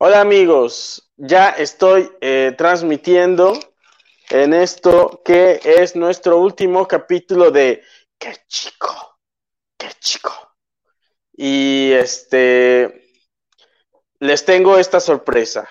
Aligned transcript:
Hola 0.00 0.20
amigos, 0.20 1.10
ya 1.16 1.50
estoy 1.50 2.08
eh, 2.20 2.54
transmitiendo 2.56 3.58
en 4.30 4.54
esto 4.54 5.22
que 5.24 5.60
es 5.64 5.96
nuestro 5.96 6.38
último 6.38 6.86
capítulo 6.86 7.50
de 7.50 7.82
Qué 8.16 8.36
chico, 8.46 9.18
qué 9.76 9.88
chico. 9.98 10.32
Y 11.32 11.90
este, 11.90 13.10
les 14.20 14.44
tengo 14.44 14.78
esta 14.78 15.00
sorpresa. 15.00 15.68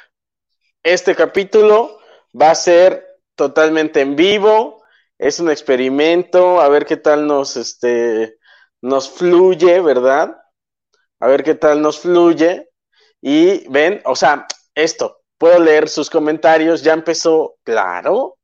Este 0.84 1.16
capítulo 1.16 1.98
va 2.34 2.52
a 2.52 2.56
ser 2.56 3.22
totalmente 3.34 4.02
en 4.02 4.18
vivo, 4.18 4.84
es 5.18 5.40
un 5.40 5.50
experimento, 5.50 6.60
a 6.60 6.68
ver 6.68 6.86
qué 6.86 6.98
tal 6.98 7.28
nos, 7.28 7.56
este, 7.56 8.40
nos 8.82 9.10
fluye, 9.10 9.80
¿verdad? 9.80 10.38
A 11.22 11.28
ver 11.28 11.46
qué 11.46 11.56
tal 11.56 11.82
nos 11.82 12.00
fluye. 12.00 12.67
Y 13.22 13.68
ven, 13.70 14.02
o 14.06 14.16
sea, 14.16 14.46
esto, 14.76 15.22
puedo 15.38 15.60
leer 15.60 15.90
sus 15.90 16.10
comentarios, 16.10 16.84
ya 16.84 16.94
empezó, 16.94 17.56
claro, 17.64 18.38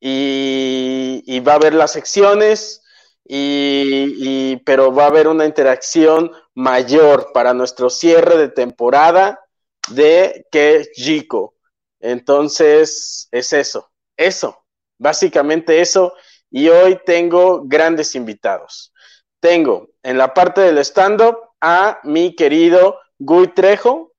y, 0.00 1.40
va 1.40 1.52
a 1.52 1.56
haber 1.56 1.74
las 1.74 1.92
secciones, 1.92 2.82
y, 3.24 4.14
y- 4.52 4.56
pero 4.64 4.92
va 4.92 5.04
a 5.04 5.08
haber 5.08 5.28
una 5.28 5.46
interacción 5.46 6.32
mayor 6.54 7.30
para 7.32 7.54
nuestro 7.54 7.90
cierre 7.90 8.36
de 8.36 8.48
temporada 8.48 9.40
de 9.90 10.46
Que 10.50 10.86
Chico. 10.92 11.54
Entonces, 12.00 13.28
es 13.30 13.52
eso, 13.52 13.90
eso, 14.16 14.64
básicamente 14.98 15.80
eso, 15.80 16.14
y 16.50 16.68
hoy 16.68 16.98
tengo 17.04 17.62
grandes 17.64 18.14
invitados. 18.14 18.92
Tengo 19.40 19.88
en 20.02 20.18
la 20.18 20.34
parte 20.34 20.62
del 20.62 20.78
stand-up 20.78 21.36
a 21.60 22.00
mi 22.04 22.34
querido 22.34 22.98
Guy 23.20 23.48
Trejo. 23.48 24.12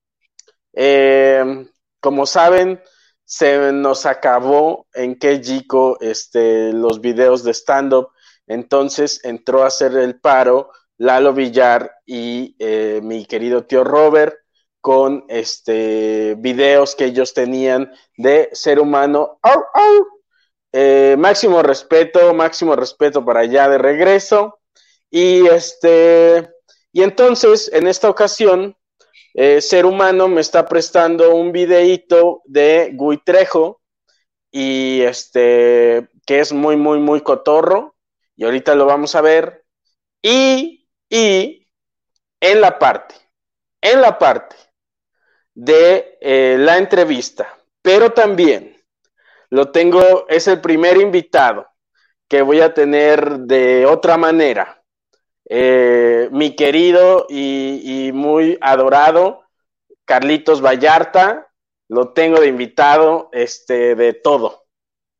Eh, 0.72 1.66
como 2.00 2.24
saben, 2.24 2.80
se 3.24 3.72
nos 3.72 4.06
acabó 4.06 4.86
en 4.94 5.18
Kejiko 5.18 5.98
este, 6.00 6.72
los 6.72 7.00
videos 7.00 7.44
de 7.44 7.52
stand-up. 7.52 8.08
Entonces 8.46 9.20
entró 9.24 9.62
a 9.62 9.66
hacer 9.66 9.96
el 9.96 10.18
paro 10.20 10.70
Lalo 10.98 11.32
Villar 11.32 11.90
y 12.06 12.56
eh, 12.58 13.00
mi 13.02 13.24
querido 13.26 13.64
tío 13.64 13.84
Robert 13.84 14.34
con 14.80 15.24
este 15.28 16.34
videos 16.38 16.94
que 16.94 17.06
ellos 17.06 17.34
tenían 17.34 17.92
de 18.16 18.50
ser 18.52 18.80
humano. 18.80 19.38
¡Au, 19.42 19.64
au! 19.74 20.06
Eh, 20.72 21.16
máximo 21.18 21.62
respeto, 21.62 22.32
máximo 22.34 22.74
respeto 22.76 23.24
para 23.24 23.40
allá 23.40 23.68
de 23.68 23.78
regreso. 23.78 24.58
Y 25.10 25.46
este, 25.46 26.50
y 26.92 27.02
entonces, 27.02 27.70
en 27.72 27.86
esta 27.86 28.08
ocasión, 28.08 28.76
eh, 29.34 29.60
Ser 29.60 29.86
Humano 29.86 30.28
me 30.28 30.40
está 30.40 30.66
prestando 30.66 31.34
un 31.34 31.52
videíto 31.52 32.42
de 32.44 32.90
Gui 32.94 33.18
Trejo 33.18 33.80
y 34.50 35.00
este, 35.02 36.08
que 36.26 36.40
es 36.40 36.52
muy, 36.52 36.76
muy, 36.76 36.98
muy 36.98 37.22
cotorro. 37.22 37.96
Y 38.36 38.44
ahorita 38.44 38.74
lo 38.74 38.86
vamos 38.86 39.14
a 39.14 39.20
ver. 39.20 39.64
Y, 40.22 40.88
y 41.08 41.66
en 42.40 42.60
la 42.60 42.78
parte, 42.78 43.14
en 43.80 44.00
la 44.00 44.18
parte 44.18 44.56
de 45.54 46.18
eh, 46.20 46.56
la 46.58 46.78
entrevista, 46.78 47.58
pero 47.82 48.10
también 48.12 48.76
lo 49.50 49.70
tengo, 49.70 50.26
es 50.28 50.48
el 50.48 50.60
primer 50.60 50.96
invitado 50.96 51.66
que 52.28 52.42
voy 52.42 52.60
a 52.60 52.72
tener 52.72 53.40
de 53.40 53.84
otra 53.86 54.16
manera. 54.16 54.81
Eh, 55.54 56.30
mi 56.32 56.56
querido 56.56 57.26
y, 57.28 58.10
muy 58.14 58.56
adorado 58.62 59.42
Carlitos 60.06 60.62
Vallarta, 60.64 61.52
lo 61.88 62.14
tengo 62.14 62.40
de 62.40 62.46
invitado, 62.46 63.28
este, 63.32 63.94
de 63.94 64.14
todo, 64.14 64.64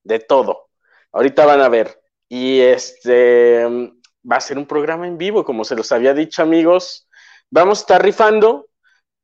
de 0.05 0.21
todo. 0.21 0.71
Ahorita 1.13 1.45
van 1.45 1.61
a 1.61 1.69
ver. 1.69 2.01
Y 2.31 2.61
este 2.61 3.67
va 4.25 4.37
a 4.37 4.41
ser 4.41 4.57
un 4.57 4.65
programa 4.65 5.07
en 5.07 5.19
vivo, 5.19 5.45
como 5.45 5.65
se 5.65 5.77
los 5.77 5.93
había 5.93 6.15
dicho, 6.15 6.43
amigos. 6.43 7.07
Vamos 7.51 7.81
a 7.81 7.83
estar 7.83 8.03
rifando. 8.03 8.71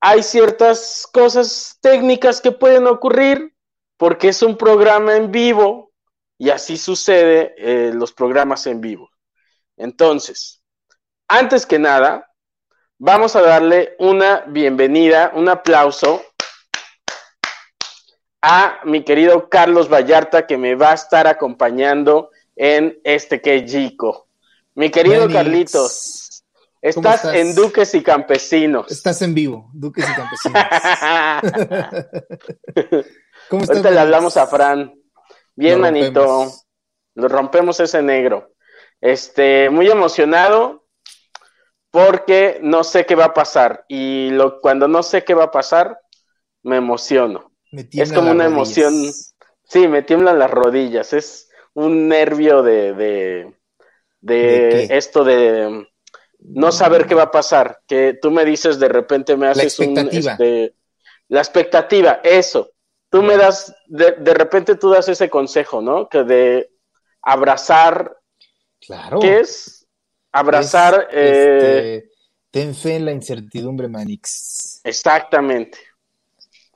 Hay 0.03 0.23
ciertas 0.23 1.09
cosas 1.11 1.79
técnicas 1.81 2.43
que 2.43 2.53
pueden 2.53 2.87
ocurrir 2.87 3.55
porque 3.97 4.29
es 4.29 4.43
un 4.43 4.59
programa 4.59 5.17
en 5.17 5.33
vivo 5.33 5.91
y 6.37 6.51
así 6.51 6.77
sucede 6.77 7.55
eh, 7.57 7.93
los 7.95 8.13
programas 8.13 8.67
en 8.67 8.83
vivo. 8.83 9.09
Entonces, 9.79 10.58
antes 11.28 11.66
que 11.66 11.78
nada, 11.78 12.31
vamos 12.99 13.37
a 13.37 13.43
darle 13.43 13.94
una 13.99 14.44
bienvenida, 14.49 15.31
un 15.34 15.49
aplauso 15.49 16.22
a 18.41 18.81
mi 18.84 19.05
querido 19.05 19.49
Carlos 19.49 19.88
Vallarta 19.93 20.47
que 20.47 20.56
me 20.56 20.75
va 20.75 20.93
a 20.93 20.94
estar 20.94 21.27
acompañando 21.27 22.31
en 22.56 22.99
este 23.05 23.41
Kejico. 23.41 24.28
Mi 24.75 24.91
querido 24.91 25.28
Carlitos, 25.28 26.44
¿cómo 26.81 26.81
estás, 26.81 27.17
estás? 27.17 27.34
en 27.34 27.55
Duques 27.55 27.94
y 27.94 28.03
Campesinos. 28.03 28.91
Estás 28.91 29.21
en 29.22 29.34
vivo, 29.34 29.71
Duques 29.75 30.06
y 30.09 30.15
Campesinos. 30.15 30.62
¿Cómo 33.50 33.62
estás? 33.62 33.77
Ahorita 33.77 33.91
le 33.91 34.00
hablamos 34.00 34.37
a 34.37 34.47
Fran. 34.47 34.94
Bien, 35.55 35.75
Lo 35.75 35.81
manito. 35.81 36.23
rompemos. 36.25 36.64
Lo 37.14 37.29
rompemos 37.29 37.81
ese 37.81 38.00
negro. 38.00 38.53
Este, 39.00 39.69
muy 39.70 39.91
emocionado 39.91 40.78
porque 41.90 42.58
no 42.62 42.85
sé 42.85 43.06
qué 43.06 43.14
va 43.14 43.26
a 43.26 43.35
pasar. 43.35 43.85
Y 43.88 44.31
lo, 44.31 44.61
cuando 44.61 44.88
no 44.88 45.02
sé 45.02 45.25
qué 45.25 45.35
va 45.35 45.44
a 45.44 45.50
pasar, 45.50 46.00
me 46.62 46.76
emociono. 46.76 47.52
Me 47.70 47.88
Es 47.96 48.12
como 48.12 48.31
una 48.32 48.46
rodillas. 48.46 48.52
emoción. 48.52 48.94
Sí, 49.64 49.88
me 49.88 50.02
tiemblan 50.02 50.38
las 50.38 50.50
rodillas. 50.50 51.12
Es 51.12 51.50
un 51.75 52.08
nervio 52.08 52.62
de, 52.62 52.94
de, 52.94 53.55
de, 54.20 54.87
esto 54.90 55.25
de 55.25 55.88
no 56.40 56.73
saber 56.73 57.06
qué 57.06 57.14
va 57.14 57.25
a 57.25 57.31
pasar. 57.31 57.81
Que 57.87 58.19
tú 58.20 58.31
me 58.31 58.44
dices, 58.44 58.79
de 58.79 58.88
repente 58.88 59.37
me 59.37 59.49
haces 59.49 59.79
un. 59.81 60.11
expectativa. 60.11 60.32
este, 60.38 60.75
la 61.29 61.41
expectativa, 61.41 62.20
eso. 62.23 62.73
Tú 63.11 63.23
me 63.23 63.37
das, 63.37 63.75
de, 63.87 64.12
de 64.12 64.34
repente 64.34 64.76
tú 64.76 64.91
das 64.91 65.08
ese 65.08 65.31
consejo, 65.31 65.81
¿no? 65.82 66.08
Que 66.08 66.25
de 66.25 66.70
abrazar, 67.23 68.17
Claro. 68.81 69.19
¿qué 69.20 69.41
es? 69.41 69.78
Abrazar, 70.33 71.09
Es, 71.11 71.17
eh, 71.17 71.97
este, 71.97 72.11
ten 72.51 72.75
fe 72.75 72.97
en 72.97 73.05
la 73.07 73.13
incertidumbre, 73.13 73.89
Manix. 73.89 74.81
exactamente. 74.85 75.79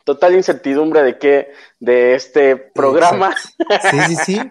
total 0.05 0.35
incertidumbre 0.35 1.03
de 1.03 1.19
qué, 1.19 1.49
de 1.79 2.15
este 2.15 2.57
programa. 2.57 3.35
Sí, 3.91 3.99
sí, 4.09 4.17
sí. 4.25 4.41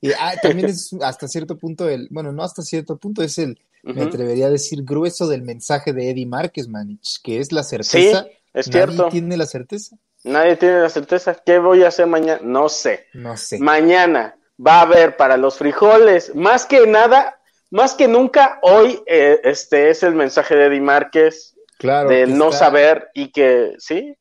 Y 0.00 0.12
ah, 0.12 0.34
también 0.40 0.68
es 0.68 0.94
hasta 1.02 1.26
cierto 1.26 1.58
punto 1.58 1.88
el, 1.88 2.06
bueno, 2.12 2.30
no 2.30 2.44
hasta 2.44 2.62
cierto 2.62 2.96
punto, 2.98 3.20
es 3.20 3.36
el, 3.38 3.58
me 3.82 4.02
atrevería 4.02 4.46
a 4.46 4.50
decir, 4.50 4.84
grueso 4.84 5.26
del 5.26 5.42
mensaje 5.42 5.92
de 5.92 6.10
Eddie 6.10 6.24
Márquez, 6.24 6.68
Manich, 6.68 7.20
que 7.20 7.40
es 7.40 7.50
la 7.50 7.64
certeza. 7.64 8.24
es 8.54 8.68
Nadie 8.68 8.86
cierto. 8.86 9.08
tiene 9.08 9.36
la 9.36 9.44
certeza? 9.46 9.96
Nadie 10.22 10.54
tiene 10.54 10.78
la 10.82 10.88
certeza. 10.88 11.34
¿Qué 11.44 11.58
voy 11.58 11.82
a 11.82 11.88
hacer 11.88 12.06
mañana? 12.06 12.38
No 12.44 12.68
sé. 12.68 13.06
No 13.12 13.36
sé. 13.36 13.58
Mañana 13.58 14.36
va 14.64 14.74
a 14.78 14.82
haber 14.82 15.16
para 15.16 15.36
los 15.36 15.56
frijoles, 15.58 16.32
más 16.32 16.64
que 16.64 16.86
nada, 16.86 17.37
más 17.70 17.94
que 17.94 18.08
nunca, 18.08 18.58
hoy 18.62 19.00
eh, 19.06 19.40
este 19.44 19.90
es 19.90 20.02
el 20.02 20.14
mensaje 20.14 20.54
de 20.56 20.66
Eddie 20.66 20.80
Márquez 20.80 21.54
Claro. 21.78 22.08
de 22.08 22.26
no 22.26 22.46
está- 22.48 22.58
saber 22.66 23.08
y 23.14 23.30
que, 23.30 23.74
sí, 23.78 24.14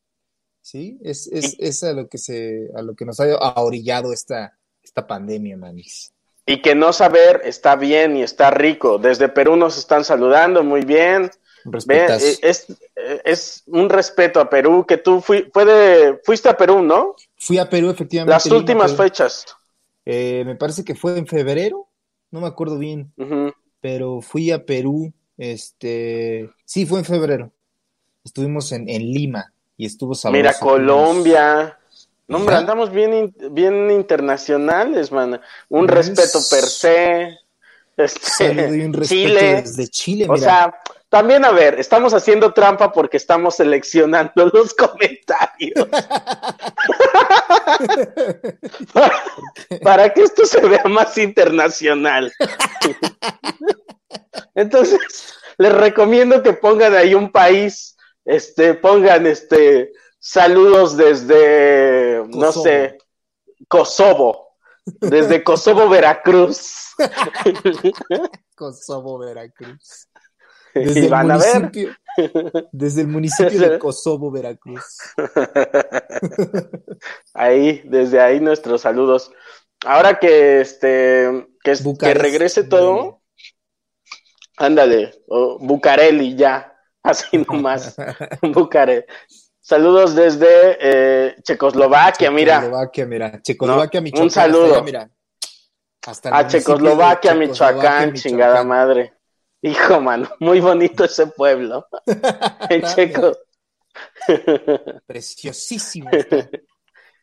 Sí, 0.61 0.97
es, 1.01 1.27
es, 1.31 1.55
es 1.59 1.81
a 1.83 1.93
lo 1.93 2.09
que 2.09 2.17
se, 2.17 2.67
a 2.75 2.81
lo 2.81 2.93
que 2.93 3.05
nos 3.05 3.19
ha 3.21 3.33
ahorillado 3.35 4.11
esta, 4.11 4.57
esta 4.83 5.07
pandemia, 5.07 5.55
Manix. 5.55 6.11
y 6.45 6.61
que 6.61 6.75
no 6.75 6.91
saber 6.91 7.41
está 7.45 7.77
bien 7.77 8.17
y 8.17 8.23
está 8.23 8.51
rico. 8.51 8.97
Desde 8.97 9.29
Perú 9.29 9.55
nos 9.55 9.77
están 9.77 10.03
saludando 10.03 10.63
muy 10.63 10.81
bien. 10.83 11.31
Eh, 11.89 12.37
es, 12.41 12.69
eh, 12.95 13.21
es 13.25 13.63
un 13.67 13.89
respeto 13.89 14.39
a 14.41 14.49
Perú 14.49 14.85
que 14.85 14.97
tú 14.97 15.21
fui, 15.21 15.49
fue 15.53 15.63
de- 15.65 16.19
fuiste 16.25 16.49
a 16.49 16.57
Perú, 16.57 16.81
¿no? 16.81 17.15
Fui 17.37 17.57
a 17.57 17.69
Perú, 17.69 17.89
efectivamente. 17.89 18.31
Las 18.33 18.45
últimas 18.47 18.93
fechas. 18.95 19.45
Eh, 20.05 20.43
me 20.45 20.55
parece 20.55 20.83
que 20.85 20.95
fue 20.95 21.17
en 21.17 21.27
febrero, 21.27 21.86
no 22.31 22.41
me 22.41 22.47
acuerdo 22.47 22.77
bien, 22.77 23.11
pero 23.81 24.21
fui 24.21 24.51
a 24.51 24.65
Perú, 24.65 25.13
este, 25.37 26.49
sí, 26.65 26.85
fue 26.85 26.99
en 26.99 27.05
febrero. 27.05 27.51
Estuvimos 28.23 28.71
en, 28.71 28.89
en 28.89 29.01
Lima 29.11 29.53
y 29.77 29.85
estuvo 29.85 30.13
sabroso. 30.13 30.37
Mira, 30.37 30.59
Colombia. 30.59 31.79
No, 32.27 32.37
hombre, 32.37 32.55
andamos 32.55 32.91
bien, 32.91 33.33
bien 33.51 33.89
internacionales, 33.89 35.11
man. 35.11 35.39
Un 35.69 35.87
respeto 35.87 36.39
per 36.49 36.65
se. 36.65 37.37
Este, 37.95 38.19
Saludo 38.21 38.75
y 38.75 38.81
un 38.81 38.93
respeto 38.93 39.21
Chile. 39.21 39.61
desde 39.61 39.87
Chile, 39.87 40.27
O 40.29 40.37
sea, 40.37 40.75
también, 41.09 41.45
a 41.45 41.51
ver, 41.51 41.79
estamos 41.79 42.13
haciendo 42.13 42.53
trampa 42.53 42.91
porque 42.91 43.17
estamos 43.17 43.55
seleccionando 43.55 44.45
los 44.53 44.73
comentarios. 44.73 45.87
para, 48.93 49.23
para 49.81 50.13
que 50.13 50.23
esto 50.23 50.45
se 50.45 50.61
vea 50.61 50.83
más 50.85 51.17
internacional. 51.17 52.31
Entonces, 54.53 54.99
les 55.57 55.73
recomiendo 55.73 56.43
que 56.43 56.53
pongan 56.53 56.93
ahí 56.93 57.13
un 57.13 57.31
país, 57.31 57.95
este, 58.25 58.73
pongan 58.73 59.25
este 59.27 59.91
saludos 60.19 60.97
desde, 60.97 62.23
no 62.27 62.51
sé, 62.51 62.97
Kosovo, 63.69 64.57
desde 64.85 65.43
Kosovo, 65.43 65.87
Veracruz. 65.87 66.95
Kosovo, 68.55 69.19
Veracruz. 69.19 70.09
y 70.75 70.85
Desde 70.85 70.99
el 71.05 71.09
van 71.09 71.31
a 71.31 71.37
ver. 71.37 71.53
municipio, 71.55 71.95
desde 72.71 73.01
el 73.01 73.07
municipio 73.07 73.59
de 73.59 73.79
Kosovo, 73.85 74.31
Veracruz. 74.31 74.83
Ahí, 77.33 77.81
desde 77.85 78.19
ahí 78.19 78.39
nuestros 78.39 78.81
saludos. 78.81 79.31
Ahora 79.85 80.17
que 80.19 80.61
este 80.61 81.47
que, 81.63 82.13
regrese 82.15 82.63
todo, 82.63 83.21
ándale, 84.57 85.13
o 85.27 85.59
Bucareli 85.59 86.35
ya, 86.35 86.73
así 87.03 87.37
nomás, 87.37 87.95
Bucareli. 88.41 89.03
Saludos 89.61 90.15
desde 90.15 90.47
eh, 90.79 91.35
Checoslovaquia, 91.43 92.31
mira, 92.31 92.61
Checoslovaquia, 92.61 93.05
mira. 93.05 93.41
Checoslovaquia, 93.41 93.99
No, 93.99 94.03
Michoacán. 94.05 94.23
un 94.23 94.31
saludo. 94.31 94.63
hasta 94.63 94.75
allá, 94.77 94.85
mira. 94.85 95.09
Hasta 96.07 96.37
a 96.37 96.47
Checoslovaquia, 96.47 97.35
Michoacán, 97.35 98.13
chingada 98.13 98.63
madre. 98.63 99.13
Hijo, 99.61 99.99
mano, 100.01 100.29
muy 100.39 100.59
bonito 100.59 101.03
ese 101.03 101.27
pueblo. 101.27 101.87
En 102.69 102.81
Checo. 102.83 103.35
Preciosísimo. 105.05 106.09
está. 106.11 106.49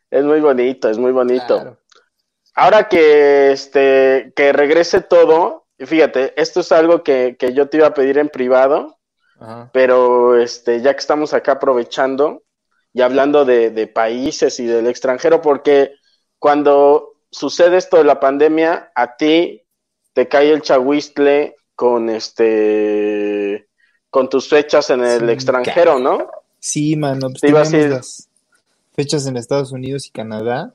Es 0.09 0.23
muy 0.23 0.39
bonito, 0.39 0.89
es 0.89 0.97
muy 0.97 1.11
bonito. 1.11 1.59
Claro. 1.59 1.79
Ahora 2.55 2.87
que 2.87 3.51
este 3.51 4.33
que 4.35 4.53
regrese 4.53 5.01
todo, 5.01 5.67
y 5.77 5.85
fíjate, 5.85 6.33
esto 6.41 6.61
es 6.61 6.71
algo 6.71 7.03
que, 7.03 7.35
que 7.37 7.53
yo 7.53 7.67
te 7.67 7.77
iba 7.77 7.87
a 7.87 7.93
pedir 7.93 8.17
en 8.17 8.29
privado, 8.29 8.97
Ajá. 9.39 9.69
pero 9.73 10.37
este, 10.39 10.81
ya 10.81 10.93
que 10.93 10.99
estamos 10.99 11.33
acá 11.33 11.53
aprovechando 11.53 12.43
y 12.93 13.01
hablando 13.01 13.43
de, 13.43 13.71
de 13.71 13.87
países 13.87 14.59
y 14.59 14.65
del 14.65 14.87
extranjero, 14.87 15.41
porque 15.41 15.95
cuando 16.39 17.15
sucede 17.29 17.77
esto 17.77 17.97
de 17.97 18.05
la 18.05 18.19
pandemia, 18.21 18.91
a 18.95 19.17
ti 19.17 19.65
te 20.13 20.29
cae 20.29 20.51
el 20.51 20.61
chahuistle 20.61 21.57
con 21.75 22.09
este 22.09 23.67
con 24.09 24.29
tus 24.29 24.47
fechas 24.47 24.89
en 24.89 25.03
el 25.03 25.19
Sí, 25.21 25.29
extranjero, 25.31 25.99
¿no? 25.99 26.27
Sí, 26.59 26.95
mano. 26.95 27.27
Pues 27.29 27.41
Te 27.41 27.49
iba 27.49 27.61
a 27.61 27.69
las 27.69 28.29
fechas 28.93 29.27
en 29.27 29.35
Estados 29.37 29.71
Unidos 29.73 30.07
y 30.07 30.11
Canadá. 30.11 30.73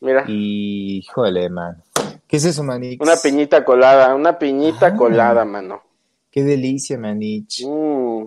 Mira, 0.00 0.24
Y, 0.26 0.98
híjole, 0.98 1.48
man. 1.48 1.80
¿Qué 2.26 2.38
es 2.38 2.44
eso, 2.44 2.64
Manix? 2.64 3.00
una 3.00 3.16
piñita 3.16 3.64
colada, 3.64 4.14
una 4.16 4.36
piñita 4.38 4.86
Ah. 4.88 4.96
colada, 4.96 5.44
mano. 5.44 5.82
Qué 6.30 6.42
delicia, 6.42 6.98
Manich. 6.98 7.64
Mm, 7.64 8.26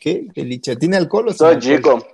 Qué 0.00 0.26
delicia. 0.34 0.76
¿Tiene 0.76 0.96
alcohol 0.96 1.28
o 1.28 1.32
soy 1.32 1.54
alcohol? 1.56 1.60
chico, 1.76 2.06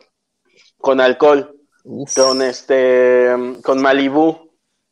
con 0.79 1.01
alcohol. 1.01 1.55
Uf. 1.85 2.15
con 2.15 2.43
este, 2.43 3.29
con 3.63 3.81
Malibú. 3.81 4.48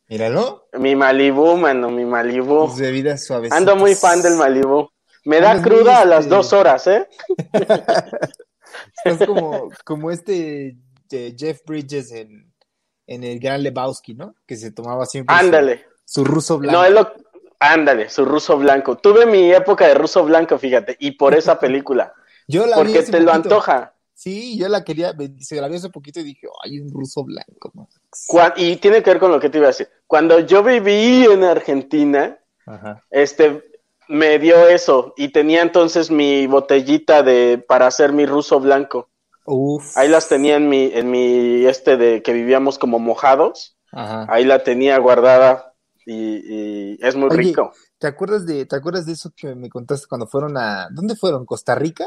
Míralo. 0.09 0.69
Mi 0.73 0.95
Malibú, 0.95 1.57
mano, 1.57 1.89
mi 1.89 2.05
Malibú. 2.05 2.67
Tus 2.67 2.79
bebidas 2.79 3.25
suavecitas. 3.25 3.57
Ando 3.57 3.75
muy 3.75 3.95
fan 3.95 4.21
del 4.21 4.35
Malibú. 4.35 4.89
Me 5.25 5.41
da 5.41 5.61
cruda 5.61 6.01
a 6.01 6.05
las 6.05 6.21
este, 6.21 6.35
dos 6.35 6.53
horas, 6.53 6.87
¿eh? 6.87 7.07
Estás 9.03 9.25
como, 9.27 9.69
como 9.83 10.09
este 10.09 10.77
eh, 11.11 11.35
Jeff 11.37 11.59
Bridges 11.65 12.13
en, 12.13 12.53
en 13.05 13.23
el 13.25 13.39
Gran 13.39 13.61
Lebowski, 13.61 14.13
¿no? 14.13 14.35
Que 14.45 14.55
se 14.55 14.71
tomaba 14.71 15.05
siempre 15.05 15.35
Ándale. 15.35 15.85
Su, 16.05 16.23
ruso 16.23 16.57
blanco. 16.57 16.79
No, 16.79 16.85
es 16.85 16.93
lo... 16.93 17.11
Ándale, 17.59 18.09
su 18.09 18.23
ruso 18.23 18.57
blanco. 18.57 18.97
Tuve 18.97 19.25
mi 19.25 19.51
época 19.51 19.87
de 19.87 19.95
ruso 19.95 20.23
blanco, 20.23 20.57
fíjate, 20.57 20.95
y 20.99 21.11
por 21.11 21.33
esa 21.33 21.59
película. 21.59 22.13
Yo 22.47 22.65
la 22.65 22.77
vi 22.77 22.83
porque 22.83 22.99
hace 22.99 23.11
te 23.11 23.19
lo 23.19 23.33
antoja. 23.33 23.95
Sí, 24.13 24.57
yo 24.57 24.69
la 24.69 24.83
quería, 24.83 25.13
se 25.39 25.59
la 25.59 25.67
vi 25.67 25.75
hace 25.75 25.89
poquito 25.89 26.21
y 26.21 26.23
dije, 26.23 26.47
ay, 26.63 26.79
un 26.79 26.89
ruso 26.91 27.23
blanco. 27.23 27.71
man". 27.73 27.87
Y 28.55 28.77
tiene 28.77 29.03
que 29.03 29.11
ver 29.11 29.19
con 29.19 29.31
lo 29.31 29.39
que 29.39 29.49
te 29.49 29.57
iba 29.57 29.67
a 29.67 29.69
decir. 29.69 29.89
Cuando 30.05 30.39
yo 30.39 30.63
viví 30.63 31.25
en 31.25 31.43
Argentina, 31.43 32.37
Ajá. 32.65 33.03
este, 33.09 33.63
me 34.07 34.39
dio 34.39 34.67
eso 34.67 35.13
y 35.17 35.29
tenía 35.29 35.61
entonces 35.61 36.09
mi 36.09 36.47
botellita 36.47 37.23
de 37.23 37.63
para 37.67 37.87
hacer 37.87 38.13
mi 38.13 38.25
ruso 38.25 38.59
blanco. 38.59 39.09
Uf. 39.45 39.95
Ahí 39.97 40.09
las 40.09 40.27
tenía 40.27 40.55
en 40.55 40.67
mi, 40.69 40.91
en 40.93 41.11
mi 41.11 41.65
este 41.65 41.97
de 41.97 42.21
que 42.21 42.33
vivíamos 42.33 42.77
como 42.79 42.99
mojados. 42.99 43.77
Ajá. 43.91 44.25
Ahí 44.29 44.45
la 44.45 44.63
tenía 44.63 44.97
guardada 44.97 45.73
y, 46.05 46.93
y 46.93 46.97
es 47.01 47.15
muy 47.15 47.29
Oye, 47.29 47.37
rico. 47.37 47.71
¿Te 47.97 48.07
acuerdas 48.07 48.45
de, 48.45 48.65
te 48.65 48.75
acuerdas 48.75 49.05
de 49.05 49.13
eso 49.13 49.31
que 49.35 49.55
me 49.55 49.69
contaste 49.69 50.07
cuando 50.07 50.27
fueron 50.27 50.57
a, 50.57 50.87
¿dónde 50.91 51.15
fueron? 51.15 51.45
¿Costa 51.45 51.75
Rica? 51.75 52.05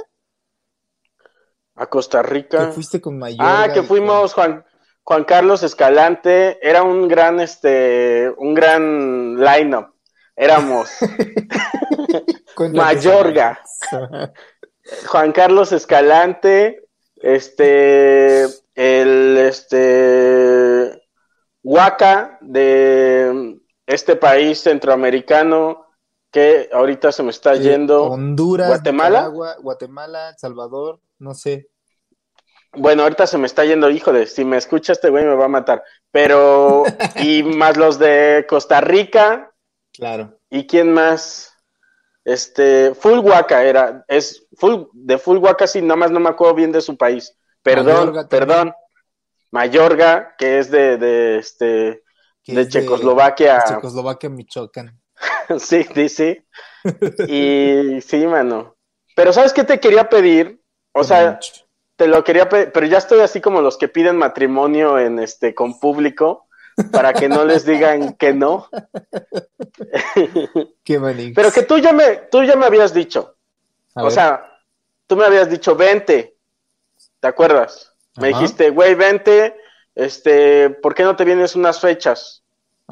A 1.75 1.87
Costa 1.87 2.23
Rica. 2.23 2.67
Que 2.67 2.73
fuiste 2.73 3.01
con 3.01 3.19
Mayorga 3.19 3.63
Ah, 3.65 3.73
que 3.73 3.83
fuimos 3.83 4.35
Juan, 4.35 4.65
Juan 5.05 5.25
Carlos 5.25 5.63
Escalante. 5.63 6.59
Era 6.63 6.83
un 6.83 7.09
gran, 7.09 7.41
este, 7.41 8.33
un 8.37 8.55
gran 8.55 9.37
line-up. 9.37 9.95
Éramos 10.37 10.91
Mayorga. 12.73 13.61
Juan 15.07 15.33
Carlos 15.33 15.73
Escalante, 15.73 16.89
este, 17.17 18.45
el, 18.75 19.37
este, 19.39 21.03
Huaca 21.63 22.39
de 22.41 23.59
este 23.87 24.17
país 24.17 24.61
centroamericano 24.61 25.87
que 26.31 26.69
ahorita 26.73 27.13
se 27.13 27.23
me 27.23 27.31
está 27.31 27.55
yendo. 27.57 28.05
Honduras, 28.05 28.69
¿Guatemala? 28.69 29.19
Nicaragua, 29.21 29.57
Guatemala, 29.61 30.31
El 30.31 30.39
Salvador, 30.39 31.01
no 31.19 31.35
sé. 31.35 31.69
Bueno, 32.73 33.03
ahorita 33.03 33.27
se 33.27 33.37
me 33.39 33.47
está 33.47 33.65
yendo, 33.65 33.91
híjole, 33.91 34.27
si 34.27 34.45
me 34.45 34.57
escucha 34.57 34.93
este 34.93 35.11
güey 35.11 35.25
me 35.25 35.35
va 35.35 35.47
a 35.47 35.49
matar. 35.49 35.83
Pero, 36.13 36.85
y 37.17 37.43
más 37.43 37.77
los 37.77 37.99
de 37.99 38.47
Costa 38.49 38.81
Rica, 38.81 39.53
Claro. 39.93 40.39
¿y 40.49 40.67
quién 40.67 40.93
más? 40.93 41.53
Este, 42.25 42.95
Full 42.95 43.19
Huaca 43.19 43.65
era, 43.65 44.05
es 44.07 44.47
full, 44.57 44.85
de 44.93 45.19
Full 45.19 45.39
Huaca 45.39 45.67
sí, 45.67 45.83
nada 45.83 45.97
más 45.97 46.11
no 46.11 46.21
me 46.21 46.29
acuerdo 46.29 46.55
bien 46.55 46.71
de 46.73 46.81
su 46.81 46.97
país. 46.97 47.37
Perdón, 47.63 48.11
Mayorga 48.11 48.29
perdón. 48.29 48.73
Mayorga, 49.51 50.35
que 50.39 50.59
es 50.59 50.71
de, 50.71 50.97
de 50.97 51.39
este, 51.39 52.05
de 52.47 52.61
es 52.61 52.69
Checoslovaquia. 52.69 53.57
de 53.59 53.65
Checoslovaquia, 53.75 54.31
Michoacán. 54.31 55.01
sí, 55.59 55.85
sí, 55.95 56.09
sí. 56.09 56.45
Y 57.29 58.01
sí, 58.01 58.27
mano. 58.27 58.77
Pero 59.17 59.33
¿sabes 59.33 59.53
qué 59.53 59.65
te 59.65 59.81
quería 59.81 60.09
pedir? 60.09 60.63
O 60.93 61.05
sea, 61.05 61.39
te 62.01 62.07
lo 62.07 62.25
quería 62.25 62.49
pedir, 62.49 62.73
pero 62.73 62.87
ya 62.87 62.97
estoy 62.97 63.21
así 63.21 63.43
como 63.43 63.61
los 63.61 63.77
que 63.77 63.87
piden 63.87 64.17
matrimonio 64.17 64.99
en 64.99 65.19
este 65.19 65.55
con 65.55 65.79
público 65.79 66.47
para 66.91 67.13
que 67.13 67.29
no 67.29 67.45
les 67.45 67.67
digan 67.67 68.15
que 68.15 68.33
no. 68.33 68.71
Qué 70.83 70.99
Manix. 70.99 71.37
Pero 71.37 71.53
que 71.53 71.65
tú 71.65 71.77
ya 71.77 71.93
me, 71.93 72.17
tú 72.31 72.43
ya 72.43 72.57
me 72.57 72.65
habías 72.65 72.95
dicho. 72.95 73.37
A 73.95 74.01
o 74.01 74.05
ver. 74.05 74.13
sea, 74.15 74.51
tú 75.07 75.15
me 75.15 75.27
habías 75.27 75.51
dicho, 75.51 75.77
vente. 75.77 76.39
¿Te 77.21 77.29
acuerdas? 77.29 77.93
Me 78.17 78.29
dijiste, 78.29 78.71
güey, 78.71 78.95
vente. 78.95 79.55
Este, 79.95 80.71
¿por 80.71 80.95
qué 80.95 81.03
no 81.03 81.17
te 81.17 81.27
vienes 81.27 81.55
unas 81.55 81.83
fechas? 81.83 82.43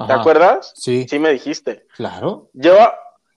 ¿Te 0.07 0.13
acuerdas? 0.13 0.75
Sí, 0.77 1.07
Sí, 1.09 1.19
me 1.19 1.31
dijiste. 1.31 1.87
claro. 1.97 2.51
Yo, 2.53 2.77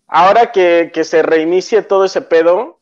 ahora 0.06 0.52
que, 0.52 0.92
que 0.94 1.06
se 1.06 1.24
reinicie 1.24 1.82
todo 1.82 2.04
ese 2.04 2.22
pedo, 2.22 2.82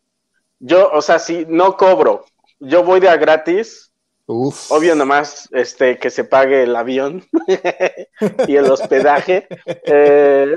yo, 0.57 0.89
o 0.91 1.03
sea, 1.03 1.19
si 1.19 1.45
no 1.47 1.77
cobro, 1.77 2.25
yo 2.59 2.83
voy 2.83 2.99
de 2.99 3.09
a 3.09 3.17
gratis. 3.17 3.91
Uf. 4.25 4.71
Obvio 4.71 4.93
nomás 4.95 5.49
este, 5.51 5.97
que 5.97 6.09
se 6.11 6.23
pague 6.23 6.61
el 6.63 6.75
avión 6.75 7.25
y 8.47 8.55
el 8.55 8.69
hospedaje. 8.69 9.47
Eh, 9.65 10.53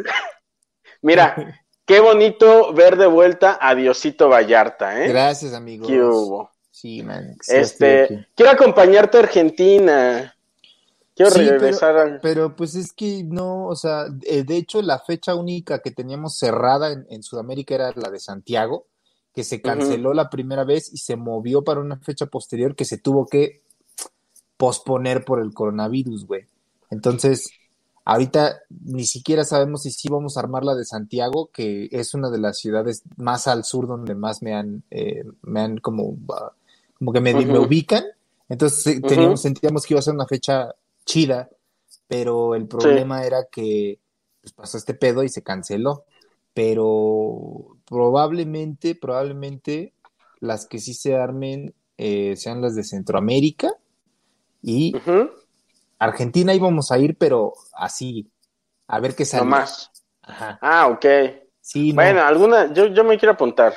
mira, 1.01 1.59
qué 1.87 2.01
bonito 2.01 2.73
ver 2.75 2.97
de 2.97 3.07
vuelta 3.07 3.59
a 3.61 3.75
Diosito 3.75 4.29
Vallarta, 4.29 5.03
¿eh? 5.03 5.09
Gracias, 5.09 5.55
amigos. 5.55 5.89
¿Qué 5.89 6.03
hubo? 6.03 6.51
Sí, 6.71 7.01
estoy 7.01 7.57
Este, 7.57 8.27
quiero 8.35 8.53
acompañarte 8.53 9.17
a 9.17 9.21
Argentina. 9.21 10.35
Quiero 11.15 11.31
Sí, 11.31 11.41
pero- 11.41 11.51
regresar 11.59 11.97
al... 11.97 12.21
Pero 12.21 12.57
pues 12.57 12.75
es 12.75 12.93
que 12.93 13.23
no, 13.25 13.67
o 13.69 13.77
sea, 13.77 14.07
eh, 14.25 14.45
de 14.45 14.57
hecho 14.57 14.81
la 14.83 14.99
fecha 14.99 15.35
única 15.35 15.81
que 15.81 15.91
teníamos 15.91 16.39
cerrada 16.39 16.91
en, 16.93 17.07
en 17.11 17.23
Sudamérica 17.23 17.75
era 17.75 17.93
la 17.95 18.11
de 18.11 18.19
Santiago, 18.19 18.87
que 19.35 19.45
se 19.45 19.63
canceló 19.63 20.13
la 20.13 20.31
primera 20.31 20.65
vez 20.65 20.93
y 20.93 20.99
se 20.99 21.17
movió 21.17 21.63
para 21.63 21.81
una 21.81 21.97
fecha 21.97 22.27
posterior 22.27 22.77
que 22.77 22.85
se 22.85 22.99
tuvo 22.99 23.27
que 23.27 23.63
posponer 24.57 25.25
por 25.25 25.41
el 25.41 25.55
coronavirus, 25.55 26.27
güey. 26.27 26.47
Entonces, 26.91 27.51
ahorita 28.05 28.61
ni 28.85 29.05
siquiera 29.05 29.45
sabemos 29.45 29.83
si 29.83 29.91
sí 29.91 30.09
vamos 30.09 30.37
a 30.37 30.41
armar 30.41 30.65
la 30.65 30.75
de 30.75 30.85
Santiago, 30.85 31.51
que 31.53 31.89
es 31.91 32.15
una 32.15 32.31
de 32.31 32.39
las 32.39 32.59
ciudades 32.59 33.03
más 33.17 33.49
al 33.49 33.65
sur 33.65 33.87
donde 33.87 34.15
más 34.15 34.43
me 34.43 34.55
han, 34.55 34.83
eh, 34.91 35.25
me 35.43 35.61
han 35.61 35.79
como, 35.79 36.17
ah, 36.31 36.53
como 36.99 37.13
que 37.13 37.21
me, 37.21 37.35
me 37.35 37.59
ubican. 37.59 38.05
Entonces 38.49 39.01
teníamos, 39.01 39.41
sentíamos 39.41 39.87
que 39.87 39.95
iba 39.95 40.01
a 40.01 40.03
ser 40.03 40.15
una 40.15 40.27
fecha 40.27 40.75
chida, 41.07 41.49
pero 42.07 42.55
el 42.55 42.67
problema 42.67 43.25
era 43.25 43.47
que 43.51 43.99
pues, 44.43 44.53
pasó 44.53 44.77
este 44.77 44.93
pedo 44.93 45.23
y 45.23 45.31
se 45.31 45.43
canceló. 45.43 46.05
Pero 46.53 47.79
probablemente, 47.93 48.95
probablemente 48.95 49.93
las 50.41 50.67
que 50.67 50.79
sí 50.79 50.95
se 50.95 51.15
armen 51.15 51.75
eh, 51.99 52.37
sean 52.37 52.63
las 52.63 52.75
de 52.75 52.85
Centroamérica 52.85 53.71
y 54.63 54.97
Argentina 55.99 56.55
íbamos 56.55 56.91
a 56.91 56.97
ir, 56.97 57.19
pero 57.19 57.53
así, 57.75 58.31
a 58.89 58.99
ver 58.99 59.15
qué 59.15 59.27
sale. 59.27 59.45
No 59.45 59.51
más. 59.51 59.91
Ajá. 60.23 60.59
Ah, 60.63 60.87
ok. 60.87 61.05
Sí, 61.61 61.91
no, 61.91 61.97
Bueno, 61.97 62.23
alguna, 62.23 62.73
yo, 62.73 62.87
yo 62.87 63.05
me 63.05 63.19
quiero 63.19 63.35
apuntar. 63.35 63.75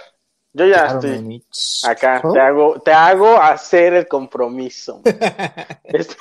Yo 0.54 0.66
ya 0.66 0.86
claro, 0.86 1.00
estoy 1.02 1.46
acá, 1.84 2.22
¿Oh? 2.24 2.32
te 2.32 2.40
hago, 2.40 2.80
te 2.80 2.94
hago 2.94 3.36
hacer 3.36 3.96
el 3.96 4.08
compromiso. 4.08 5.02
Este, 5.84 6.16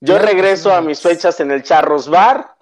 yo 0.00 0.18
regreso 0.18 0.74
a 0.74 0.80
mis 0.80 1.00
fechas 1.00 1.38
en 1.38 1.52
el 1.52 1.62
Charros 1.62 2.08
Bar. 2.08 2.56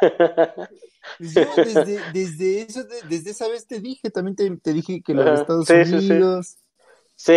Yo 1.20 1.42
desde, 1.64 2.02
desde 2.12 2.62
eso, 2.62 2.84
de- 2.84 3.02
desde 3.02 3.30
esa 3.30 3.48
vez 3.48 3.66
te 3.66 3.80
dije, 3.80 4.10
también 4.10 4.36
te, 4.36 4.56
te 4.56 4.72
dije 4.72 5.02
que 5.02 5.14
los 5.14 5.26
de 5.26 5.34
Estados 5.34 5.68
sí, 5.68 5.84
sí, 5.84 6.00
sí. 6.00 6.14
Unidos. 6.14 6.56
Sí. 7.16 7.32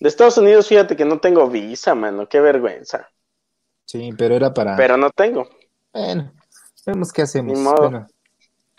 De 0.00 0.08
Estados 0.08 0.36
Unidos, 0.38 0.66
fíjate 0.68 0.96
que 0.96 1.04
no 1.04 1.20
tengo 1.20 1.48
visa, 1.48 1.94
mano, 1.94 2.28
qué 2.28 2.40
vergüenza. 2.40 3.08
Sí, 3.86 4.10
pero 4.18 4.34
era 4.34 4.52
para. 4.52 4.76
Pero 4.76 4.96
no 4.96 5.10
tengo. 5.10 5.48
Bueno, 5.92 6.32
vemos 6.86 7.12
qué 7.12 7.22
hacemos. 7.22 7.56
Ni 7.56 7.62
modo. 7.62 7.90
Bueno, 7.90 8.06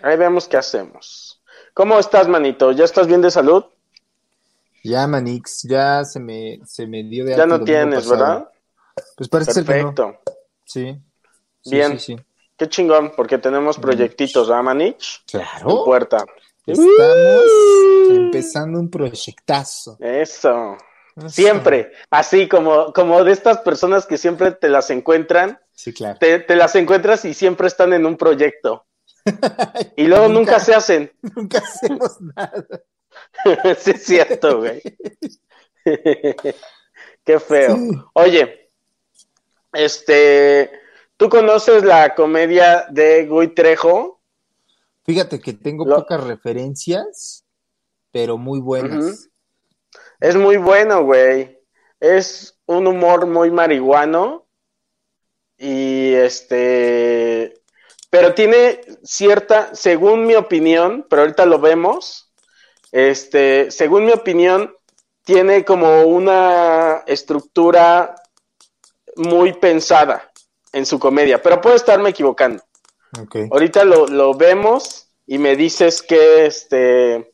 Ahí 0.03 0.17
vemos 0.17 0.47
qué 0.47 0.57
hacemos. 0.57 1.41
¿Cómo 1.73 1.97
estás, 1.99 2.27
manito? 2.27 2.71
¿Ya 2.73 2.83
estás 2.83 3.07
bien 3.07 3.21
de 3.21 3.31
salud? 3.31 3.63
ya, 4.83 5.07
Manix, 5.07 5.63
ya 5.63 6.03
se 6.03 6.19
me, 6.19 6.59
se 6.65 6.85
me 6.87 7.03
dio 7.03 7.25
de 7.25 7.35
Ya 7.35 7.43
alta 7.43 7.55
no 7.55 7.55
el 7.55 7.59
domingo 7.61 7.89
tienes. 7.89 8.09
¿verdad? 8.09 8.49
Pues 9.17 9.29
parece 9.29 9.51
ser 9.53 9.65
que 9.65 9.73
no. 9.73 9.93
Perfecto. 9.95 10.19
Sí. 10.65 10.97
Sí, 11.61 11.71
Bien. 11.71 11.99
sí, 11.99 11.99
sí. 11.99 12.24
Qué 12.57 12.69
chingón, 12.69 13.11
porque 13.15 13.37
tenemos 13.37 13.77
proyectitos, 13.77 14.49
¿ah, 14.49 14.61
Manich? 14.61 15.21
En 15.33 15.39
Claro. 15.41 15.83
puerta. 15.83 16.25
Estamos 16.65 17.43
empezando 18.09 18.79
un 18.79 18.89
proyectazo. 18.89 19.97
Eso. 19.99 20.77
Eso. 21.17 21.29
Siempre. 21.29 21.91
Así 22.09 22.47
como, 22.47 22.91
como 22.93 23.23
de 23.23 23.31
estas 23.33 23.59
personas 23.59 24.05
que 24.05 24.17
siempre 24.17 24.51
te 24.51 24.67
las 24.69 24.89
encuentran, 24.89 25.59
Sí, 25.73 25.93
claro. 25.93 26.17
te, 26.19 26.39
te 26.39 26.55
las 26.55 26.75
encuentras 26.75 27.23
y 27.25 27.33
siempre 27.33 27.67
están 27.67 27.93
en 27.93 28.05
un 28.05 28.17
proyecto. 28.17 28.85
Y 29.97 30.07
luego 30.07 30.27
nunca, 30.27 30.51
Nunca. 30.53 30.59
se 30.59 30.73
hacen. 30.75 31.11
Nunca 31.35 31.57
hacemos 31.59 32.19
nada. 32.21 32.65
sí, 33.77 33.91
es 33.91 34.03
cierto, 34.03 34.59
güey. 34.59 34.81
Qué 37.23 37.39
feo. 37.39 37.75
Sí. 37.75 37.91
Oye, 38.13 38.69
este, 39.73 40.71
¿tú 41.17 41.29
conoces 41.29 41.83
la 41.83 42.15
comedia 42.15 42.85
de 42.89 43.25
Guy 43.25 43.49
Trejo? 43.49 44.21
Fíjate 45.03 45.39
que 45.39 45.53
tengo 45.53 45.85
Lo- 45.85 45.97
pocas 45.97 46.23
referencias, 46.23 47.45
pero 48.11 48.37
muy 48.37 48.59
buenas. 48.59 49.29
Es 50.19 50.35
muy 50.35 50.57
bueno, 50.57 51.03
güey. 51.03 51.59
Es 51.99 52.57
un 52.65 52.87
humor 52.87 53.27
muy 53.27 53.51
marihuano. 53.51 54.47
Y 55.57 56.13
este. 56.13 57.61
Pero 58.09 58.33
tiene 58.33 58.81
cierta, 59.03 59.75
según 59.75 60.25
mi 60.25 60.35
opinión, 60.35 61.05
pero 61.09 61.23
ahorita 61.23 61.45
lo 61.45 61.59
vemos. 61.59 62.31
Este, 62.91 63.69
según 63.71 64.05
mi 64.05 64.11
opinión, 64.13 64.73
tiene 65.23 65.65
como 65.65 66.03
una 66.03 67.03
estructura 67.07 68.15
muy 69.17 69.53
pensada 69.53 70.31
en 70.75 70.85
su 70.85 70.99
comedia. 70.99 71.41
Pero 71.41 71.61
puedo 71.61 71.75
estarme 71.75 72.09
equivocando. 72.09 72.61
Ahorita 73.49 73.85
lo, 73.85 74.07
lo 74.07 74.33
vemos 74.33 75.07
y 75.25 75.37
me 75.37 75.55
dices 75.55 76.01
qué, 76.01 76.45
este, 76.45 77.33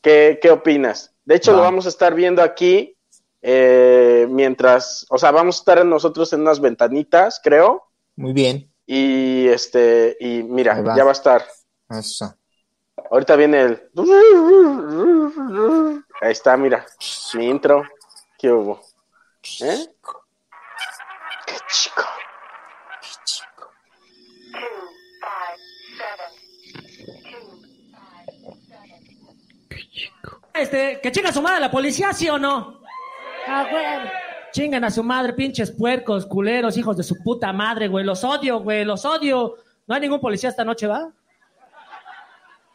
qué, 0.00 0.38
qué 0.40 0.50
opinas. 0.50 1.14
De 1.24 1.34
hecho, 1.36 1.52
lo 1.52 1.60
vamos 1.60 1.84
a 1.84 1.90
estar 1.90 2.14
viendo 2.14 2.42
aquí 2.42 2.96
eh, 3.42 4.26
mientras, 4.30 5.06
o 5.10 5.18
sea, 5.18 5.30
vamos 5.30 5.56
a 5.56 5.60
estar 5.60 5.84
nosotros 5.84 6.32
en 6.32 6.40
unas 6.40 6.60
ventanitas, 6.60 7.40
creo. 7.44 7.84
Muy 8.16 8.32
bien. 8.32 8.72
Y 8.86 9.46
este, 9.48 10.16
y 10.18 10.42
mira, 10.42 10.80
va. 10.80 10.96
ya 10.96 11.04
va 11.04 11.10
a 11.10 11.12
estar. 11.12 11.44
Eso. 11.90 12.34
Ahorita 13.10 13.36
viene 13.36 13.60
el. 13.60 13.90
Ahí 16.22 16.32
está, 16.32 16.56
mira. 16.56 16.86
Mi 17.34 17.48
intro. 17.48 17.82
¿Qué 18.38 18.50
hubo? 18.50 18.80
¿Eh? 19.60 19.86
Qué 21.46 21.54
chico. 21.68 22.04
Este, 30.54 31.00
que 31.02 31.12
chinga 31.12 31.32
su 31.32 31.42
madre 31.42 31.60
la 31.60 31.70
policía, 31.70 32.12
¿sí 32.12 32.28
o 32.28 32.38
no? 32.38 32.80
Ah, 33.46 33.66
güey. 33.70 33.84
Chingan 34.52 34.84
a 34.84 34.90
su 34.90 35.04
madre, 35.04 35.34
pinches 35.34 35.70
puercos, 35.70 36.26
culeros, 36.26 36.76
hijos 36.76 36.96
de 36.96 37.02
su 37.02 37.16
puta 37.22 37.52
madre, 37.52 37.88
güey. 37.88 38.04
Los 38.04 38.24
odio, 38.24 38.60
güey, 38.60 38.84
los 38.84 39.04
odio. 39.04 39.56
No 39.86 39.94
hay 39.94 40.00
ningún 40.00 40.20
policía 40.20 40.50
esta 40.50 40.64
noche, 40.64 40.86
¿va? 40.86 41.10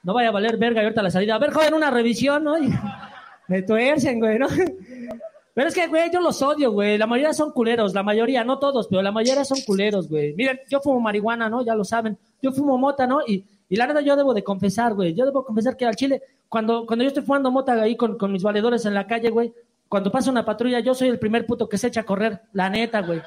No 0.03 0.13
vaya 0.13 0.29
a 0.29 0.31
valer 0.31 0.57
verga 0.57 0.81
y 0.81 0.85
ahorita 0.85 1.01
la 1.01 1.11
salida. 1.11 1.35
A 1.35 1.39
ver, 1.39 1.51
joven, 1.51 1.73
una 1.73 1.89
revisión, 1.89 2.43
¿no? 2.43 2.55
Me 3.47 3.61
tuercen, 3.61 4.19
güey, 4.19 4.37
¿no? 4.37 4.47
Pero 5.53 5.67
es 5.67 5.75
que, 5.75 5.87
güey, 5.87 6.09
yo 6.11 6.19
los 6.19 6.41
odio, 6.41 6.71
güey. 6.71 6.97
La 6.97 7.05
mayoría 7.05 7.33
son 7.33 7.51
culeros, 7.51 7.93
la 7.93 8.01
mayoría, 8.01 8.43
no 8.43 8.57
todos, 8.57 8.87
pero 8.87 9.03
la 9.03 9.11
mayoría 9.11 9.45
son 9.45 9.59
culeros, 9.61 10.09
güey. 10.09 10.33
Miren, 10.33 10.59
yo 10.67 10.79
fumo 10.81 10.99
marihuana, 10.99 11.47
¿no? 11.47 11.63
Ya 11.63 11.75
lo 11.75 11.83
saben. 11.83 12.17
Yo 12.41 12.51
fumo 12.51 12.75
mota, 12.79 13.05
¿no? 13.05 13.19
Y, 13.27 13.45
y 13.69 13.75
la 13.75 13.85
verdad 13.85 14.01
yo 14.01 14.15
debo 14.15 14.33
de 14.33 14.43
confesar, 14.43 14.95
güey. 14.95 15.13
Yo 15.13 15.25
debo 15.25 15.45
confesar 15.45 15.77
que 15.77 15.85
al 15.85 15.95
chile, 15.95 16.23
cuando, 16.53 16.85
cuando 16.85 17.01
yo 17.01 17.07
estoy 17.07 17.23
fumando 17.23 17.49
mota 17.49 17.73
ahí 17.73 17.97
con, 17.97 18.15
con 18.15 18.31
mis 18.31 18.43
valedores 18.43 18.85
en 18.85 18.93
la 18.93 19.07
calle, 19.07 19.31
güey, 19.31 19.51
cuando 19.89 20.11
pasa 20.11 20.29
una 20.29 20.45
patrulla, 20.45 20.79
yo 20.81 20.93
soy 20.93 21.07
el 21.07 21.17
primer 21.17 21.47
puto 21.47 21.67
que 21.67 21.79
se 21.79 21.87
echa 21.87 22.01
a 22.01 22.05
correr. 22.05 22.41
La 22.53 22.69
neta, 22.69 23.01
güey. 23.01 23.23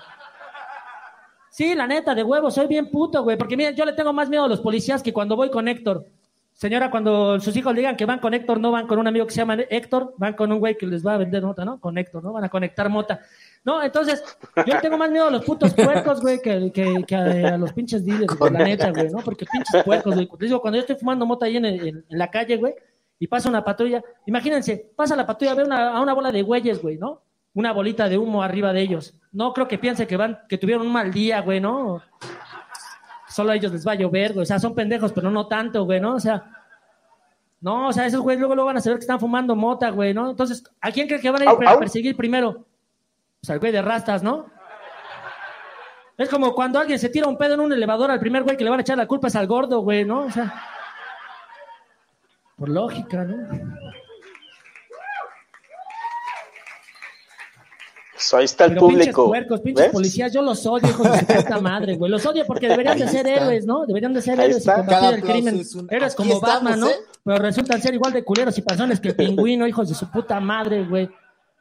Sí, 1.50 1.74
la 1.74 1.88
neta, 1.88 2.14
de 2.14 2.22
huevo, 2.22 2.52
soy 2.52 2.68
bien 2.68 2.88
puto, 2.88 3.24
güey. 3.24 3.36
Porque 3.36 3.56
miren, 3.56 3.74
yo 3.74 3.84
le 3.84 3.94
tengo 3.94 4.12
más 4.12 4.28
miedo 4.28 4.44
a 4.44 4.48
los 4.48 4.60
policías 4.60 5.02
que 5.02 5.12
cuando 5.12 5.34
voy 5.34 5.50
con 5.50 5.66
Héctor. 5.66 6.06
Señora, 6.52 6.88
cuando 6.90 7.40
sus 7.40 7.54
hijos 7.56 7.74
digan 7.74 7.96
que 7.96 8.06
van 8.06 8.20
con 8.20 8.32
Héctor, 8.32 8.60
no 8.60 8.70
van 8.70 8.86
con 8.86 8.98
un 9.00 9.08
amigo 9.08 9.26
que 9.26 9.32
se 9.32 9.38
llama 9.38 9.56
Héctor, 9.68 10.14
van 10.18 10.34
con 10.34 10.52
un 10.52 10.60
güey 10.60 10.78
que 10.78 10.86
les 10.86 11.04
va 11.04 11.14
a 11.14 11.18
vender 11.18 11.42
mota, 11.42 11.64
¿no? 11.64 11.80
Con 11.80 11.98
Héctor, 11.98 12.22
¿no? 12.22 12.32
Van 12.32 12.44
a 12.44 12.48
conectar 12.48 12.88
mota. 12.88 13.20
No, 13.64 13.82
entonces, 13.82 14.22
yo 14.56 14.74
le 14.74 14.80
tengo 14.80 14.96
más 14.96 15.10
miedo 15.10 15.26
a 15.26 15.30
los 15.30 15.44
putos 15.44 15.74
puercos, 15.74 16.20
güey, 16.22 16.40
que, 16.40 16.70
que 16.72 17.16
a, 17.16 17.58
los 17.58 17.72
pinches 17.72 18.06
dealers, 18.06 18.38
güey, 18.38 18.52
la 18.52 18.60
neta, 18.64 18.90
güey, 18.90 19.10
¿no? 19.10 19.18
Porque 19.18 19.44
pinches 19.50 19.82
puercos, 19.84 20.14
güey. 20.14 20.28
Te 20.38 20.44
digo, 20.46 20.60
cuando 20.62 20.76
yo 20.76 20.80
estoy 20.82 20.96
fumando 20.96 21.26
mota 21.26 21.44
ahí 21.46 21.56
en- 21.56 21.64
en 21.66 22.04
la 22.08 22.30
calle, 22.30 22.56
güey, 22.56 22.74
y 23.18 23.26
pasa 23.26 23.48
una 23.48 23.64
patrulla. 23.64 24.02
Imagínense, 24.26 24.92
pasa 24.94 25.16
la 25.16 25.26
patrulla, 25.26 25.54
ve 25.54 25.64
una, 25.64 25.90
a 25.96 26.00
una 26.00 26.14
bola 26.14 26.30
de 26.32 26.42
güeyes, 26.42 26.80
güey, 26.82 26.98
¿no? 26.98 27.22
Una 27.54 27.72
bolita 27.72 28.08
de 28.08 28.18
humo 28.18 28.42
arriba 28.42 28.72
de 28.72 28.82
ellos. 28.82 29.14
No 29.32 29.52
creo 29.52 29.66
que 29.66 29.78
piense 29.78 30.06
que 30.06 30.16
van, 30.16 30.40
que 30.48 30.58
tuvieron 30.58 30.86
un 30.86 30.92
mal 30.92 31.10
día, 31.12 31.40
güey, 31.40 31.60
¿no? 31.60 32.02
Solo 33.28 33.52
a 33.52 33.56
ellos 33.56 33.72
les 33.72 33.86
va 33.86 33.92
a 33.92 33.96
llover, 33.96 34.34
güey. 34.34 34.42
O 34.42 34.46
sea, 34.46 34.58
son 34.58 34.74
pendejos, 34.74 35.12
pero 35.12 35.30
no 35.30 35.46
tanto, 35.46 35.84
güey, 35.84 36.00
¿no? 36.00 36.14
O 36.14 36.20
sea, 36.20 36.44
no, 37.60 37.88
o 37.88 37.92
sea, 37.92 38.06
esos 38.06 38.20
güeyes 38.20 38.38
luego, 38.40 38.54
luego 38.54 38.66
van 38.66 38.76
a 38.76 38.80
saber 38.80 38.98
que 38.98 39.04
están 39.04 39.18
fumando 39.20 39.56
mota, 39.56 39.90
güey, 39.90 40.12
¿no? 40.12 40.30
Entonces, 40.30 40.62
¿a 40.80 40.92
quién 40.92 41.08
cree 41.08 41.20
que 41.20 41.30
van 41.30 41.40
a 41.40 41.44
ir 41.44 41.48
Au, 41.50 41.62
a 41.62 41.70
au. 41.70 41.78
perseguir 41.78 42.16
primero? 42.16 42.66
Pues 43.40 43.50
al 43.50 43.58
güey 43.58 43.72
de 43.72 43.82
rastas, 43.82 44.22
¿no? 44.22 44.46
Es 46.18 46.28
como 46.28 46.54
cuando 46.54 46.78
alguien 46.78 46.98
se 46.98 47.08
tira 47.08 47.26
un 47.26 47.36
pedo 47.36 47.54
en 47.54 47.60
un 47.60 47.72
elevador, 47.72 48.10
al 48.10 48.20
primer 48.20 48.42
güey 48.42 48.56
que 48.56 48.64
le 48.64 48.70
van 48.70 48.80
a 48.80 48.82
echar 48.82 48.96
la 48.96 49.06
culpa 49.06 49.28
es 49.28 49.36
al 49.36 49.46
gordo, 49.46 49.80
güey, 49.80 50.04
¿no? 50.04 50.20
O 50.20 50.30
sea, 50.30 50.54
por 52.56 52.68
lógica, 52.68 53.24
¿no? 53.24 53.36
Eso, 58.16 58.38
ahí 58.38 58.46
está 58.46 58.64
el 58.64 58.72
Pero 58.72 58.86
pinches 58.88 59.04
público. 59.08 59.26
puercos, 59.26 59.60
pinches 59.60 59.84
¿Ves? 59.86 59.92
policías, 59.92 60.32
yo 60.32 60.40
los 60.40 60.64
odio, 60.64 60.88
hijos 60.88 61.12
de 61.12 61.18
su 61.18 61.26
puta 61.26 61.60
madre, 61.60 61.96
güey. 61.96 62.10
Los 62.10 62.24
odio 62.24 62.46
porque 62.46 62.66
deberían 62.66 62.98
de 62.98 63.06
ser 63.08 63.26
héroes, 63.26 63.66
¿no? 63.66 63.84
Deberían 63.84 64.14
de 64.14 64.22
ser 64.22 64.40
Ahí 64.40 64.46
héroes 64.46 64.56
y 64.56 64.58
está. 64.60 64.76
combatir 64.76 65.00
Cada 65.00 65.14
el 65.16 65.22
crimen. 65.22 65.54
un- 65.74 65.86
Héroes 65.90 66.14
como 66.14 66.32
estamos, 66.34 66.54
Batman, 66.54 66.80
¿no? 66.80 66.88
¿eh? 66.88 66.94
Pero 67.24 67.38
resultan 67.38 67.82
ser 67.82 67.92
igual 67.92 68.14
de 68.14 68.24
culeros 68.24 68.56
y 68.56 68.62
personas 68.62 69.00
que 69.00 69.08
el 69.08 69.16
pingüino, 69.16 69.66
hijos 69.66 69.88
de 69.90 69.94
su 69.94 70.10
puta 70.10 70.40
madre, 70.40 70.84
güey. 70.84 71.10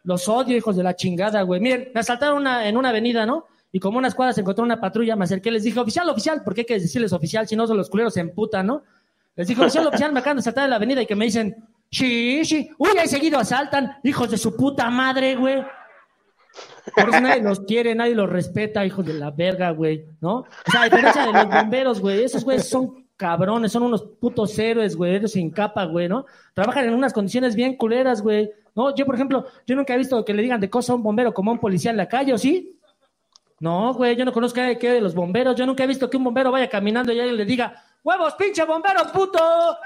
Los 0.06 0.30
odio, 0.30 0.56
hijos 0.56 0.78
de 0.78 0.84
la 0.84 0.96
chingada, 0.96 1.42
güey. 1.42 1.60
Miren, 1.60 1.92
me 1.94 2.00
asaltaron 2.00 2.38
una, 2.38 2.70
en 2.70 2.78
una 2.78 2.90
avenida, 2.90 3.26
¿no? 3.26 3.48
Y 3.74 3.80
como 3.82 3.98
unas 3.98 4.16
cuadras 4.16 4.38
encontró 4.38 4.64
una 4.64 4.80
patrulla, 4.80 5.18
me 5.18 5.26
acerqué, 5.26 5.52
les 5.52 5.64
dije, 5.64 5.78
oficial, 5.78 6.08
oficial, 6.10 6.42
porque 6.46 6.62
hay 6.62 6.66
que 6.66 6.80
decirles 6.80 7.12
oficial, 7.12 7.46
si 7.50 7.58
no, 7.58 7.66
los 7.66 7.90
culeros 7.90 8.14
se 8.14 8.22
emputan, 8.22 8.68
¿no? 8.68 8.84
Les 9.36 9.48
dije, 9.48 9.62
oficial, 9.62 9.88
oficial, 9.88 10.14
me 10.14 10.20
acaban 10.20 10.38
de 10.38 10.42
asaltar 10.42 10.64
en 10.64 10.70
la 10.70 10.76
avenida 10.78 11.02
y 11.02 11.06
que 11.06 11.16
me 11.16 11.26
dicen, 11.26 11.56
sí, 11.92 12.46
sí, 12.46 12.70
uy, 12.78 12.90
ahí 13.00 13.08
seguido 13.08 13.38
asaltan, 13.38 13.98
hijos 14.04 14.32
de 14.32 14.38
su 14.38 14.56
puta 14.56 14.90
madre, 14.90 15.36
güey. 15.36 15.64
Por 16.96 17.10
eso 17.10 17.20
nadie 17.20 17.42
los 17.42 17.60
quiere, 17.62 17.96
nadie 17.96 18.16
los 18.16 18.30
respeta, 18.30 18.86
hijos 18.86 19.06
de 19.06 19.14
la 19.14 19.32
verga, 19.32 19.72
güey, 19.72 20.06
¿no? 20.22 20.38
O 20.38 20.72
sea, 20.72 20.84
a 20.84 20.86
diferencia 20.86 21.26
de 21.26 21.34
los 21.34 21.50
bomberos, 21.50 22.00
güey, 22.00 22.24
esos 22.24 22.46
güeyes 22.46 22.70
son 22.70 23.06
cabrones, 23.18 23.72
son 23.72 23.84
unos 23.84 24.04
putos 24.04 24.58
héroes, 24.58 24.96
güey, 24.96 25.16
ellos 25.16 25.32
sin 25.32 25.50
capa, 25.50 25.86
güey, 25.86 26.08
¿no? 26.08 26.26
Trabajan 26.54 26.86
en 26.86 26.94
unas 26.94 27.12
condiciones 27.12 27.56
bien 27.56 27.76
culeras, 27.76 28.22
güey, 28.22 28.52
¿no? 28.76 28.96
Yo, 28.96 29.06
por 29.06 29.16
ejemplo, 29.16 29.46
yo 29.66 29.76
nunca 29.76 29.96
he 29.96 29.98
visto 29.98 30.24
que 30.24 30.34
le 30.34 30.44
digan 30.44 30.62
de 30.62 30.70
cosa 30.70 30.94
a 30.94 30.96
un 30.96 31.04
bombero 31.04 31.34
como 31.34 31.52
a 31.52 31.54
un 31.54 31.60
policía 31.60 31.92
en 31.92 31.98
la 31.98 32.08
calle, 32.08 32.34
¿o 32.34 32.38
sí? 32.38 32.80
No, 33.60 33.94
güey, 33.94 34.16
yo 34.16 34.26
no 34.26 34.34
conozco 34.34 34.60
a 34.60 34.64
nadie 34.64 34.92
de 34.92 35.02
los 35.02 35.16
bomberos, 35.16 35.56
yo 35.56 35.66
nunca 35.66 35.84
he 35.84 35.88
visto 35.88 36.10
que 36.10 36.18
un 36.18 36.24
bombero 36.24 36.52
vaya 36.52 36.70
caminando 36.70 37.12
y 37.12 37.20
alguien 37.20 37.38
le 37.38 37.46
diga, 37.46 37.84
huevos, 38.06 38.36
pinche 38.36 38.64
bombero, 38.64 39.12
puto. 39.12 39.78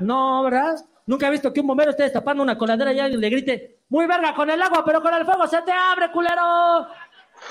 No, 0.00 0.42
¿verdad? 0.42 0.76
Nunca 1.06 1.28
he 1.28 1.30
visto 1.30 1.52
que 1.52 1.60
un 1.60 1.68
bombero 1.68 1.92
esté 1.92 2.02
destapando 2.02 2.42
una 2.42 2.58
coladera 2.58 2.92
y 2.92 3.00
alguien 3.00 3.20
le 3.20 3.30
grite, 3.30 3.78
muy 3.88 4.06
verga 4.06 4.34
con 4.34 4.50
el 4.50 4.60
agua, 4.60 4.84
pero 4.84 5.00
con 5.00 5.14
el 5.14 5.24
fuego 5.24 5.46
se 5.46 5.62
te 5.62 5.72
abre, 5.72 6.10
culero. 6.10 6.86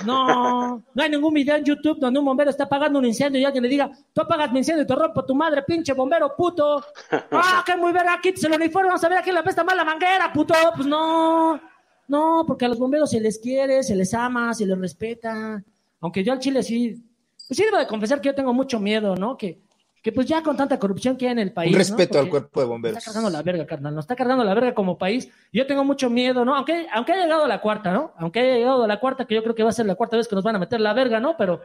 No, 0.05 0.83
no 0.93 1.03
hay 1.03 1.09
ningún 1.09 1.33
video 1.33 1.55
en 1.55 1.63
YouTube 1.63 1.97
donde 1.97 2.19
un 2.19 2.25
bombero 2.25 2.49
está 2.49 2.65
apagando 2.65 2.99
un 2.99 3.05
incendio 3.05 3.39
y 3.39 3.45
alguien 3.45 3.63
le 3.63 3.69
diga, 3.69 3.89
tú 4.13 4.21
apagas 4.21 4.51
mi 4.51 4.59
incendio 4.59 4.83
y 4.83 4.87
te 4.87 4.93
rompo 4.93 5.25
tu 5.25 5.33
madre, 5.33 5.63
pinche 5.63 5.93
bombero, 5.93 6.35
puto. 6.35 6.83
Ah, 7.31 7.63
que 7.65 7.75
muy 7.77 7.93
verga, 7.93 8.19
quítese 8.21 8.47
el 8.47 8.53
uniforme, 8.53 8.89
vamos 8.89 9.03
a 9.03 9.09
ver 9.09 9.19
a 9.19 9.21
quién 9.21 9.33
le 9.33 9.39
apesta 9.39 9.63
más 9.63 9.75
la 9.75 9.85
manguera, 9.85 10.31
puto. 10.33 10.53
Pues 10.75 10.87
no, 10.87 11.59
no, 12.07 12.43
porque 12.45 12.65
a 12.65 12.67
los 12.67 12.77
bomberos 12.77 13.09
se 13.09 13.19
les 13.19 13.39
quiere, 13.39 13.81
se 13.81 13.95
les 13.95 14.13
ama, 14.13 14.53
se 14.53 14.65
les 14.65 14.77
respeta. 14.77 15.63
Aunque 16.01 16.23
yo 16.23 16.33
al 16.33 16.39
chile 16.39 16.61
sí, 16.61 17.01
pues 17.47 17.57
sí 17.57 17.63
debo 17.63 17.77
de 17.77 17.87
confesar 17.87 18.19
que 18.19 18.27
yo 18.27 18.35
tengo 18.35 18.53
mucho 18.53 18.79
miedo, 18.79 19.15
¿no? 19.15 19.37
Que, 19.37 19.61
que 20.01 20.11
pues 20.11 20.27
ya 20.27 20.41
con 20.41 20.55
tanta 20.55 20.79
corrupción 20.79 21.17
que 21.17 21.25
hay 21.25 21.33
en 21.33 21.39
el 21.39 21.51
país. 21.51 21.71
Un 21.71 21.73
¿no? 21.73 21.79
respeto 21.79 22.19
al 22.19 22.29
cuerpo 22.29 22.59
de 22.59 22.65
nos 22.65 22.71
bomberos. 22.71 22.97
está 22.99 23.11
cargando 23.11 23.29
la 23.29 23.43
verga, 23.43 23.65
carnal. 23.65 23.95
Nos 23.95 24.03
está 24.03 24.15
cargando 24.15 24.43
la 24.43 24.53
verga 24.53 24.73
como 24.73 24.97
país. 24.97 25.29
Yo 25.51 25.65
tengo 25.65 25.83
mucho 25.83 26.09
miedo, 26.09 26.45
¿no? 26.45 26.55
Aunque, 26.55 26.87
aunque 26.93 27.13
haya 27.13 27.23
llegado 27.23 27.45
a 27.45 27.47
la 27.47 27.61
cuarta, 27.61 27.91
¿no? 27.91 28.13
Aunque 28.17 28.39
haya 28.39 28.55
llegado 28.55 28.83
a 28.83 28.87
la 28.87 28.99
cuarta, 28.99 29.25
que 29.25 29.35
yo 29.35 29.43
creo 29.43 29.55
que 29.55 29.63
va 29.63 29.69
a 29.69 29.73
ser 29.73 29.85
la 29.85 29.95
cuarta 29.95 30.17
vez 30.17 30.27
que 30.27 30.35
nos 30.35 30.43
van 30.43 30.55
a 30.55 30.59
meter 30.59 30.79
la 30.79 30.93
verga, 30.93 31.19
¿no? 31.19 31.35
Pero 31.37 31.61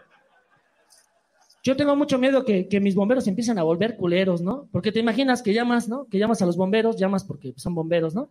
yo 1.63 1.77
tengo 1.77 1.95
mucho 1.95 2.19
miedo 2.19 2.45
que, 2.45 2.69
que 2.69 2.81
mis 2.81 2.95
bomberos 2.95 3.29
empiecen 3.29 3.59
a 3.59 3.63
volver 3.63 3.97
culeros, 3.97 4.43
¿no? 4.43 4.69
Porque 4.73 4.91
te 4.91 4.99
imaginas 4.99 5.43
que 5.43 5.55
llamas, 5.55 5.89
¿no? 5.89 6.07
Que 6.07 6.19
llamas 6.19 6.43
a 6.43 6.47
los 6.47 6.57
bomberos, 6.57 6.97
llamas 6.97 7.25
porque 7.25 7.55
son 7.57 7.75
bomberos, 7.75 8.15
¿no? 8.15 8.29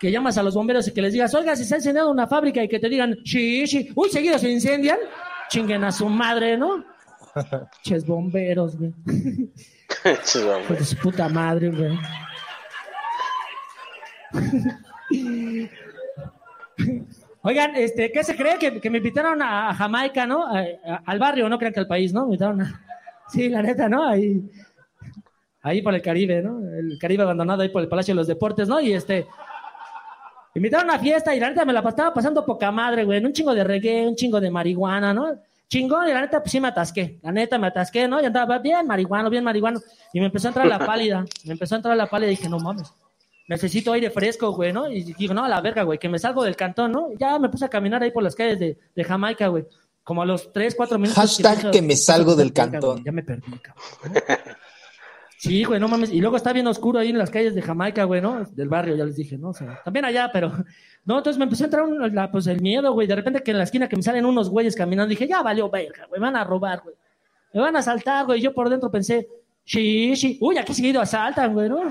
Que 0.00 0.10
llamas 0.10 0.36
a 0.36 0.42
los 0.42 0.54
bomberos 0.54 0.88
y 0.88 0.92
que 0.92 1.00
les 1.00 1.12
digas, 1.12 1.32
oiga, 1.34 1.54
si 1.54 1.64
se 1.64 1.74
ha 1.74 1.78
incendiado 1.78 2.10
una 2.10 2.26
fábrica 2.26 2.62
y 2.62 2.68
que 2.68 2.80
te 2.80 2.88
digan, 2.88 3.18
sí, 3.24 3.66
sí, 3.66 3.88
uy, 3.94 4.10
seguido 4.10 4.38
se 4.38 4.50
incendian, 4.50 4.98
chinguen 5.48 5.84
a 5.84 5.92
su 5.92 6.08
madre, 6.08 6.56
¿no? 6.56 6.95
Ches 7.82 8.06
bomberos, 8.06 8.76
güey. 8.76 8.92
De 10.68 10.84
su 10.84 10.96
puta 10.98 11.28
madre, 11.28 11.70
güey. 11.70 11.98
Oigan, 17.42 17.76
este, 17.76 18.10
¿qué 18.10 18.24
se 18.24 18.36
cree? 18.36 18.58
Que, 18.58 18.80
que 18.80 18.90
me 18.90 18.98
invitaron 18.98 19.40
a, 19.40 19.72
Jamaica, 19.74 20.26
¿no? 20.26 20.46
A- 20.46 20.60
a- 20.60 21.02
al 21.06 21.18
barrio, 21.18 21.48
no 21.48 21.58
crean 21.58 21.72
que 21.72 21.80
al 21.80 21.86
país, 21.86 22.12
¿no? 22.12 22.22
Me 22.22 22.26
invitaron 22.34 22.60
a... 22.62 22.82
Sí, 23.28 23.48
la 23.48 23.62
neta, 23.62 23.88
¿no? 23.88 24.08
Ahí, 24.08 24.42
ahí 25.62 25.82
por 25.82 25.94
el 25.94 26.02
Caribe, 26.02 26.42
¿no? 26.42 26.58
El 26.60 26.98
Caribe 27.00 27.22
abandonado 27.22 27.62
ahí 27.62 27.68
por 27.68 27.82
el 27.82 27.88
Palacio 27.88 28.12
de 28.14 28.16
los 28.16 28.26
Deportes, 28.26 28.68
¿no? 28.68 28.80
Y 28.80 28.92
este... 28.92 29.26
Invitaron 30.54 30.88
a 30.90 30.94
una 30.94 31.02
fiesta 31.02 31.34
y 31.34 31.40
la 31.40 31.50
neta 31.50 31.64
me 31.66 31.72
la 31.72 31.80
estaba 31.80 32.14
pasando 32.14 32.44
poca 32.44 32.70
madre, 32.72 33.04
güey. 33.04 33.22
Un 33.24 33.32
chingo 33.32 33.54
de 33.54 33.62
reggae, 33.62 34.08
un 34.08 34.16
chingo 34.16 34.40
de 34.40 34.50
marihuana, 34.50 35.12
¿no? 35.12 35.38
Chingón, 35.68 36.08
y 36.08 36.12
la 36.12 36.20
neta, 36.20 36.40
pues 36.40 36.52
sí 36.52 36.60
me 36.60 36.68
atasqué. 36.68 37.18
La 37.22 37.32
neta, 37.32 37.58
me 37.58 37.66
atasqué, 37.66 38.06
¿no? 38.06 38.20
Y 38.20 38.24
andaba 38.24 38.58
bien 38.58 38.86
marihuano, 38.86 39.28
bien 39.28 39.42
marihuano. 39.42 39.80
Y 40.12 40.20
me 40.20 40.26
empezó 40.26 40.48
a 40.48 40.50
entrar 40.50 40.66
la 40.66 40.78
pálida. 40.78 41.24
Me 41.44 41.52
empezó 41.52 41.74
a 41.74 41.78
entrar 41.78 41.96
la 41.96 42.06
pálida 42.06 42.28
y 42.30 42.36
dije, 42.36 42.48
no 42.48 42.58
mames. 42.58 42.92
Necesito 43.48 43.92
aire 43.92 44.10
fresco, 44.10 44.52
güey, 44.52 44.72
¿no? 44.72 44.90
Y 44.90 45.02
digo, 45.14 45.34
no, 45.34 45.44
a 45.44 45.48
la 45.48 45.60
verga, 45.60 45.82
güey, 45.82 45.98
que 45.98 46.08
me 46.08 46.18
salgo 46.18 46.44
del 46.44 46.56
cantón, 46.56 46.92
¿no? 46.92 47.12
Y 47.12 47.18
ya 47.18 47.38
me 47.38 47.48
puse 47.48 47.64
a 47.64 47.68
caminar 47.68 48.02
ahí 48.02 48.10
por 48.10 48.22
las 48.22 48.34
calles 48.34 48.58
de, 48.58 48.78
de 48.94 49.04
Jamaica, 49.04 49.48
güey. 49.48 49.64
Como 50.02 50.22
a 50.22 50.26
los 50.26 50.52
3, 50.52 50.74
4 50.76 50.98
minutos. 50.98 51.16
Hashtag 51.16 51.70
que 51.72 51.82
me 51.82 51.96
salgo 51.96 52.36
del 52.36 52.52
cantón. 52.52 53.02
Ya 53.04 53.10
me 53.10 53.22
perdí, 53.24 53.58
cabrón. 53.58 54.22
Sí, 55.46 55.64
güey, 55.64 55.78
no 55.80 55.88
mames. 55.88 56.12
Y 56.12 56.20
luego 56.20 56.36
está 56.36 56.52
bien 56.52 56.66
oscuro 56.66 56.98
ahí 56.98 57.10
en 57.10 57.18
las 57.18 57.30
calles 57.30 57.54
de 57.54 57.62
Jamaica, 57.62 58.04
güey, 58.04 58.20
¿no? 58.20 58.44
Del 58.44 58.68
barrio, 58.68 58.96
ya 58.96 59.04
les 59.04 59.16
dije, 59.16 59.38
¿no? 59.38 59.50
O 59.50 59.54
sea, 59.54 59.80
también 59.84 60.04
allá, 60.04 60.30
pero. 60.32 60.52
No, 61.04 61.18
entonces 61.18 61.38
me 61.38 61.44
empezó 61.44 61.64
a 61.64 61.66
entrar 61.66 61.88
la- 62.12 62.30
pues, 62.32 62.46
el 62.48 62.60
miedo, 62.60 62.92
güey. 62.92 63.06
De 63.06 63.14
repente 63.14 63.42
que 63.42 63.52
en 63.52 63.58
la 63.58 63.64
esquina 63.64 63.88
que 63.88 63.96
me 63.96 64.02
salen 64.02 64.24
unos 64.26 64.50
güeyes 64.50 64.74
caminando, 64.74 65.08
dije, 65.10 65.28
ya 65.28 65.42
valió 65.42 65.70
verga, 65.70 66.06
güey, 66.08 66.20
me 66.20 66.26
van 66.26 66.36
a 66.36 66.42
robar, 66.44 66.80
güey. 66.82 66.96
Me 67.54 67.60
van 67.60 67.76
a 67.76 67.78
asaltar, 67.78 68.26
güey. 68.26 68.40
Yo 68.40 68.52
por 68.52 68.68
dentro 68.68 68.90
pensé, 68.90 69.28
sí, 69.64 70.16
sí. 70.16 70.36
Uy, 70.40 70.58
aquí 70.58 70.74
seguido 70.74 71.00
asaltan, 71.00 71.54
güey, 71.54 71.68
¿no? 71.68 71.82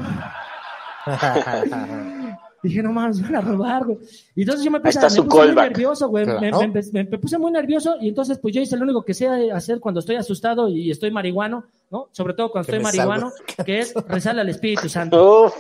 Dije, 2.68 2.82
no 2.84 2.92
mames, 2.92 3.18
me 3.20 3.24
van 3.28 3.36
a 3.36 3.42
robar, 3.42 3.86
güey. 3.86 3.98
Y 4.36 4.42
entonces 4.42 4.66
yo 4.66 4.72
me 4.72 4.80
puse, 4.80 5.00
me 5.00 5.06
puse 5.06 5.22
muy 5.22 5.56
nervioso, 5.70 6.08
güey. 6.10 6.26
Me- 6.26 6.38
Claro. 6.50 6.60
Me, 6.60 6.68
empe- 6.74 6.92
me- 6.94 7.04
me 7.04 7.18
puse 7.20 7.38
muy 7.38 7.52
nervioso 7.52 7.96
y 8.02 8.10
entonces 8.10 8.40
pues 8.40 8.54
yo 8.56 8.62
hice 8.62 8.76
lo 8.78 8.84
único 8.84 9.04
que 9.04 9.14
sé 9.14 9.52
hacer 9.52 9.80
cuando 9.80 10.00
estoy 10.00 10.16
asustado 10.16 10.68
y 10.68 10.90
estoy 10.92 11.12
marihuano, 11.12 11.66
¿no? 11.92 12.08
Sobre 12.12 12.34
todo 12.34 12.50
cuando 12.52 12.70
estoy 12.72 12.84
salgo 12.84 13.12
marihuano, 13.12 13.34
que 13.66 13.80
es 13.80 13.94
rezarle 14.08 14.42
al 14.42 14.50
Espíritu 14.50 14.90
Santo. 14.90 15.46
Uf, 15.46 15.54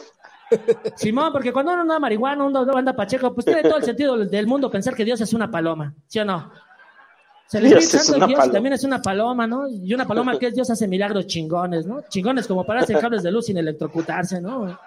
Simón, 0.95 1.31
porque 1.31 1.51
cuando 1.51 1.73
uno 1.73 1.81
anda 1.81 1.99
marihuano, 1.99 2.47
uno 2.47 2.77
anda 2.77 2.93
pacheco, 2.93 3.33
pues 3.33 3.45
tiene 3.45 3.63
todo 3.63 3.77
el 3.77 3.83
sentido 3.85 4.17
del 4.17 4.47
mundo 4.47 4.69
pensar 4.69 4.95
que 4.95 5.05
Dios 5.05 5.19
es 5.21 5.33
una 5.33 5.49
paloma, 5.49 5.93
¿sí 6.07 6.19
o 6.19 6.25
no? 6.25 6.37
O 6.37 7.47
sea, 7.47 7.61
el 7.61 7.67
Dios 7.69 7.83
es 7.83 7.89
Santo 7.91 8.17
una 8.17 8.25
Dios 8.27 8.39
paloma. 8.39 8.53
también 8.53 8.73
es 8.73 8.83
una 8.83 9.01
paloma, 9.01 9.45
¿no? 9.47 9.67
Y 9.67 9.93
una 9.93 10.07
paloma 10.07 10.37
que 10.39 10.47
es 10.47 10.55
Dios 10.55 10.67
hace 10.71 10.87
milagros 10.87 11.27
chingones, 11.27 11.85
¿no? 11.85 12.01
Chingones 12.09 12.47
como 12.47 12.63
pararse 12.65 12.93
en 12.93 12.99
cables 12.99 13.21
de 13.21 13.31
luz 13.31 13.45
sin 13.45 13.57
electrocutarse, 13.57 14.41
¿no? 14.41 14.77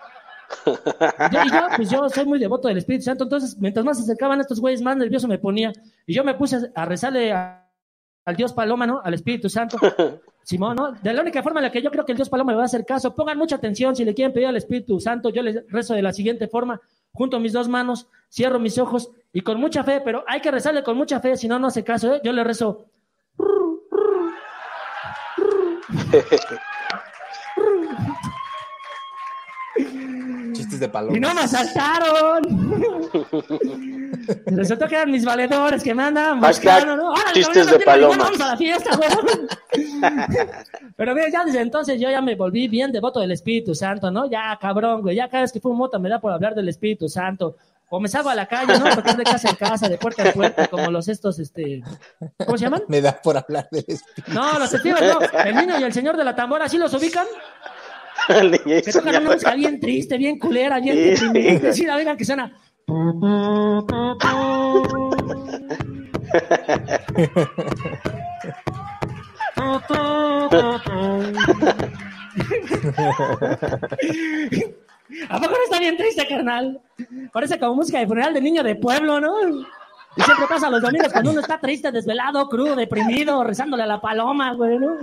Yo, 1.33 1.41
y 1.45 1.51
yo, 1.51 1.61
pues 1.77 1.91
yo 1.91 2.09
soy 2.09 2.25
muy 2.25 2.39
devoto 2.39 2.69
del 2.69 2.79
Espíritu 2.79 3.05
Santo, 3.05 3.25
entonces 3.25 3.57
mientras 3.59 3.85
más 3.85 3.97
se 3.99 4.05
acercaban 4.05 4.41
estos 4.41 4.61
güeyes, 4.61 4.81
más 4.83 4.97
nervioso 4.97 5.29
me 5.29 5.39
ponía. 5.39 5.73
Y 6.07 6.15
yo 6.15 6.25
me 6.25 6.35
puse 6.35 6.71
a 6.75 6.85
rezarle 6.85 7.33
a- 7.33 7.67
al 8.25 8.37
Dios 8.37 8.53
Paloma, 8.53 8.87
¿no? 8.87 9.01
Al 9.03 9.15
Espíritu 9.15 9.49
Santo. 9.49 9.79
Simón, 10.43 10.77
¿no? 10.77 10.93
De 10.93 11.13
la 11.13 11.21
única 11.21 11.43
forma 11.43 11.61
en 11.61 11.65
la 11.65 11.71
que 11.73 11.83
yo 11.83 11.91
creo 11.91 12.07
que 12.07 12.13
el 12.13 12.17
Dios 12.17 12.31
Paloma 12.31 12.53
me 12.53 12.57
va 12.57 12.63
a 12.63 12.67
hacer 12.67 12.87
caso, 12.87 13.15
pongan 13.15 13.37
mucha 13.37 13.57
atención, 13.57 13.95
si 13.95 14.05
le 14.05 14.15
quieren 14.15 14.33
pedir 14.33 14.47
al 14.47 14.57
Espíritu 14.57 14.99
Santo, 14.99 15.29
yo 15.29 15.43
les 15.43 15.71
rezo 15.71 15.93
de 15.93 16.01
la 16.01 16.13
siguiente 16.15 16.49
forma, 16.49 16.81
junto 17.13 17.39
mis 17.39 17.53
dos 17.53 17.69
manos, 17.69 18.09
cierro 18.31 18.59
mis 18.59 18.79
ojos 18.79 19.11
y 19.33 19.43
con 19.43 19.61
mucha 19.61 19.85
fe, 19.85 20.01
pero 20.03 20.25
hay 20.27 20.41
que 20.41 20.51
rezarle 20.51 20.83
con 20.83 20.97
mucha 20.97 21.21
fe, 21.21 21.37
si 21.37 21.49
no, 21.49 21.59
no 21.59 21.67
hace 21.67 21.85
caso, 21.85 22.15
¿eh? 22.15 22.21
Yo 22.25 22.33
le 22.33 22.45
rezo. 22.45 22.87
Chistes 30.69 30.81
de 30.81 30.89
paloma. 30.91 31.17
Y 31.17 31.21
no 31.21 31.35
me 31.35 31.41
asaltaron. 31.41 32.43
Resultó 34.47 34.87
que 34.87 34.97
eran 34.97 35.11
mis 35.11 35.25
valedores 35.25 35.83
que 35.83 35.95
me 35.95 36.03
Hashtag 36.03 36.41
buscando, 36.41 36.97
¿no? 36.97 37.13
Órale, 37.13 37.33
chistes 37.33 37.71
de 37.71 37.79
paloma. 37.81 38.25
Vamos 38.25 38.41
a 38.41 38.49
la 38.49 38.57
fiesta, 38.59 38.91
güey. 38.95 39.09
Pero 40.97 41.15
mira, 41.15 41.31
ya 41.31 41.47
desde 41.47 41.63
entonces 41.63 41.99
yo 41.99 42.11
ya 42.11 42.21
me 42.21 42.35
volví 42.35 42.69
bien 42.69 42.93
devoto 42.93 43.21
del 43.21 43.33
Espíritu 43.33 43.75
Santo, 43.75 44.11
¿no? 44.11 44.31
Ya, 44.31 44.59
cabrón, 44.61 45.01
güey. 45.01 45.17
Ya 45.17 45.31
cada 45.31 45.45
vez 45.45 45.53
que 45.53 45.61
fumo 45.61 45.77
mota 45.77 45.99
me 45.99 46.11
da 46.11 46.21
por 46.21 46.33
hablar 46.33 46.55
del 46.55 46.69
Espíritu 46.69 47.09
Santo. 47.09 47.57
O 47.89 47.99
me 47.99 48.09
salgo 48.09 48.29
a 48.29 48.35
la 48.35 48.45
calle, 48.45 48.79
¿no? 48.79 48.95
Tocar 48.95 49.17
de 49.17 49.25
casa 49.25 49.49
en 49.49 49.57
casa, 49.57 49.89
de 49.89 49.97
puerta 49.97 50.23
en 50.23 50.35
puerta, 50.35 50.67
como 50.67 50.91
los 50.91 51.09
estos, 51.09 51.39
este... 51.39 51.83
¿Cómo 52.45 52.59
se 52.59 52.65
llaman? 52.65 52.83
Me 52.89 53.01
da 53.01 53.19
por 53.23 53.39
hablar 53.39 53.67
del 53.71 53.87
espíritu. 53.89 54.31
No, 54.35 54.59
los 54.59 54.71
testigos, 54.71 55.01
no. 55.01 55.21
El 55.41 55.57
niño 55.57 55.81
y 55.81 55.85
el 55.85 55.95
señor 55.95 56.19
de 56.19 56.25
la 56.25 56.37
tambora, 56.37 56.69
¿sí 56.69 56.77
los 56.77 56.93
ubican? 56.93 57.27
Niño 58.29 58.83
Que 58.85 58.93
tocan 58.93 59.17
una 59.17 59.33
música 59.33 59.55
bien 59.55 59.81
triste, 59.81 60.19
bien 60.19 60.39
culera, 60.39 60.81
bien 60.81 60.97
deprimente. 60.97 61.73
sí. 61.73 61.85
La 61.87 62.17
que 62.17 62.25
suena. 62.25 62.53
¿A 75.29 75.41
poco 75.41 75.51
no 75.51 75.65
está 75.65 75.79
bien 75.81 75.97
triste, 75.97 76.27
carnal? 76.29 76.81
Parece 77.33 77.59
como 77.59 77.77
música 77.77 77.99
de 77.99 78.07
funeral 78.07 78.35
de 78.35 78.41
niño 78.41 78.63
de 78.63 78.77
pueblo, 78.77 79.21
¿no? 79.21 79.35
Y 80.17 80.23
siempre 80.23 80.47
pasa 80.49 80.71
los 80.71 80.83
domingos 80.83 81.13
cuando 81.13 81.31
uno 81.31 81.41
está 81.41 81.59
triste, 81.59 81.93
desvelado, 81.93 82.49
crudo, 82.49 82.75
deprimido, 82.77 83.45
rezándole 83.45 83.85
a 83.85 83.87
la 83.87 84.01
paloma, 84.01 84.53
güey, 84.55 84.79
¿no? 84.79 84.97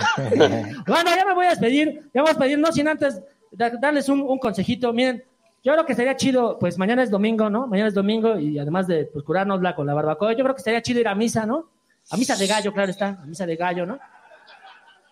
Bueno, 0.86 1.10
ya 1.16 1.24
me 1.26 1.34
voy 1.34 1.46
a 1.46 1.50
despedir. 1.50 2.02
Ya 2.14 2.22
vamos 2.22 2.30
a 2.30 2.34
despedir, 2.34 2.58
no 2.58 2.72
sin 2.72 2.88
antes 2.88 3.20
da- 3.50 3.70
darles 3.80 4.08
un, 4.08 4.38
consejito. 4.38 4.92
Miren, 4.92 5.22
yo 5.62 5.72
creo 5.72 5.86
que 5.86 5.94
sería 5.94 6.16
chido, 6.16 6.58
pues 6.58 6.78
mañana 6.78 7.02
es 7.02 7.10
domingo, 7.10 7.50
¿no? 7.50 7.66
Mañana 7.66 7.88
es 7.88 7.94
domingo 7.94 8.38
y 8.38 8.58
además 8.58 8.86
de 8.86 9.06
pues, 9.06 9.24
curárnosla 9.24 9.74
con 9.74 9.86
la 9.86 9.94
barbacoa, 9.94 10.32
yo 10.32 10.44
creo 10.44 10.54
que 10.54 10.62
sería 10.62 10.82
chido 10.82 11.00
ir 11.00 11.08
a 11.08 11.14
misa, 11.14 11.46
¿no? 11.46 11.68
A 12.10 12.16
misa 12.16 12.36
de 12.36 12.46
gallo, 12.46 12.72
claro 12.72 12.90
está, 12.90 13.18
a 13.22 13.26
misa 13.26 13.46
de 13.46 13.56
gallo, 13.56 13.86
¿no? 13.86 13.98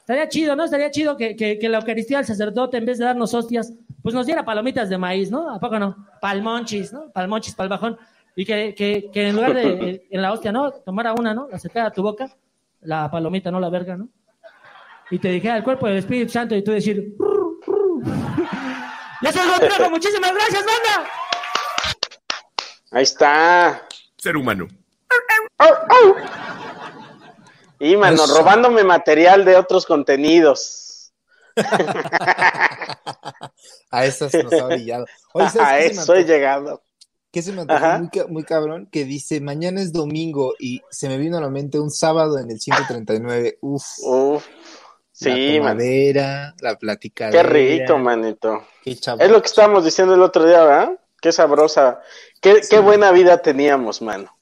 Estaría 0.00 0.28
chido, 0.28 0.56
¿no? 0.56 0.64
Estaría 0.64 0.90
chido 0.90 1.18
que, 1.18 1.58
la 1.62 1.78
Eucaristía, 1.78 2.18
el 2.20 2.24
sacerdote, 2.24 2.78
en 2.78 2.86
vez 2.86 2.96
de 2.96 3.04
darnos 3.04 3.34
hostias, 3.34 3.74
pues 4.02 4.14
nos 4.14 4.24
diera 4.24 4.42
palomitas 4.42 4.88
de 4.88 4.96
maíz, 4.96 5.30
¿no? 5.30 5.50
¿A 5.50 5.60
poco 5.60 5.78
no? 5.78 6.06
Palmonchis, 6.22 6.94
¿no? 6.94 7.10
Palmonchis, 7.10 7.54
palbajón. 7.54 7.98
Y 8.34 8.46
que, 8.46 8.74
que, 8.74 9.10
que 9.12 9.28
en 9.28 9.36
lugar 9.36 9.52
de, 9.52 9.90
eh, 9.90 10.06
en 10.10 10.22
la 10.22 10.32
hostia, 10.32 10.50
¿no? 10.50 10.70
Tomara 10.70 11.12
una, 11.12 11.34
¿no? 11.34 11.46
La 11.50 11.56
acercara 11.56 11.88
a 11.88 11.90
tu 11.90 12.02
boca, 12.02 12.34
la 12.80 13.10
palomita, 13.10 13.50
no 13.50 13.60
la 13.60 13.68
verga, 13.68 13.98
¿no? 13.98 14.08
Y 15.10 15.18
te 15.18 15.28
dijera 15.28 15.56
el 15.56 15.64
cuerpo 15.64 15.86
del 15.86 15.98
Espíritu 15.98 16.32
Santo 16.32 16.54
y 16.54 16.62
tú 16.62 16.72
decir... 16.72 17.14
¡Ya 19.22 19.32
soy 19.32 19.42
el 19.42 19.48
vampiro! 19.48 19.90
¡Muchísimas 19.90 20.32
gracias, 20.32 20.64
banda! 20.64 21.10
Ahí 22.90 23.02
está. 23.02 23.86
Ser 24.16 24.36
humano. 24.36 24.68
Y, 27.80 27.96
mano, 27.96 28.24
Eso. 28.24 28.38
robándome 28.38 28.84
material 28.84 29.44
de 29.44 29.56
otros 29.56 29.86
contenidos. 29.86 31.12
A 33.90 34.04
esas 34.04 34.32
nos 34.34 34.52
ha 34.52 34.66
brillado. 34.66 35.06
Oye, 35.32 35.48
¿sabes 35.50 35.58
A 35.98 36.02
eso 36.02 36.14
he 36.14 36.24
llegado. 36.24 36.82
que 37.32 37.42
se 37.42 37.52
me 37.52 37.64
muy, 37.64 38.10
muy 38.28 38.44
cabrón, 38.44 38.88
que 38.90 39.04
dice, 39.04 39.40
mañana 39.40 39.80
es 39.80 39.92
domingo 39.92 40.54
y 40.58 40.82
se 40.90 41.08
me 41.08 41.18
vino 41.18 41.38
a 41.38 41.40
la 41.40 41.50
mente 41.50 41.78
un 41.78 41.90
sábado 41.90 42.38
en 42.38 42.50
el 42.50 42.60
139. 42.60 43.58
Uf, 43.60 43.84
Uf. 44.02 44.46
La 45.20 45.34
Sí, 45.34 45.60
man. 45.60 45.76
tomadera, 45.76 46.54
la 46.60 46.76
platicadera. 46.78 47.42
Qué 47.42 47.48
rico, 47.48 47.98
manito. 47.98 48.64
Qué. 48.82 48.92
Es 48.92 49.30
lo 49.30 49.40
que 49.40 49.46
estábamos 49.46 49.84
diciendo 49.84 50.14
el 50.14 50.22
otro 50.22 50.44
día, 50.46 50.62
¿verdad? 50.64 50.90
Qué 51.20 51.32
sabrosa. 51.32 52.00
Qué, 52.40 52.60
qué 52.68 52.78
buena 52.78 53.10
vida 53.10 53.38
teníamos, 53.42 54.00
mano. 54.02 54.36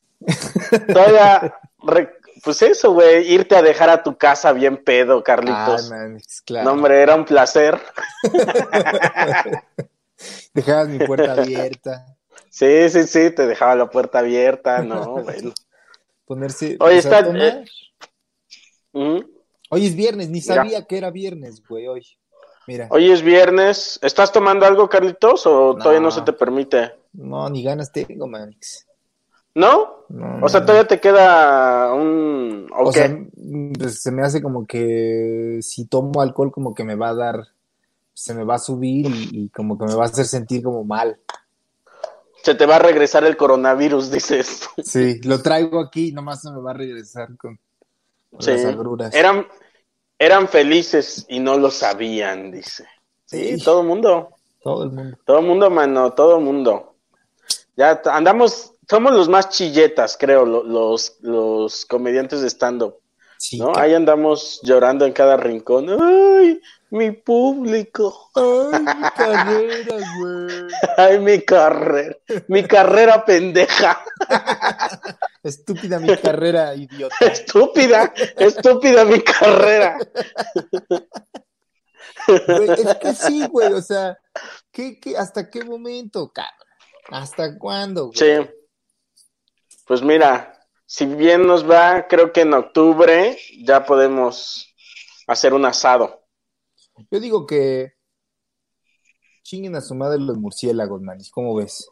Todavía, 0.93 1.55
re- 1.83 2.12
pues 2.45 2.61
eso, 2.62 2.93
güey, 2.93 3.33
irte 3.33 3.57
a 3.57 3.62
dejar 3.62 3.89
a 3.89 4.03
tu 4.03 4.17
casa 4.19 4.53
bien 4.53 4.77
pedo, 4.85 5.19
Ah, 5.19 5.23
Carlitos. 5.23 5.91
man, 5.91 6.17
es 6.17 6.43
claro. 6.43 6.67
No, 6.67 6.73
hombre, 6.73 7.01
era 7.01 7.15
un 7.15 7.25
placer. 7.25 7.81
Dejabas 10.55 10.89
mi 10.89 10.99
puerta 10.99 11.33
abierta, 11.43 12.07
Sí, 12.51 12.89
sí, 12.89 13.07
sí, 13.07 13.31
te 13.33 13.47
dejaba 13.47 13.75
la 13.75 13.91
puerta 13.91 14.21
abierta, 14.21 14.83
no, 14.83 15.23
bueno. 15.23 15.53
ponerse... 16.27 16.77
Oye, 16.81 16.99
está- 16.99 17.21
eh, 17.21 17.65
Ujú. 18.93 19.31
Hoy 19.71 19.87
es 19.87 19.97
viernes, 19.97 20.29
ni 20.29 20.41
Mira. 20.41 20.55
sabía 20.55 20.85
que 20.87 20.99
era 20.99 21.11
viernes, 21.11 21.63
güey, 21.67 21.87
hoy. 21.89 22.07
Mira, 22.69 22.89
Hoy 22.91 23.11
es 23.13 23.23
viernes. 23.23 23.99
¿Estás 24.03 24.33
tomando 24.33 24.67
algo, 24.67 24.89
Carlitos, 24.89 25.47
o 25.47 25.75
No. 25.75 25.77
todavía 25.79 26.01
no 26.01 26.11
se 26.11 26.23
te 26.23 26.33
permite? 26.33 26.93
no, 27.13 27.49
ni 27.49 27.63
ganas 27.63 27.91
tengo, 27.93 28.27
Manix. 28.27 28.87
¿No? 29.55 30.05
No, 30.11 30.45
O 30.45 30.49
sea, 30.51 30.61
no, 30.61 30.67
todavía 30.67 30.87
te 30.87 31.01
queda 31.01 31.95
un... 31.95 32.69
¿O 32.77 32.89
O 32.89 32.93
sea, 32.93 33.09
pues, 33.79 34.03
se 34.03 34.11
me 34.13 34.23
hace 34.23 34.43
como 34.43 34.67
que 34.67 35.61
si 35.63 35.87
tomo 35.87 36.21
alcohol 36.21 36.53
como 36.53 36.75
que 36.75 36.85
me 36.85 36.95
va 36.95 37.09
a 37.11 37.15
dar, 37.15 37.47
se 38.13 38.35
me 38.35 38.45
va 38.45 38.57
a 38.57 38.59
subir 38.59 39.07
y, 39.07 39.45
y 39.45 39.49
como 39.49 39.79
que 39.79 39.87
me 39.87 39.95
va 39.95 40.03
a 40.05 40.09
hacer 40.09 40.27
sentir 40.27 40.63
como 40.63 40.85
mal. 40.85 41.19
Se 42.43 42.55
te 42.55 42.67
va 42.67 42.77
a 42.77 42.81
regresar 42.81 43.25
el 43.25 43.37
coronavirus, 43.39 44.11
dices. 44.13 44.69
Sí, 44.85 45.21
lo 45.23 45.41
traigo 45.41 45.81
aquí, 45.81 46.13
nomás 46.13 46.43
se 46.43 46.51
me 46.51 46.61
va 46.61 46.73
a 46.73 46.75
regresar 46.75 47.35
con 47.39 47.59
Sí. 48.40 48.53
las 48.53 48.64
agruras. 48.66 49.14
Eran, 49.14 49.46
eran 50.18 50.49
felices 50.49 51.25
y 51.29 51.40
no 51.40 51.59
lo 51.59 51.70
sabían, 51.70 52.51
dice. 52.51 52.87
Sí, 53.25 53.59
Sí. 53.59 53.64
todo 53.64 53.81
el 53.83 53.87
mundo. 53.87 54.31
Todo 54.62 54.85
el 54.85 54.90
mundo. 54.90 55.16
Todo 55.25 55.38
el 55.40 55.46
mundo, 55.46 55.70
mano, 55.70 56.12
todo 56.12 56.38
el 56.38 56.44
mundo. 56.44 56.94
Ya 57.77 58.01
andamos, 58.07 58.72
somos 58.88 59.12
los 59.12 59.29
más 59.29 59.49
chilletas, 59.51 60.16
creo, 60.18 60.44
lo- 60.46 60.62
los, 60.64 61.16
los 61.20 61.85
comediantes 61.87 62.40
de 62.40 62.49
stand-up. 62.49 62.96
Sí, 63.38 63.59
¿no? 63.59 63.72
Ahí 63.77 63.94
andamos 63.94 64.61
llorando 64.62 65.05
en 65.05 65.12
cada 65.12 65.37
rincón. 65.37 65.88
¡Ay, 65.90 66.61
mi 66.90 67.11
público! 67.11 68.31
Ay, 68.35 68.81
mi 68.81 69.11
carrera, 69.16 69.96
güey. 70.18 70.66
¡Ay, 70.96 71.18
mi 71.18 71.42
carrera! 71.42 72.16
¡Mi 72.49 72.64
carrera 72.64 73.25
pendeja! 73.25 74.03
Estúpida 75.42 75.99
mi 75.99 76.16
carrera, 76.16 76.75
idiota. 76.75 77.16
¡Estúpida! 77.20 78.12
¡Estúpida 78.37 79.05
mi 79.05 79.20
carrera! 79.20 79.99
Güey, 82.27 82.70
es 82.70 82.94
que 82.96 83.14
sí, 83.14 83.46
güey, 83.46 83.72
o 83.72 83.83
sea, 83.83 84.18
¿qué, 84.72 84.99
qué, 84.99 85.16
¿hasta 85.16 85.49
qué 85.49 85.62
momento, 85.62 86.33
cabrón? 86.33 86.53
¿Hasta 87.11 87.57
cuándo, 87.59 88.07
güey? 88.07 88.16
Sí. 88.16 88.51
Pues 89.87 90.03
mira, 90.03 90.56
si 90.87 91.05
bien 91.07 91.46
nos 91.46 91.68
va, 91.68 92.07
creo 92.09 92.33
que 92.33 92.42
en 92.42 92.55
octubre 92.55 93.37
ya 93.64 93.85
podemos 93.85 94.75
hacer 95.27 95.53
un 95.53 95.64
asado. 95.64 96.22
Yo 97.11 97.20
digo 97.20 97.46
que 97.46 97.92
chinguen 99.42 99.77
a 99.77 99.81
su 99.81 99.94
madre 99.94 100.18
los 100.18 100.38
murciélagos, 100.38 101.03
manis, 101.03 101.31
¿cómo 101.31 101.55
ves? 101.55 101.88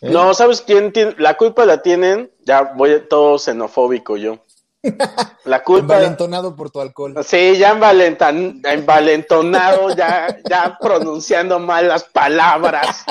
¿Eh? 0.00 0.10
No, 0.10 0.34
¿sabes 0.34 0.60
quién 0.62 0.92
tiene? 0.92 1.14
La 1.18 1.36
culpa 1.36 1.64
la 1.64 1.82
tienen, 1.82 2.32
ya 2.44 2.62
voy 2.74 3.06
todo 3.08 3.38
xenofóbico 3.38 4.16
yo. 4.16 4.38
La 5.44 5.62
culpa... 5.62 5.94
Envalentonado 5.94 6.56
por 6.56 6.70
tu 6.72 6.80
alcohol. 6.80 7.14
Sí, 7.24 7.56
ya 7.56 7.72
envalentan- 7.78 8.60
envalentonado, 8.64 9.94
ya, 9.94 10.40
ya 10.50 10.76
pronunciando 10.80 11.60
mal 11.60 11.86
las 11.86 12.02
palabras. 12.02 13.04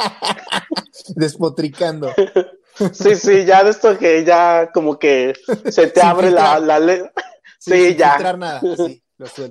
Despotricando. 1.15 2.11
Sí, 2.93 3.15
sí, 3.15 3.45
ya 3.45 3.63
de 3.63 3.71
esto 3.71 3.97
que 3.97 4.23
ya 4.23 4.71
como 4.73 4.97
que 4.97 5.33
se 5.69 5.87
te 5.87 6.01
Sin 6.01 6.09
abre 6.09 6.31
la, 6.31 6.55
filtrar. 6.57 6.81
la 6.81 7.11
Sí, 7.59 7.71
Sí, 7.89 7.95
ya. 7.95 8.17
nada, 8.37 8.61
sí. 8.75 9.03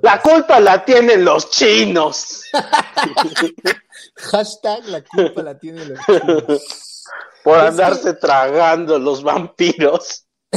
La 0.02 0.20
culpa 0.20 0.58
la 0.58 0.84
tienen 0.84 1.24
los 1.24 1.48
chinos. 1.50 2.42
Hashtag 4.16 4.84
la 4.86 5.04
culpa 5.04 5.42
la 5.44 5.58
tiene 5.58 5.84
los 5.84 5.98
chinos. 6.06 7.04
Por 7.44 7.58
Es 7.58 7.64
andarse 7.64 8.14
tragando 8.14 8.98
los 8.98 9.22
vampiros. 9.22 10.26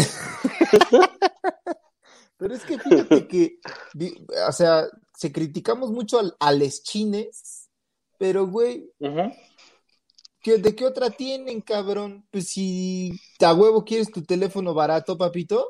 Pero 2.38 2.56
es 2.56 2.64
que 2.66 2.80
fíjate 2.80 3.28
que, 3.28 3.60
o 4.48 4.52
sea, 4.52 4.86
se 5.16 5.32
criticamos 5.32 5.92
mucho 5.92 6.20
al, 6.20 6.36
a 6.40 6.52
les 6.52 6.84
chines, 6.84 7.70
pero 8.18 8.48
güey, 8.48 8.92
¿qué- 10.44 10.58
¿de 10.60 10.76
qué 10.76 10.86
otra 10.86 11.10
tienen, 11.10 11.62
cabrón? 11.62 12.26
Pues 12.32 12.50
si 12.50 13.20
a 13.44 13.54
huevo 13.54 13.84
quieres 13.84 14.12
tu 14.12 14.22
teléfono 14.24 14.74
barato, 14.74 15.18
papito, 15.18 15.70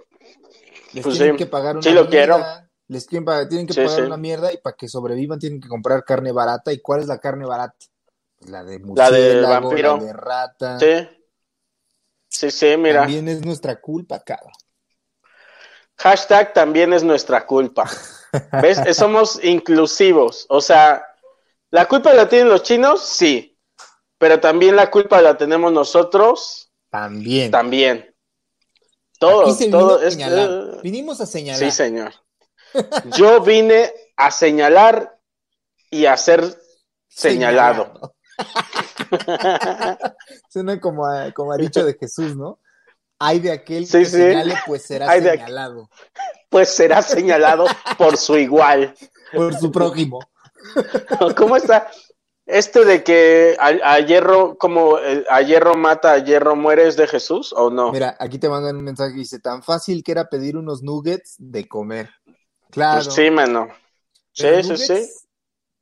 les 0.93 1.03
Pues 1.03 1.15
tienen 1.15 1.36
sí, 1.36 1.38
que 1.38 1.45
pagar 1.45 1.77
una 1.77 1.89
sí 1.89 1.91
lo 1.91 2.09
quiero. 2.09 2.36
mierda, 2.36 2.69
Les 2.89 3.07
tienen, 3.07 3.47
tienen 3.49 3.65
que 3.67 3.73
Sí, 3.73 3.81
pagar 3.86 4.03
una 4.05 4.17
mierda 4.17 4.51
y 4.53 4.57
para 4.57 4.75
que 4.75 4.88
sobrevivan 4.89 5.39
tienen 5.39 5.62
que 5.62 5.69
comprar 5.69 6.03
carne 6.03 6.31
barata. 6.31 6.73
¿Y 6.73 6.79
cuál 6.81 7.01
es 7.01 7.07
la 7.07 7.17
carne 7.19 7.45
barata? 7.45 7.77
Pues 8.38 8.51
la 8.51 8.63
de 8.63 8.79
La 8.79 9.09
de 9.09 9.41
murciélago, 9.45 9.69
vampiro. 9.69 9.97
la 9.97 10.03
de 10.03 10.13
rata. 10.13 10.79
Sí. 10.79 11.09
Sí, 12.29 12.51
sí, 12.51 12.75
mira. 12.77 13.01
También 13.01 13.27
es 13.29 13.45
nuestra 13.45 13.79
culpa, 13.79 14.19
cabrón. 14.19 14.51
Hashtag 15.97 16.53
también 16.53 16.91
es 16.93 17.03
nuestra 17.03 17.45
culpa. 17.45 17.89
¿Ves? 18.62 18.79
Eh, 18.86 18.93
Somos 18.93 19.43
inclusivos. 19.43 20.45
O 20.49 20.59
sea, 20.62 21.03
¿la 21.71 21.88
culpa 21.88 22.13
la 22.13 22.27
tienen 22.27 22.49
los 22.49 22.63
chinos? 22.63 23.01
Sí. 23.05 23.53
Pero 24.23 24.39
también 24.39 24.77
la 24.77 24.89
culpa 24.89 25.21
la 25.21 25.38
tenemos 25.38 25.73
nosotros, 25.73 26.71
También. 26.89 27.51
también. 27.51 28.15
Todos, 29.19 29.57
se 29.57 29.65
vino 29.65 29.99
eh, 30.01 30.79
Vinimos 30.81 31.19
a 31.19 31.25
señalar. 31.25 31.59
Sí, 31.59 31.71
señor. 31.71 32.13
Yo 33.17 33.41
vine 33.41 33.91
a 34.15 34.31
señalar 34.31 35.19
y 35.89 36.05
a 36.05 36.15
ser 36.15 36.41
señalado. 37.09 38.15
Suena 40.49 40.79
como 40.79 41.05
a, 41.05 41.33
como 41.33 41.51
ha 41.51 41.57
dicho 41.57 41.83
de 41.83 41.93
Jesús, 41.99 42.38
¿no? 42.38 42.59
Hay 43.19 43.41
de 43.41 43.51
aquel 43.51 43.86
Sí, 43.86 43.97
que 43.99 44.05
sí. 44.05 44.12
señale, 44.12 44.55
pues 44.65 44.83
será 44.83 45.12
Hay 45.12 45.19
de 45.19 45.31
aqu- 45.33 45.39
señalado 45.39 45.89
Pues 46.49 46.69
será 46.69 47.01
señalado 47.01 47.65
por 47.97 48.15
su 48.15 48.38
igual. 48.38 48.95
por 49.33 49.53
su 49.59 49.69
prójimo. 49.69 50.19
¿Cómo 51.38 51.57
está? 51.57 51.91
Este 52.45 52.84
de 52.84 53.03
que 53.03 53.56
a, 53.60 53.67
a 53.93 53.99
hierro, 53.99 54.58
como 54.58 54.99
eh, 54.99 55.23
a 55.29 55.41
hierro 55.41 55.75
mata, 55.75 56.12
a 56.13 56.17
hierro 56.17 56.56
muere, 56.58 56.88
¿es 56.88 56.97
de 56.97 57.08
Jesús 57.08 57.53
o 57.56 57.69
no? 57.69 57.91
Mira, 57.91 58.17
aquí 58.19 58.38
te 58.38 58.49
mandan 58.49 58.75
un 58.75 58.84
mensaje 58.84 59.13
que 59.13 59.19
dice, 59.19 59.39
tan 59.39 59.63
fácil 59.63 60.03
que 60.03 60.12
era 60.12 60.27
pedir 60.29 60.58
unos 60.58 60.84
nuggets 60.84 61.36
de 61.38 61.67
comer. 61.67 62.10
Claro. 62.69 63.01
Pues 63.03 63.15
sí, 63.15 63.29
mano. 63.32 63.69
Sí, 64.34 64.47
sí, 64.63 64.77
sí. 64.77 65.10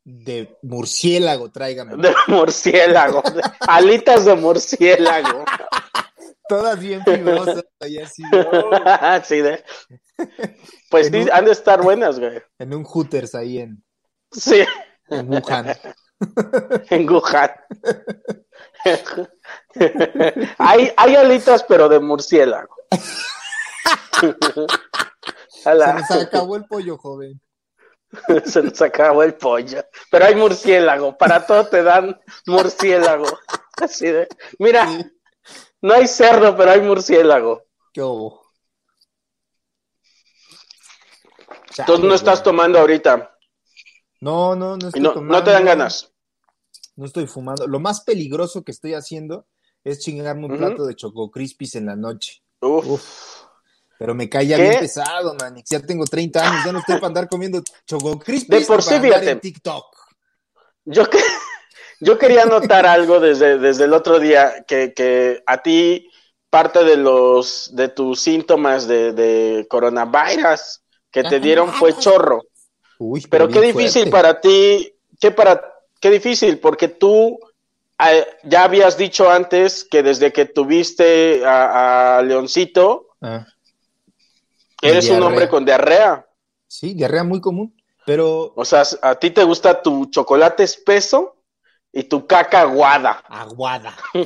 De 0.03 0.57
murciélago, 0.61 1.49
tráigame. 1.51 1.95
De 1.97 2.13
murciélago. 2.27 3.23
alitas 3.61 4.25
de 4.25 4.35
murciélago. 4.35 5.43
Todas 6.47 6.77
bien 6.79 7.01
fibrosas. 7.05 7.63
ahí 7.79 7.97
así, 7.99 8.23
oh, 8.33 8.71
sí, 9.23 9.39
de... 9.41 9.63
Pues 10.89 11.07
sí, 11.07 11.15
un- 11.15 11.31
han 11.31 11.45
de 11.45 11.51
estar 11.53 11.81
buenas, 11.81 12.19
güey. 12.19 12.41
en 12.59 12.73
un 12.73 12.83
Hooters 12.83 13.33
ahí 13.35 13.59
en, 13.59 13.83
Sí, 14.31 14.63
en 15.09 15.29
Wuhan. 15.29 15.67
en 16.89 17.09
Wuhan. 17.09 17.51
hay, 20.57 20.91
hay 20.97 21.15
alitas, 21.15 21.63
pero 21.63 21.89
de 21.89 21.99
murciélago. 21.99 22.75
Se 25.49 25.75
nos 25.75 26.11
acabó 26.11 26.55
el 26.55 26.65
pollo, 26.65 26.97
joven. 26.97 27.39
se 28.45 28.63
nos 28.63 28.81
acabó 28.81 29.23
el 29.23 29.35
pollo. 29.35 29.85
Pero 30.09 30.25
hay 30.25 30.35
murciélago. 30.35 31.17
Para 31.17 31.45
todo 31.45 31.67
te 31.67 31.83
dan 31.83 32.19
murciélago. 32.47 33.27
Así 33.79 34.07
de, 34.07 34.27
mira, 34.57 34.87
no 35.81 35.93
hay 35.93 36.07
cerdo, 36.07 36.57
pero 36.57 36.71
hay 36.71 36.81
murciélago. 36.81 37.63
¿Qué? 37.93 38.01
Entonces 41.77 42.05
no 42.05 42.13
estás 42.15 42.43
tomando 42.43 42.79
ahorita. 42.79 43.37
No, 44.19 44.55
no, 44.55 44.77
no 44.77 44.85
Y 44.85 44.87
estoy 44.87 45.01
no, 45.01 45.13
tomando. 45.13 45.33
no 45.37 45.43
te 45.43 45.51
dan 45.51 45.65
ganas. 45.65 46.10
No 47.01 47.07
estoy 47.07 47.25
fumando. 47.25 47.65
Lo 47.65 47.79
más 47.79 48.01
peligroso 48.01 48.63
que 48.63 48.71
estoy 48.71 48.93
haciendo 48.93 49.47
es 49.83 50.01
chingarme 50.01 50.45
un 50.45 50.55
plato 50.55 50.85
de 50.85 50.95
Choco 50.95 51.31
Crispis 51.31 51.73
en 51.73 51.87
la 51.87 51.95
noche. 51.95 52.43
Uf. 52.61 52.85
Uf. 52.87 53.41
Pero 53.97 54.13
me 54.13 54.29
cae 54.29 54.45
ya 54.45 54.55
¿Qué? 54.57 54.69
bien 54.69 54.79
pesado, 54.81 55.33
man. 55.33 55.55
Ya 55.67 55.79
tengo 55.79 56.05
30 56.05 56.47
años, 56.47 56.63
ya 56.63 56.71
no 56.71 56.77
estoy 56.77 56.97
para 56.97 57.07
andar 57.07 57.27
comiendo 57.27 57.63
Choco 57.87 58.19
Crispis. 58.19 58.59
De 58.59 58.65
por 58.67 58.83
sí, 58.83 58.99
fíjate. 58.99 59.31
en 59.31 59.39
TikTok. 59.39 59.85
Yo, 60.85 61.09
que, 61.09 61.17
yo 62.01 62.19
quería 62.19 62.45
notar 62.45 62.85
algo 62.85 63.19
desde, 63.19 63.57
desde 63.57 63.85
el 63.85 63.93
otro 63.93 64.19
día, 64.19 64.63
que, 64.67 64.93
que 64.93 65.41
a 65.47 65.63
ti 65.63 66.07
parte 66.51 66.83
de 66.83 66.97
los 66.97 67.75
de 67.75 67.89
tus 67.89 68.19
síntomas 68.19 68.87
de, 68.87 69.13
de 69.13 69.65
coronavirus 69.67 70.83
que 71.09 71.23
te 71.23 71.39
dieron 71.39 71.73
fue 71.73 71.97
chorro. 71.97 72.43
Uy, 72.99 73.25
Pero 73.27 73.47
qué 73.49 73.59
difícil 73.59 74.03
fuerte. 74.03 74.11
para 74.11 74.39
ti, 74.39 74.93
qué 75.19 75.31
para 75.31 75.70
qué 76.01 76.09
difícil, 76.09 76.59
porque 76.59 76.89
tú 76.89 77.39
eh, 78.05 78.25
ya 78.43 78.65
habías 78.65 78.97
dicho 78.97 79.29
antes 79.31 79.85
que 79.85 80.03
desde 80.03 80.33
que 80.33 80.45
tuviste 80.45 81.45
a, 81.45 82.17
a 82.17 82.21
Leoncito, 82.23 83.07
Ah, 83.21 83.45
eres 84.81 85.09
un 85.09 85.21
hombre 85.23 85.47
con 85.47 85.63
diarrea. 85.63 86.25
sí, 86.67 86.93
diarrea 86.95 87.23
muy 87.23 87.39
común. 87.39 87.73
Pero 88.05 88.51
O 88.55 88.65
sea, 88.65 88.81
a 89.03 89.15
ti 89.15 89.29
te 89.29 89.43
gusta 89.43 89.81
tu 89.83 90.07
chocolate 90.07 90.63
espeso 90.63 91.37
y 91.93 92.03
tu 92.03 92.25
caca 92.25 92.61
aguada. 92.61 93.23
aguada. 93.29 93.95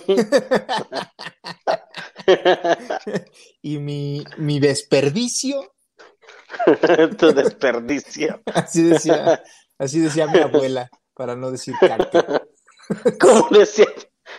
y 3.61 3.77
mi, 3.79 4.23
mi 4.37 4.59
desperdicio, 4.59 5.73
tu 7.17 7.33
desperdicio. 7.33 8.41
así 8.53 8.83
decía, 8.83 9.43
así 9.77 9.99
decía 9.99 10.27
mi 10.27 10.39
abuela, 10.39 10.89
para 11.15 11.35
no 11.35 11.51
decir 11.51 11.75
caca. 11.79 12.43
¿Cómo 13.19 13.47
decía? 13.49 13.87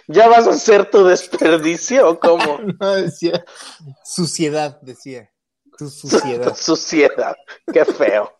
¿Ya 0.09 0.29
vas 0.29 0.47
a 0.47 0.51
hacer 0.51 0.91
tu 0.91 1.05
desperdicio 1.05 2.09
o 2.09 2.21
cómo? 2.21 2.59
No, 2.81 2.95
decía 2.95 3.45
suciedad, 4.05 4.81
decía. 4.83 5.31
Tu 5.79 5.89
suciedad. 5.89 6.55
Suciedad. 6.57 7.37
Qué 7.73 7.85
feo. 7.85 8.33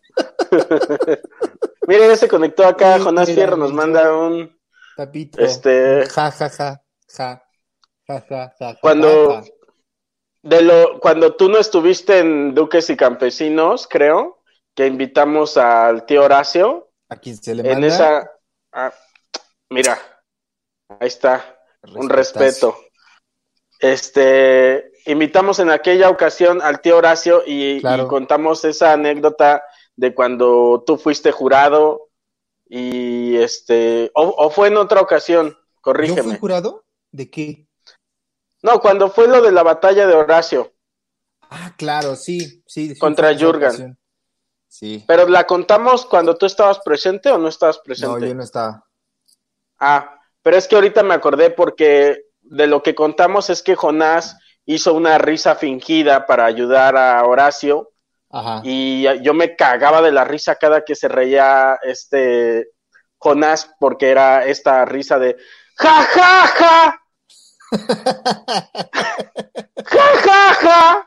Mira, 1.87 2.07
ya 2.07 2.15
se 2.15 2.27
conectó 2.27 2.65
acá 2.65 2.97
Sí, 2.97 3.03
Jonás 3.03 3.29
Fierro, 3.29 3.57
nos 3.57 3.71
manda 3.73 4.15
un... 4.15 4.57
Tapito. 4.95 5.39
Este- 5.39 6.07
Ja, 6.09 6.31
ja, 6.31 6.49
ja. 6.49 6.83
Ja. 7.09 7.43
Ja, 8.07 8.25
ja, 8.29 8.55
ja, 8.57 8.77
Cuando, 8.81 9.43
de 10.41 10.61
lo, 10.61 10.99
cuando 10.99 11.35
tú 11.35 11.49
no 11.49 11.57
estuviste 11.57 12.19
en 12.19 12.55
Duques 12.55 12.89
y 12.89 12.95
Campesinos, 12.95 13.85
creo, 13.89 14.41
que 14.73 14.87
invitamos 14.87 15.57
al 15.57 16.05
tío 16.05 16.23
Horacio, 16.23 16.86
A 17.09 17.15
quien 17.17 17.37
se 17.41 17.55
le 17.55 17.63
en 17.63 17.79
manda. 17.79 17.87
esa... 17.87 18.31
ah, 18.73 18.93
mira, 19.69 19.97
ahí 20.99 21.07
está. 21.07 21.59
un 21.95 22.09
respeto. 22.09 22.75
Este, 23.79 24.91
invitamos 25.05 25.59
en 25.59 25.69
aquella 25.69 26.09
ocasión 26.09 26.61
al 26.61 26.81
tío 26.81 26.97
Horacio 26.97 27.43
y, 27.45 27.79
Claro. 27.81 28.03
y 28.05 28.07
contamos 28.07 28.65
esa 28.65 28.93
anécdota 28.93 29.63
de 29.95 30.13
cuando 30.15 30.83
tú 30.85 30.97
fuiste 30.97 31.31
jurado 31.31 32.09
y 32.67 33.37
este, 33.37 34.11
o, 34.15 34.23
o 34.27 34.49
fue 34.49 34.67
en 34.69 34.77
otra 34.77 34.99
ocasión, 35.01 35.49
¿Yo 35.51 35.55
fui 35.55 35.81
corrígeme. 35.81 36.37
jurado? 36.37 36.85
¿De 37.11 37.29
qué? 37.29 37.67
No, 38.63 38.79
cuando 38.81 39.09
fue 39.09 39.27
lo 39.27 39.41
de 39.41 39.51
la 39.51 39.63
batalla 39.63 40.07
de 40.07 40.13
Horacio, 40.15 40.73
Ah, 41.49 41.73
claro, 41.77 42.17
sí, 42.17 42.61
sí. 42.67 42.97
Contra 42.97 43.31
en 43.31 43.39
Jurgen. 43.39 43.97
Sí. 44.69 45.03
pero 45.07 45.27
la 45.27 45.45
contamos 45.45 46.05
cuando 46.05 46.35
tú 46.35 46.45
estabas 46.45 46.79
presente 46.79 47.31
o 47.31 47.37
no 47.37 47.47
estabas 47.47 47.79
presente. 47.79 48.19
No, 48.19 48.27
yo 48.27 48.35
no 48.35 48.43
estaba. 48.43 48.83
Ah, 49.79 50.19
pero 50.41 50.57
es 50.57 50.67
que 50.67 50.75
ahorita 50.75 51.03
me 51.03 51.13
acordé 51.13 51.49
porque 51.49 52.25
de 52.41 52.67
lo 52.67 52.83
que 52.83 52.95
contamos 52.95 53.49
es 53.49 53.61
que 53.61 53.75
Jonás 53.75 54.37
hizo 54.65 54.93
una 54.93 55.17
risa 55.17 55.55
fingida 55.55 56.25
para 56.25 56.45
ayudar 56.45 56.97
a 56.97 57.23
Horacio 57.25 57.91
Ajá. 58.29 58.61
y 58.63 59.03
yo 59.23 59.33
me 59.33 59.55
cagaba 59.55 60.01
de 60.01 60.11
la 60.11 60.25
risa 60.25 60.55
cada 60.55 60.83
que 60.83 60.95
se 60.95 61.07
reía 61.07 61.79
este 61.83 62.69
Jonás 63.17 63.73
porque 63.79 64.09
era 64.09 64.45
esta 64.45 64.83
risa 64.85 65.17
de 65.17 65.37
ja 65.75 66.03
ja 66.03 66.47
ja 66.47 67.01
ja 69.85 70.07
ja 70.23 70.53
ja 70.53 71.05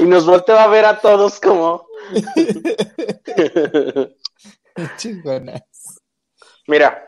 y 0.00 0.04
nos 0.04 0.26
volteaba 0.26 0.64
a 0.64 0.68
ver 0.68 0.84
a 0.84 1.00
todos 1.00 1.40
como 1.40 1.86
Chingona. 4.96 5.64
mira 6.66 7.02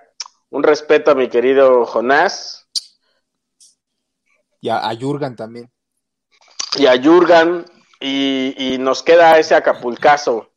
un 0.51 0.63
respeto 0.63 1.11
a 1.11 1.15
mi 1.15 1.29
querido 1.29 1.85
Jonás 1.87 2.67
Y 4.61 4.69
a, 4.71 4.89
a 4.89 4.97
Jurgen 4.97 5.37
también. 5.37 5.71
y 6.77 6.87
a 6.87 7.01
Jurgen 7.03 7.65
y, 8.01 8.55
y 8.57 8.79
nos 8.79 9.03
queda 9.03 9.39
ese 9.39 9.55
acapulcazo 9.55 10.51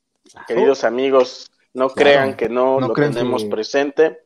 queridos 0.47 0.84
amigos 0.84 1.47
no 1.73 1.89
Claro. 1.89 2.10
crean 2.10 2.38
que 2.38 2.49
no, 2.49 2.79
No 2.79 2.89
lo 2.89 2.93
tenemos 2.93 3.43
que- 3.43 3.49
presente 3.49 4.19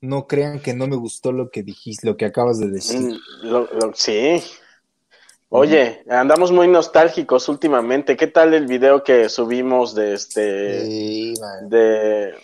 No 0.00 0.26
crean 0.26 0.60
que 0.60 0.74
no 0.74 0.86
me 0.86 0.96
gustó 0.96 1.32
lo 1.32 1.50
que 1.50 1.62
dijiste, 1.62 2.06
lo 2.06 2.16
que 2.16 2.24
acabas 2.26 2.58
de 2.58 2.68
decir. 2.68 3.00
Mm, 3.00 3.18
lo- 3.44 3.68
lo- 3.72 3.94
sí. 3.94 4.42
Oye, 5.62 6.02
andamos 6.08 6.50
muy 6.50 6.66
nostálgicos 6.66 7.46
últimamente. 7.50 8.16
¿Qué 8.16 8.26
tal 8.26 8.54
el 8.54 8.66
video 8.66 9.04
que 9.04 9.28
subimos 9.28 9.94
de 9.94 10.14
este 10.14 10.86
Sí, 10.86 11.34
man. 11.38 11.68
de 11.68 12.34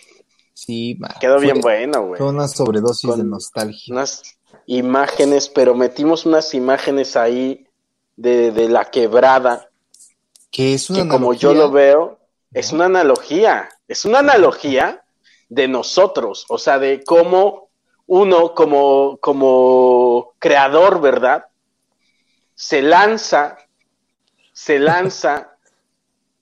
Sí, 0.53 0.95
man. 0.99 1.11
quedó 1.19 1.37
Fue- 1.37 1.45
bien 1.45 1.59
bueno, 1.59 2.05
güey. 2.05 2.19
Fue 2.19 2.29
una 2.29 2.47
sobredosis 2.47 3.09
Con 3.09 3.17
de 3.19 3.25
nostalgia. 3.25 3.95
Unas 3.95 4.21
imágenes, 4.67 5.49
pero 5.49 5.73
metimos 5.73 6.27
unas 6.27 6.53
imágenes 6.53 7.15
ahí 7.17 7.65
de, 8.15 8.51
de 8.51 8.69
la 8.69 8.85
quebrada, 8.85 9.67
Que 10.51 10.75
es 10.75 10.87
una 10.91 11.01
que 11.03 11.09
como 11.09 11.33
yo 11.33 11.55
lo 11.55 11.71
veo, 11.71 12.19
es 12.53 12.71
una 12.73 12.85
analogía, 12.85 13.69
es 13.87 14.05
una 14.05 14.19
analogía 14.19 15.03
de 15.47 15.67
nosotros, 15.67 16.45
o 16.49 16.59
sea, 16.59 16.77
de 16.77 17.03
cómo 17.03 17.69
uno 18.05 18.53
como, 18.53 19.17
como 19.19 20.33
creador, 20.37 21.01
¿verdad? 21.01 21.45
Se 22.61 22.81
lanza, 22.81 23.57
se 24.51 24.79
lanza 24.79 25.55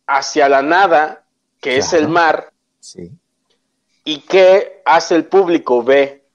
hacia 0.08 0.50
la 0.50 0.64
nada, 0.64 1.28
que 1.62 1.78
es 1.78 1.90
Claro. 1.90 2.04
el 2.06 2.10
mar, 2.10 2.54
Sí. 2.80 3.12
y 4.04 4.22
¿qué 4.22 4.82
hace 4.84 5.14
el 5.16 5.26
público? 5.26 5.84
Ve, 5.84 6.26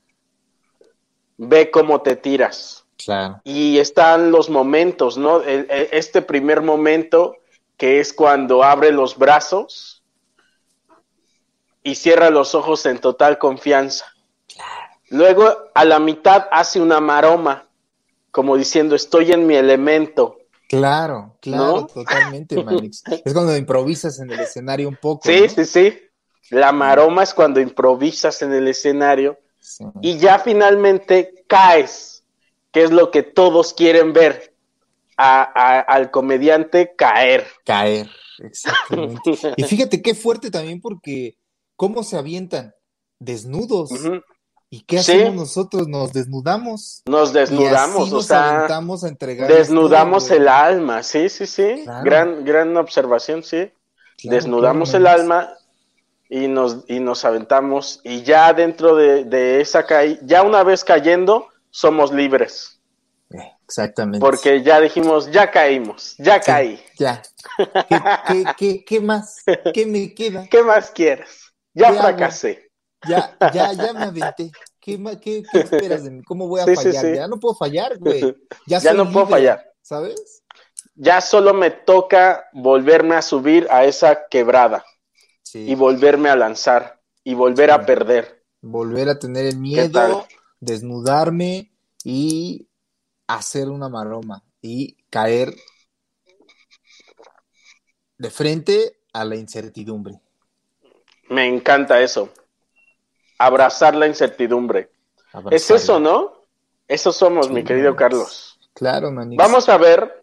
ve 1.36 1.72
cómo 1.72 2.00
te 2.00 2.14
tiras 2.14 2.84
Claro. 2.96 3.40
y 3.42 3.78
están 3.78 4.30
los 4.30 4.48
momentos, 4.50 5.18
¿no? 5.18 5.40
El- 5.42 5.66
el- 5.68 5.88
este 5.90 6.22
primer 6.22 6.62
momento 6.62 7.38
que 7.76 7.98
es 7.98 8.12
cuando 8.12 8.62
abre 8.62 8.92
los 8.92 9.18
brazos 9.18 10.04
y 11.82 11.96
cierra 11.96 12.30
los 12.30 12.54
ojos 12.54 12.86
en 12.86 13.00
total 13.00 13.36
confianza. 13.38 14.06
Luego 15.08 15.70
a 15.74 15.84
la 15.84 15.98
mitad 15.98 16.46
hace 16.52 16.80
una 16.80 17.00
maroma, 17.00 17.66
como 18.32 18.56
diciendo 18.56 18.96
estoy 18.96 19.30
en 19.30 19.46
mi 19.46 19.54
elemento. 19.54 20.38
Claro, 20.68 21.36
claro, 21.40 21.64
¿No? 21.82 21.86
totalmente, 21.86 22.56
Manix. 22.64 23.02
Es 23.24 23.32
cuando 23.32 23.56
improvisas 23.56 24.18
en 24.18 24.30
el 24.32 24.40
escenario 24.40 24.88
un 24.88 24.96
poco. 24.96 25.28
Sí, 25.28 25.42
¿no? 25.42 25.48
sí, 25.48 25.64
sí. 25.64 25.98
La 26.50 26.72
maroma 26.72 27.22
es 27.22 27.32
cuando 27.32 27.60
improvisas 27.60 28.42
en 28.42 28.52
el 28.52 28.66
escenario 28.66 29.38
Sí. 29.60 29.84
y 30.00 30.18
ya 30.18 30.40
finalmente 30.40 31.44
caes, 31.46 32.24
que 32.72 32.82
es 32.82 32.90
lo 32.90 33.12
que 33.12 33.22
todos 33.22 33.72
quieren 33.74 34.12
ver, 34.12 34.52
a- 35.16 35.42
a- 35.54 35.80
al 35.80 36.10
comediante 36.10 36.94
caer. 36.96 37.46
Caer, 37.64 38.10
exactamente. 38.38 39.38
Y 39.56 39.62
fíjate 39.62 40.02
qué 40.02 40.14
fuerte 40.16 40.50
también 40.50 40.80
porque 40.80 41.36
cómo 41.76 42.02
se 42.02 42.16
avientan 42.16 42.74
desnudos. 43.20 43.90
¿Y 44.74 44.80
qué 44.84 45.02
Sí. 45.02 45.12
hacemos 45.12 45.34
nosotros? 45.34 45.86
Nos 45.86 46.14
desnudamos. 46.14 47.02
Nos 47.04 47.30
y 47.30 47.34
desnudamos, 47.34 48.04
así 48.04 48.10
o 48.10 48.16
nos 48.16 48.26
sea, 48.26 48.56
aventamos 48.56 49.04
a 49.04 49.08
entregar 49.08 49.46
desnudamos 49.52 50.28
todo, 50.28 50.36
el 50.38 50.48
alma, 50.48 51.02
sí, 51.02 51.28
sí, 51.28 51.46
sí, 51.46 51.82
Claro. 51.84 52.04
gran, 52.04 52.44
gran 52.46 52.74
observación, 52.78 53.42
sí. 53.42 53.70
Claro, 54.16 54.34
desnudamos 54.36 54.88
claro, 54.90 55.04
el 55.04 55.20
alma 55.20 55.52
y 56.30 56.48
nos, 56.48 56.84
y 56.88 57.00
nos 57.00 57.22
aventamos 57.26 58.00
y 58.02 58.22
ya 58.22 58.50
dentro 58.54 58.96
de, 58.96 59.24
de 59.24 59.60
esa 59.60 59.84
caída, 59.84 60.18
ya 60.24 60.42
una 60.42 60.62
vez 60.64 60.84
cayendo, 60.84 61.48
somos 61.70 62.10
libres, 62.10 62.80
Exactamente. 63.66 64.20
porque 64.20 64.62
ya 64.62 64.80
dijimos, 64.80 65.30
ya 65.30 65.50
caímos, 65.50 66.14
ya 66.16 66.36
Sí, 66.40 66.46
caí, 66.46 66.82
Ya. 66.98 67.20
¿Qué, 67.58 68.02
qué, 68.26 68.44
qué, 68.56 68.84
qué 68.86 69.00
más? 69.00 69.42
¿Qué 69.74 69.84
me 69.84 70.14
queda? 70.14 70.46
¿qué 70.50 70.62
más 70.62 70.90
quieres? 70.92 71.52
Ya 71.74 71.90
¿Qué 71.90 71.98
hago? 71.98 72.16
Ya, 73.08 73.36
ya, 73.52 73.72
ya 73.72 73.92
me 73.92 74.04
aventé. 74.06 74.50
¿Qué, 74.80 75.00
qué, 75.20 75.42
qué 75.50 75.60
esperas 75.60 76.04
de 76.04 76.10
mí? 76.10 76.22
¿Cómo 76.24 76.48
voy 76.48 76.60
a 76.60 76.66
Sí, 76.66 76.74
fallar? 76.76 77.04
sí. 77.04 77.14
Ya 77.14 77.28
no 77.28 77.38
puedo 77.38 77.54
fallar, 77.54 77.98
güey. 77.98 78.36
Ya, 78.66 78.94
no 78.94 79.10
puedo 79.10 79.26
fallar. 79.26 79.64
¿Sabes? 79.82 80.42
Ya 80.94 81.20
solo 81.20 81.54
me 81.54 81.70
toca 81.70 82.48
volverme 82.52 83.14
a 83.16 83.22
subir 83.22 83.66
a 83.70 83.84
esa 83.84 84.26
quebrada 84.28 84.84
y 85.52 85.74
volverme 85.74 86.28
a 86.30 86.36
lanzar 86.36 87.00
y 87.24 87.34
volver 87.34 87.70
a 87.70 87.84
perder. 87.86 88.42
Volver 88.60 89.08
a 89.08 89.18
tener 89.18 89.46
el 89.46 89.58
miedo, 89.58 90.26
desnudarme 90.60 91.72
y 92.04 92.68
hacer 93.26 93.68
una 93.68 93.88
maroma 93.88 94.44
y 94.60 94.96
caer 95.10 95.54
de 98.18 98.30
frente 98.30 99.00
a 99.12 99.24
la 99.24 99.36
incertidumbre. 99.36 100.20
Me 101.28 101.46
encanta 101.48 102.00
eso. 102.00 102.30
Abrazar 103.46 103.94
la 103.94 104.06
incertidumbre. 104.06 104.90
Es 105.50 105.70
eso, 105.70 105.98
¿no? 106.00 106.32
Eso 106.86 107.12
somos, 107.12 107.50
mi 107.50 107.64
querido. 107.64 107.96
Carlos. 107.96 108.58
Claro. 108.74 109.10
Vamos 109.36 109.68
a 109.68 109.76
ver, 109.78 110.22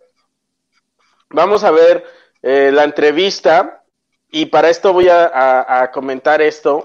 vamos 1.30 1.64
a 1.64 1.72
ver 1.72 2.04
eh, 2.42 2.72
la 2.74 2.84
entrevista 2.84 3.84
y 4.32 4.46
para 4.48 4.70
esto 4.70 4.94
voy 4.94 5.10
a, 5.10 5.26
a- 5.26 5.82
a 5.84 5.92
comentar 5.92 6.42
esto 6.42 6.84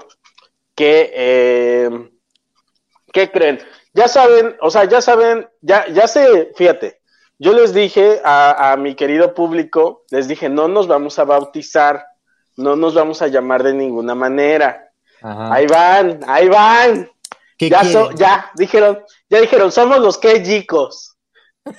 que, 0.74 1.12
eh, 1.14 2.10
¿qué 3.12 3.30
creen? 3.30 3.60
Ya 3.92 4.08
saben, 4.08 4.56
o 4.60 4.70
sea, 4.70 4.84
ya 4.84 5.00
saben, 5.00 5.48
ya, 5.60 5.86
ya 5.88 6.08
sé, 6.08 6.52
fíjate, 6.56 7.00
yo 7.38 7.52
les 7.52 7.72
dije 7.72 8.20
a, 8.24 8.72
a 8.72 8.76
mi 8.76 8.94
querido 8.94 9.34
público, 9.34 10.04
les 10.10 10.26
dije, 10.26 10.48
no 10.48 10.66
nos 10.68 10.88
vamos 10.88 11.18
a 11.18 11.24
bautizar, 11.24 12.04
no 12.56 12.74
nos 12.76 12.94
vamos 12.94 13.22
a 13.22 13.28
llamar 13.28 13.62
de 13.62 13.74
ninguna 13.74 14.14
manera. 14.14 14.83
Ajá. 15.24 15.54
Ahí 15.54 15.66
van, 15.66 16.20
ahí 16.26 16.48
van. 16.48 17.10
¿Qué 17.56 17.70
Ya, 17.70 17.82
so- 17.84 18.10
ya 18.12 18.50
dijeron, 18.56 19.02
ya 19.30 19.40
dijeron, 19.40 19.72
somos 19.72 19.98
los 20.00 20.18
que 20.18 20.42
chicos. 20.42 21.16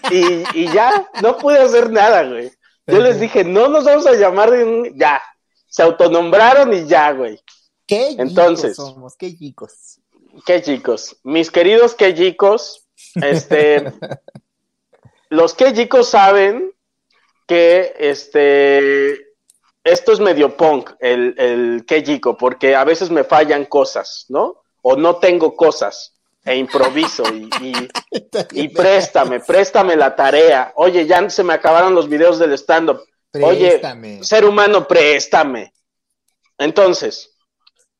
Y, 0.09 0.43
y 0.59 0.71
ya, 0.73 1.07
no 1.21 1.37
pude 1.37 1.59
hacer 1.59 1.91
nada, 1.91 2.23
güey. 2.23 2.51
Yo 2.87 2.99
les 2.99 3.19
dije, 3.19 3.43
no 3.43 3.67
nos 3.67 3.83
vamos 3.83 4.07
a 4.07 4.13
llamar 4.13 4.51
ya. 4.95 5.21
Se 5.67 5.83
autonombraron 5.83 6.73
y 6.73 6.85
ya, 6.87 7.11
güey. 7.11 7.39
¿Qué 7.85 8.15
Entonces. 8.17 8.75
somos? 8.75 9.15
¿Qué 9.15 9.35
chicos? 9.37 9.99
Qué 10.45 10.61
chicos. 10.61 11.17
Mis 11.23 11.51
queridos 11.51 11.93
que 11.93 12.15
chicos, 12.15 12.87
este, 13.15 13.93
los 15.29 15.53
que 15.53 15.73
chicos 15.73 16.09
saben 16.09 16.71
que 17.47 17.93
este, 17.99 19.24
esto 19.85 20.11
es 20.11 20.19
medio 20.19 20.57
punk, 20.57 20.91
el, 20.99 21.35
el 21.37 21.85
chico, 22.03 22.35
porque 22.35 22.75
a 22.75 22.83
veces 22.83 23.11
me 23.11 23.23
fallan 23.23 23.65
cosas, 23.65 24.25
¿no? 24.29 24.63
O 24.81 24.95
no 24.95 25.17
tengo 25.17 25.55
cosas 25.55 26.15
e 26.43 26.55
improviso 26.57 27.23
y, 27.33 27.47
y, 27.61 27.73
y 28.63 28.69
préstame, 28.69 29.39
préstame 29.39 29.95
la 29.95 30.15
tarea. 30.15 30.73
Oye, 30.75 31.05
ya 31.05 31.29
se 31.29 31.43
me 31.43 31.53
acabaron 31.53 31.93
los 31.93 32.09
videos 32.09 32.39
del 32.39 32.53
stand-up. 32.53 32.99
Oye, 33.41 33.79
ser 34.21 34.45
humano, 34.45 34.87
préstame. 34.87 35.71
Entonces, 36.57 37.35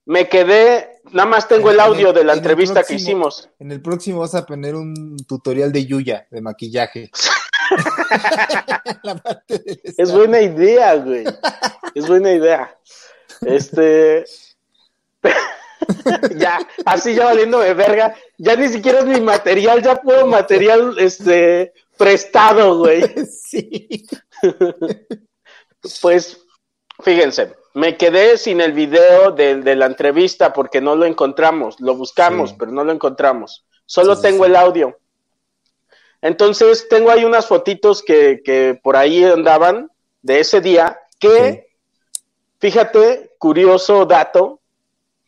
me 0.05 0.27
quedé, 0.27 1.01
nada 1.11 1.27
más 1.29 1.47
tengo 1.47 1.69
el 1.69 1.75
En 1.79 1.81
el- 1.81 1.87
audio 1.87 2.13
de 2.13 2.23
la 2.23 2.33
en 2.33 2.39
entrevista 2.39 2.83
que 2.83 2.95
hicimos. 2.95 3.49
En 3.59 3.71
el 3.71 3.81
próximo 3.81 4.21
vas 4.21 4.33
a 4.33 4.45
poner 4.45 4.73
un 4.75 5.17
tutorial 5.27 5.71
de 5.71 5.85
Yuya, 5.85 6.27
de 6.31 6.41
maquillaje. 6.41 7.11
La 9.03 9.15
parte 9.15 9.57
del 9.59 9.81
Es 9.97 10.11
buena 10.11 10.41
idea, 10.41 10.95
güey. 10.95 11.23
Es 11.93 12.07
buena 12.07 12.31
idea. 12.31 12.77
Este. 13.41 14.25
ya, 16.37 16.59
así 16.85 17.15
ya 17.15 17.25
valiéndome 17.25 17.73
verga. 17.73 18.15
Ya 18.37 18.55
ni 18.55 18.69
siquiera 18.69 18.99
es 18.99 19.05
mi 19.05 19.21
material, 19.21 19.81
ya 19.81 19.95
puedo 19.95 20.25
material 20.27 20.95
este 20.99 21.73
prestado, 21.97 22.77
güey. 22.79 23.03
Sí. 23.27 24.05
Pues, 26.01 26.45
fíjense, 27.03 27.55
me 27.73 27.97
quedé 27.97 28.37
sin 28.37 28.61
el 28.61 28.73
video 28.73 29.31
de, 29.31 29.61
de 29.61 29.75
la 29.75 29.85
entrevista 29.85 30.53
porque 30.53 30.81
no 30.81 30.95
lo 30.95 31.05
encontramos. 31.05 31.79
Lo 31.79 31.95
buscamos, 31.95 32.51
Sí. 32.51 32.55
pero 32.59 32.71
no 32.71 32.83
lo 32.83 32.91
encontramos. 32.91 33.65
Solo 33.85 34.15
Sí, 34.15 34.23
tengo 34.23 34.45
el 34.45 34.55
audio. 34.55 34.97
Entonces, 36.25 36.87
tengo 36.89 37.11
ahí 37.11 37.23
unas 37.23 37.45
fotitos 37.45 38.01
que, 38.01 38.41
que 38.43 38.79
por 38.81 38.95
ahí 38.95 39.23
andaban 39.23 39.91
de 40.23 40.39
ese 40.39 40.59
día 40.59 40.99
que, 41.19 41.67
fíjate, 42.57 43.35
curioso 43.37 44.07
dato, 44.07 44.59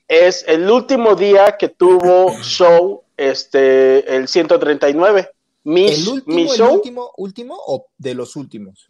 es 0.08 0.44
el 0.48 0.68
último 0.72 1.14
día 1.14 1.56
que 1.56 1.70
tuvo 1.70 2.42
show 2.42 3.04
este 3.16 4.16
el 4.16 4.28
139. 4.28 5.30
Mi, 5.66 5.88
¿El 5.88 6.08
último, 6.08 6.36
mi 6.36 6.42
el 6.44 6.50
show 6.50 6.74
último, 6.74 7.12
último 7.18 7.56
o 7.68 7.86
de 7.96 8.16
los 8.16 8.36
últimos? 8.36 8.88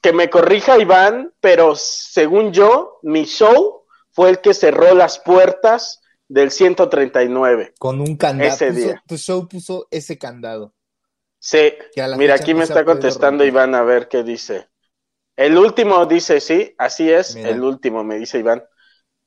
que 0.00 0.12
me 0.12 0.30
corrija 0.30 0.78
Iván, 0.78 1.32
pero 1.40 1.74
según 1.74 2.52
yo, 2.52 3.00
mi 3.02 3.24
show 3.24 3.82
fue 4.12 4.30
el 4.30 4.40
que 4.40 4.54
cerró 4.54 4.94
las 4.94 5.18
puertas 5.18 6.02
del 6.28 6.52
139. 6.52 7.74
Con 7.80 8.00
un 8.00 8.16
candado. 8.16 8.48
Ese 8.48 8.68
Puso- 8.68 8.76
día. 8.76 9.02
Tu 9.08 9.16
show 9.16 9.48
puso 9.48 9.88
ese 9.90 10.16
candado. 10.16 10.72
Sí, 11.40 11.74
mira, 12.14 12.34
aquí 12.34 12.54
me 12.54 12.64
está 12.64 12.84
contestando. 12.84 13.44
Iván 13.44 13.74
a 13.74 13.82
ver 13.82 14.08
qué 14.08 14.22
dice. 14.22 14.68
El 15.36 15.56
último 15.58 16.04
dice, 16.06 16.40
sí, 16.40 16.74
así 16.78 17.10
es, 17.10 17.34
Mira. 17.34 17.50
el 17.50 17.62
último, 17.62 18.04
me 18.04 18.16
dice 18.18 18.38
Iván. 18.40 18.64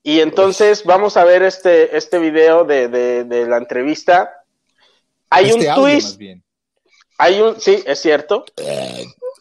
Y 0.04 0.20
entonces 0.22 0.84
vamos 0.84 1.18
a 1.18 1.24
ver 1.26 1.44
este, 1.44 1.96
este 1.98 2.20
video 2.20 2.66
de, 2.66 2.88
de, 2.90 3.24
de 3.24 3.48
la 3.48 3.58
entrevista. 3.58 4.34
Hay 5.30 5.50
Este 5.50 5.70
un 5.70 5.76
twist, 5.76 6.08
más 6.10 6.18
bien. 6.18 6.44
hay 7.18 7.42
un, 7.42 7.60
sí, 7.60 7.84
es 7.86 8.00
cierto. 8.00 8.46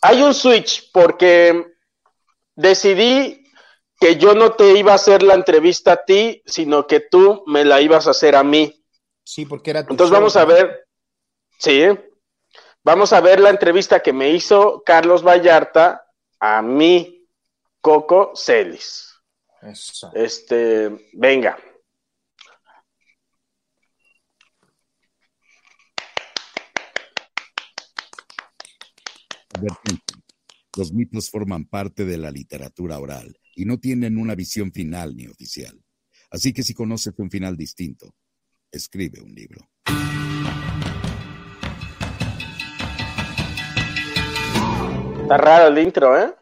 Hay 0.02 0.22
un 0.22 0.34
switch 0.34 0.90
porque 0.92 1.66
decidí 2.54 3.44
que 3.98 4.16
yo 4.16 4.34
no 4.34 4.52
te 4.52 4.76
iba 4.78 4.92
a 4.92 4.96
hacer 4.96 5.22
la 5.22 5.34
entrevista 5.34 5.92
a 5.92 6.04
ti, 6.04 6.42
sino 6.46 6.86
que 6.86 7.00
tú 7.00 7.42
me 7.46 7.64
la 7.64 7.80
ibas 7.80 8.06
a 8.06 8.10
hacer 8.12 8.36
a 8.36 8.42
mí. 8.44 8.82
Sí, 9.24 9.46
porque 9.46 9.70
era 9.70 9.86
tu 9.86 9.92
Entonces 9.94 10.10
show, 10.10 10.18
vamos 10.20 10.36
a 10.36 10.44
ver, 10.44 10.86
sí, 11.58 11.84
vamos 12.84 13.12
a 13.12 13.20
ver 13.20 13.40
la 13.40 13.50
entrevista 13.50 14.00
que 14.00 14.12
me 14.12 14.30
hizo 14.30 14.82
Carlos 14.84 15.22
Vallarta 15.22 16.06
a 16.38 16.62
mí, 16.62 17.26
Coco 17.80 18.32
Celis. 18.34 19.14
Eso. 19.62 20.10
Este, 20.14 21.10
venga. 21.12 21.58
Los 30.76 30.92
mitos 30.92 31.30
forman 31.30 31.66
parte 31.66 32.04
de 32.04 32.16
la 32.16 32.30
literatura 32.30 32.98
oral 32.98 33.36
y 33.54 33.64
no 33.64 33.78
tienen 33.78 34.16
una 34.16 34.34
visión 34.34 34.72
final 34.72 35.14
ni 35.16 35.26
oficial. 35.26 35.78
Así 36.30 36.52
que 36.52 36.62
si 36.62 36.72
conoces 36.72 37.12
un 37.18 37.30
final 37.30 37.56
distinto, 37.56 38.14
escribe 38.70 39.20
un 39.20 39.34
libro. 39.34 39.68
Está 45.30 45.44
raro 45.44 45.68
el 45.68 45.78
intro, 45.78 46.18
¿eh? 46.18 46.34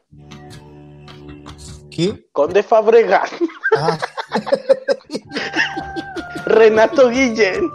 ¿Qué? 1.90 2.26
Conde 2.32 2.62
Fabregat, 2.62 3.28
Ah, 3.76 3.98
Renato 6.46 7.10
Guillén. 7.10 7.70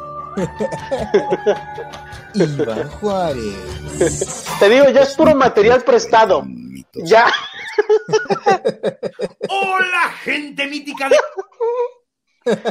Iván 2.34 2.90
Juárez. 2.90 4.46
Te 4.58 4.70
digo, 4.70 4.90
ya 4.90 5.02
es 5.02 5.14
puro 5.14 5.36
material 5.36 5.84
prestado. 5.84 6.48
Ya. 6.96 7.32
Hola, 9.50 10.12
gente 10.24 10.66
mítica 10.66 11.10
de... 11.10 11.18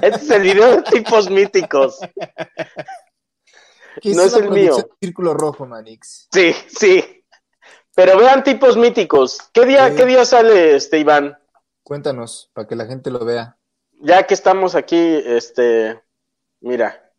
Este 0.02 0.16
es 0.16 0.30
el 0.30 0.42
video 0.42 0.78
de 0.78 0.82
tipos 0.82 1.30
míticos. 1.30 2.00
No 4.02 4.22
es 4.22 4.32
una 4.32 4.46
el 4.46 4.50
mío. 4.50 4.76
Círculo 5.00 5.32
Rojo, 5.32 5.64
Manix. 5.64 6.26
Sí, 6.32 6.52
sí. 6.66 7.21
Pero 7.94 8.16
vean 8.16 8.42
tipos 8.42 8.76
míticos. 8.76 9.38
¿Qué 9.52 9.66
día, 9.66 9.94
qué 9.94 10.06
día 10.06 10.24
sale 10.24 10.76
este 10.76 10.98
Iván? 10.98 11.38
Cuéntanos, 11.82 12.50
para 12.54 12.66
que 12.66 12.76
la 12.76 12.86
gente 12.86 13.10
lo 13.10 13.24
vea. 13.24 13.58
Ya 14.00 14.22
que 14.26 14.34
estamos 14.34 14.74
aquí, 14.74 15.22
este, 15.26 16.00
mira, 16.60 17.12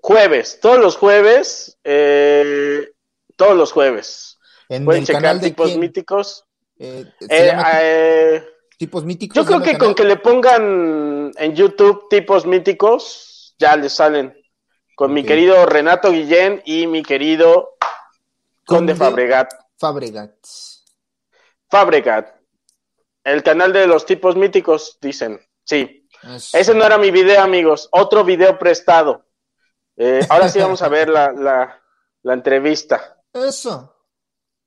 jueves, 0.00 0.58
todos 0.60 0.78
los 0.78 0.96
jueves, 0.96 1.78
eh, 1.84 2.90
todos 3.36 3.56
los 3.56 3.72
jueves. 3.72 4.38
En 4.68 4.84
Pueden 4.84 5.02
el 5.02 5.06
checar 5.06 5.22
canal 5.22 5.40
de 5.40 5.48
tipos 5.50 5.68
quién? 5.68 5.80
míticos. 5.80 6.44
Eh, 6.78 7.04
Eh, 7.28 7.46
llama 7.46 7.68
eh, 7.80 8.44
Tipos 8.78 9.04
Míticos. 9.04 9.36
yo 9.36 9.44
creo 9.44 9.60
¿se 9.60 9.70
que 9.72 9.78
con 9.78 9.94
que 9.94 10.04
le 10.04 10.16
pongan 10.16 11.30
en 11.36 11.54
YouTube 11.54 12.08
tipos 12.10 12.46
míticos, 12.46 13.54
ya 13.58 13.76
les 13.76 13.92
salen. 13.92 14.34
Con 14.96 15.12
mi 15.12 15.24
querido 15.24 15.64
Renato 15.66 16.10
Guillén 16.10 16.62
y 16.64 16.86
mi 16.86 17.02
querido 17.02 17.76
Conde 18.64 18.92
Conde 18.92 18.94
Fabregat. 18.94 19.52
Fabregat. 19.78 20.34
Fabregat. 21.68 22.36
El 23.24 23.42
canal 23.42 23.72
de 23.72 23.86
los 23.86 24.04
tipos 24.06 24.36
míticos, 24.36 24.98
dicen. 25.00 25.40
Sí. 25.64 26.08
Eso. 26.22 26.56
Ese 26.56 26.74
no 26.74 26.84
era 26.84 26.98
mi 26.98 27.10
video, 27.10 27.40
amigos. 27.42 27.88
Otro 27.92 28.24
video 28.24 28.58
prestado. 28.58 29.26
Eh, 29.96 30.26
ahora 30.28 30.48
sí 30.48 30.58
vamos 30.58 30.82
a 30.82 30.88
ver 30.88 31.08
la, 31.08 31.32
la, 31.32 31.82
la 32.22 32.32
entrevista. 32.32 33.22
Eso. 33.32 33.96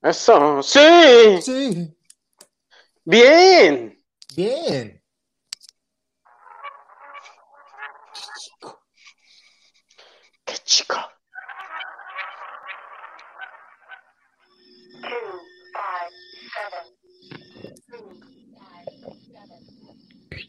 Eso. 0.02 0.62
Sí. 0.62 1.42
Sí. 1.42 1.98
Bien. 3.04 4.04
Bien. 4.34 5.02
Qué 10.44 10.54
chico. 10.64 10.98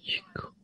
Seven. 0.07 0.57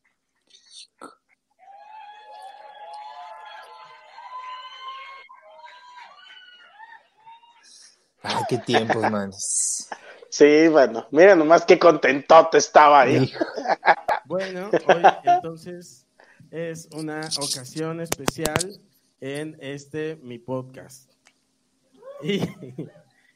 Ay, 8.23 8.43
qué 8.49 8.57
tiempos, 8.59 9.11
manes. 9.11 9.89
Sí, 10.29 10.67
bueno. 10.67 11.07
Mira 11.11 11.35
nomás 11.35 11.63
qué 11.63 11.77
contentote 11.77 12.57
estaba 12.57 13.01
ahí. 13.01 13.31
Bueno, 14.25 14.71
hoy 14.87 15.03
entonces 15.25 16.07
es 16.49 16.87
una 16.93 17.19
ocasión 17.37 17.99
especial 18.01 18.81
en 19.21 19.55
este 19.59 20.15
mi 20.23 20.39
podcast. 20.39 21.11
Y, 22.23 22.39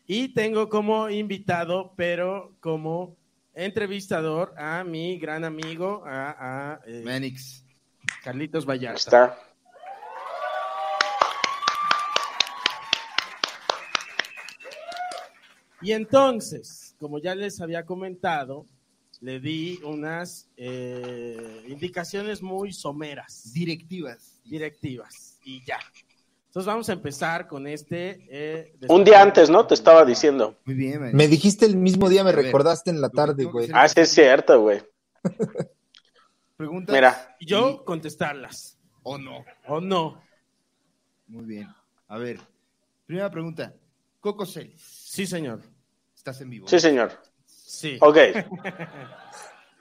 y 0.08 0.34
tengo 0.34 0.70
como 0.70 1.10
invitado, 1.10 1.94
pero 1.98 2.56
como 2.62 3.17
entrevistador 3.58 4.54
a 4.56 4.84
mi 4.84 5.18
gran 5.18 5.44
amigo, 5.44 6.04
a, 6.06 6.74
a, 6.76 6.80
eh, 6.86 7.02
Manix. 7.04 7.66
Carlitos 8.24 8.64
Ahí 8.64 8.68
Vallarta. 8.68 8.98
está. 9.00 9.40
Y 15.82 15.92
entonces, 15.92 16.96
como 17.00 17.20
ya 17.20 17.36
les 17.36 17.60
había 17.62 17.86
comentado, 17.86 18.66
le 19.22 19.40
di 19.40 19.80
unas 19.84 20.48
eh, 20.58 21.64
indicaciones 21.68 22.42
muy 22.42 22.72
someras. 22.74 23.52
Directivas. 23.54 24.40
directivas 24.46 25.40
y 25.44 25.64
ya. 25.66 25.80
Entonces 26.48 26.66
vamos 26.66 26.90
a 26.90 26.94
empezar 26.94 27.48
con 27.48 27.68
este. 27.68 28.26
eh, 28.30 28.74
Un 28.90 29.04
día 29.04 29.22
antes, 29.22 29.50
¿no? 29.50 29.68
Te 29.68 29.74
estaba 29.76 30.04
diciendo. 30.06 30.58
Muy 30.66 30.76
bien, 30.76 31.00
Manix. 31.00 31.16
Me 31.16 31.28
dijiste 31.28 31.66
el 31.66 31.76
mismo 31.78 32.10
día, 32.10 32.24
me 32.24 32.34
ver, 32.34 32.46
recordaste 32.46 32.90
en 32.90 33.00
la 33.02 33.10
tarde, 33.10 33.46
güey. 33.46 33.70
Ah, 33.74 33.88
sí 33.88 34.00
es 34.00 34.10
cierto, 34.10 34.60
güey. 34.62 34.82
Preguntas. 36.58 36.94
Mira. 36.94 37.36
Y 37.40 37.46
yo 37.46 37.84
contestarlas. 37.86 38.80
¿O 39.04 39.18
no? 39.18 39.46
¿O 39.68 39.80
no? 39.80 40.22
Muy 41.28 41.46
bien. 41.46 41.68
A 42.08 42.18
ver, 42.18 42.40
primera 43.06 43.30
pregunta. 43.30 43.74
Coco 44.20 44.46
Celis, 44.46 44.82
Sí, 44.82 45.28
señor. 45.28 45.62
estás 46.16 46.42
en 46.42 46.50
vivo. 46.50 46.68
Sí, 46.68 46.80
señor. 46.80 47.12
Sí. 47.46 47.98
Ok. 48.02 48.18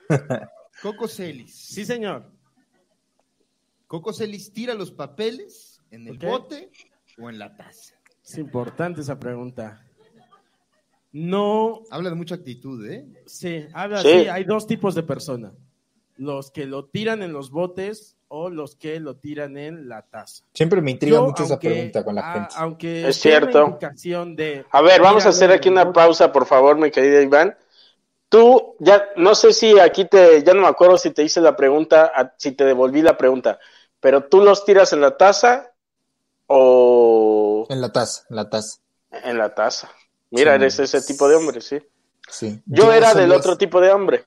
Coco 0.81 1.07
Celis. 1.07 1.53
Sí, 1.55 1.85
señor. 1.85 2.29
Coco 3.87 4.13
Celis 4.13 4.51
tira 4.53 4.73
los 4.73 4.91
papeles 4.91 5.66
en 5.91 6.07
el 6.07 6.17
bote 6.17 6.69
o 7.19 7.29
en 7.29 7.39
la 7.39 7.55
taza. 7.55 7.95
Es 8.23 8.37
importante 8.37 9.01
esa 9.01 9.17
pregunta. 9.19 9.83
No, 11.13 11.83
Habla 11.89 12.09
de 12.09 12.15
mucha 12.15 12.35
actitud, 12.35 12.85
¿eh? 12.85 13.05
sí, 13.25 13.65
habla 13.73 14.01
Sí. 14.01 14.27
Hay 14.27 14.43
dos 14.43 14.67
tipos 14.67 14.93
de 14.93 15.03
personas: 15.03 15.53
los 16.17 16.51
que 16.51 16.65
lo 16.65 16.85
tiran 16.85 17.23
en 17.23 17.31
los 17.33 17.49
botes 17.49 18.17
o 18.27 18.49
los 18.49 18.75
que 18.75 18.99
lo 18.99 19.15
tiran 19.15 19.57
en 19.57 19.87
la 19.87 20.01
taza. 20.01 20.43
Siempre 20.53 20.81
me 20.81 20.91
intriga 20.91 21.17
Yo, 21.17 21.23
mucho 21.23 21.43
esa 21.43 21.57
pregunta 21.57 22.03
con 22.03 22.15
la 22.15 22.21
ah, 22.29 22.33
gente. 22.33 22.53
Aunque 22.57 23.07
Es 23.07 23.15
cierto. 23.17 23.79
de 24.35 24.65
A 24.69 24.81
ver, 24.81 25.01
vamos 25.01 25.25
a 25.25 25.29
hacer 25.29 25.49
aquí 25.51 25.69
una 25.69 25.93
pausa, 25.93 26.31
por 26.31 26.45
favor, 26.45 26.77
mi 26.77 26.91
querido 26.91 27.21
Iván. 27.21 27.55
Tú, 28.29 28.75
ya, 28.79 29.05
no 29.15 29.33
sé 29.35 29.53
si 29.53 29.79
aquí 29.79 30.03
te, 30.03 30.43
ya 30.43 30.53
no 30.53 30.61
me 30.61 30.67
acuerdo 30.67 30.97
si 30.97 31.11
te 31.11 31.23
hice 31.23 31.39
la 31.39 31.55
pregunta, 31.55 32.11
a- 32.13 32.33
si 32.37 32.51
te 32.51 32.65
devolví 32.65 33.01
la 33.01 33.17
pregunta, 33.17 33.57
pero 34.01 34.25
tú 34.25 34.43
los 34.43 34.65
tiras 34.65 34.91
en 34.91 34.99
la 34.99 35.15
taza 35.15 35.71
o 36.47 37.65
En 37.69 37.81
la 37.81 37.91
taza, 37.91 38.23
en 38.29 38.35
la 38.35 38.49
taza. 38.49 38.79
en 39.11 39.37
la 39.37 39.53
taza. 39.53 39.89
Mira, 40.31 40.51
Sí. 40.53 40.55
eres 40.55 40.79
ese 40.79 41.01
tipo 41.01 41.27
de 41.27 41.35
hombre, 41.35 41.61
sí. 41.61 41.77
Sí. 42.29 42.61
Yo, 42.65 42.91
era 42.91 43.13
del 43.13 43.29
de 43.29 43.35
otro 43.35 43.57
tipo 43.57 43.79
de 43.79 43.91
hombre. 43.91 44.25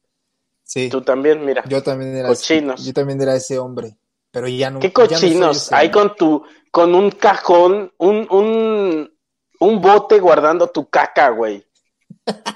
Sí. 0.62 0.88
Tú 0.88 1.02
también, 1.02 1.44
mira. 1.44 1.62
Yo 1.68 1.82
también 1.82 2.16
era 2.16 2.28
Cochinos. 2.28 2.80
ese- 2.80 2.86
yo 2.88 2.94
también 2.94 3.20
era 3.20 3.34
ese 3.34 3.58
hombre. 3.58 3.98
Pero 4.30 4.46
ya 4.48 4.70
no. 4.70 4.78
Qué 4.78 4.88
no 4.88 4.94
cochinos. 4.94 5.56
ese 5.56 5.74
Ahí 5.74 5.90
con 5.90 6.14
tu, 6.14 6.44
con 6.70 6.94
un 6.94 7.10
cajón, 7.10 7.92
un, 7.98 8.26
un, 8.30 9.12
un 9.58 9.80
bote 9.80 10.20
guardando 10.20 10.68
tu 10.68 10.88
caca, 10.88 11.30
güey. 11.30 11.66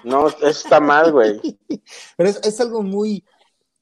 No, 0.04 0.28
eso 0.28 0.46
está 0.46 0.78
mal, 0.80 1.10
güey. 1.12 1.40
Pero 2.16 2.28
es, 2.30 2.40
es 2.44 2.60
algo 2.60 2.82
muy 2.82 3.24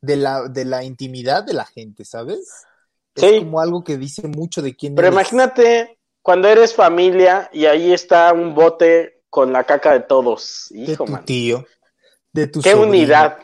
de 0.01 0.17
la, 0.17 0.49
de 0.49 0.65
la 0.65 0.83
intimidad 0.85 1.45
de 1.45 1.53
la 1.53 1.67
gente, 1.67 2.05
¿sabes? 2.05 2.65
Es 3.15 3.23
Sí. 3.23 3.39
como 3.41 3.61
algo 3.61 3.85
que 3.85 3.97
dice 3.97 4.27
mucho 4.29 4.63
de 4.63 4.75
quién 4.75 4.95
Pero 4.95 5.09
eres. 5.09 5.15
imagínate 5.19 5.99
cuando 6.23 6.49
eres 6.49 6.75
familia 6.75 7.51
y 7.53 7.67
ahí 7.67 7.93
está 7.93 8.33
un 8.33 8.55
bote 8.55 9.23
con 9.29 9.53
la 9.53 9.65
caca 9.65 9.93
de 9.93 10.01
todos. 10.01 10.67
de 10.71 10.93
Hijo, 10.93 11.05
tu 11.05 11.13
man. 11.13 11.25
tío, 11.25 11.67
de 12.33 12.47
tu 12.47 12.61
Qué 12.63 12.71
sobrino. 12.73 12.89
unidad. 12.91 13.39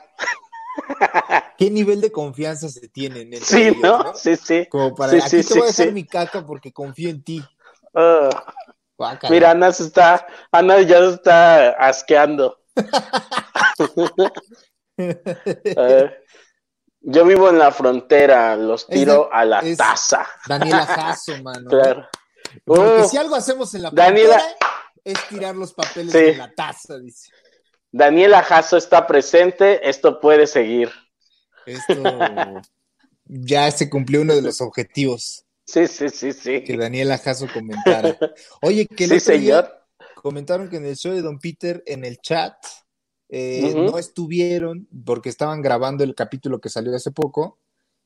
¿Qué 1.58 1.70
nivel 1.70 2.00
de 2.00 2.12
confianza 2.12 2.68
se 2.68 2.88
tienen 2.88 3.32
entre 3.32 3.40
Sí, 3.44 3.62
ellos, 3.68 3.80
¿no? 3.82 4.14
Sí, 4.14 4.36
sí. 4.36 4.66
Como 4.70 4.94
para, 4.94 5.12
Sí, 5.12 5.18
aquí 5.18 5.28
sí, 5.30 5.36
te 5.38 5.42
sí, 5.42 5.54
voy 5.54 5.62
a 5.62 5.66
dejar 5.70 5.86
sí. 5.86 5.92
mi 5.92 6.06
caca 6.06 6.46
porque 6.46 6.72
confío 6.72 7.10
en 7.10 7.22
ti. 7.24 7.44
Guácala. 8.96 9.30
mira, 9.30 9.50
Ana 9.50 9.72
se 9.72 9.84
está, 9.84 10.26
Ana 10.52 10.80
ya 10.82 10.98
se 11.00 11.14
está 11.14 11.70
asqueando. 11.70 12.58
Eh, 15.00 16.10
yo 17.00 17.24
vivo 17.24 17.48
en 17.50 17.58
la 17.58 17.70
frontera, 17.70 18.56
los 18.56 18.86
tiro 18.86 19.24
de- 19.24 19.28
a 19.36 19.44
la 19.44 19.62
taza. 19.76 20.26
Daniela 20.46 20.86
Jasso, 20.86 21.42
mano. 21.42 21.68
Claro. 21.68 22.08
Porque 22.64 23.04
si 23.04 23.16
algo 23.16 23.34
hacemos 23.36 23.74
en 23.74 23.82
la 23.82 23.90
Daniela- 23.90 24.38
frontera 24.38 24.56
es 25.04 25.28
tirar 25.28 25.56
los 25.56 25.72
papeles 25.74 26.12
Sí. 26.12 26.18
en 26.18 26.38
la 26.38 26.52
taza, 26.54 26.98
dice. 26.98 27.30
Daniela 27.90 28.42
Jasso 28.42 28.76
está 28.76 29.06
presente, 29.06 29.88
esto 29.88 30.20
puede 30.20 30.46
seguir. 30.46 30.90
Esto 31.64 31.94
ya 33.26 33.70
se 33.70 33.88
cumplió 33.90 34.22
uno 34.22 34.34
de 34.34 34.42
los 34.42 34.60
objetivos 34.60 35.44
Sí, 35.66 35.86
sí, 35.86 36.08
sí, 36.08 36.32
sí. 36.32 36.64
que 36.64 36.76
Daniela 36.78 37.18
Jasso 37.18 37.46
comentara. 37.52 38.16
Oye, 38.62 38.86
que 38.86 39.06
Sí, 39.06 39.20
señor. 39.20 39.70
comentaron 40.14 40.68
que 40.70 40.76
en 40.78 40.86
el 40.86 40.96
show 40.96 41.12
de 41.12 41.20
Don 41.22 41.38
Peter, 41.38 41.82
en 41.86 42.04
el 42.06 42.18
chat, 42.18 42.54
eh, 43.30 43.74
no 43.76 43.98
estuvieron 43.98 44.88
porque 45.04 45.28
estaban 45.28 45.62
grabando 45.62 46.04
el 46.04 46.14
capítulo 46.14 46.60
que 46.60 46.68
salió 46.68 46.94
hace 46.94 47.10
poco 47.10 47.58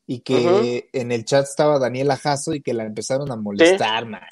y 0.06 0.20
que 0.20 0.88
en 0.92 1.12
el 1.12 1.24
chat 1.24 1.44
estaba 1.44 1.78
Daniela 1.78 2.16
Jasso 2.16 2.54
y 2.54 2.60
que 2.60 2.74
la 2.74 2.84
empezaron 2.84 3.30
a 3.30 3.36
molestar, 3.36 4.06
man. 4.06 4.22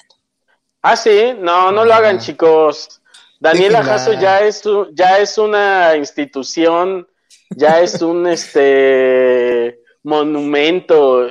Ah, 0.83 0.97
sí, 0.97 1.33
no, 1.39 1.71
no 1.71 1.85
lo 1.85 1.95
hagan, 1.95 2.19
chicos. 2.19 3.01
Daniela. 3.39 3.83
Jasso 3.83 4.13
ya 4.15 4.41
es, 4.41 4.63
ya 4.93 5.19
es 5.19 5.39
una 5.39 5.97
institución, 5.97 7.07
ya 7.57 7.81
es 7.83 8.03
un 8.03 8.27
este 8.27 9.81
monumento, 10.03 11.27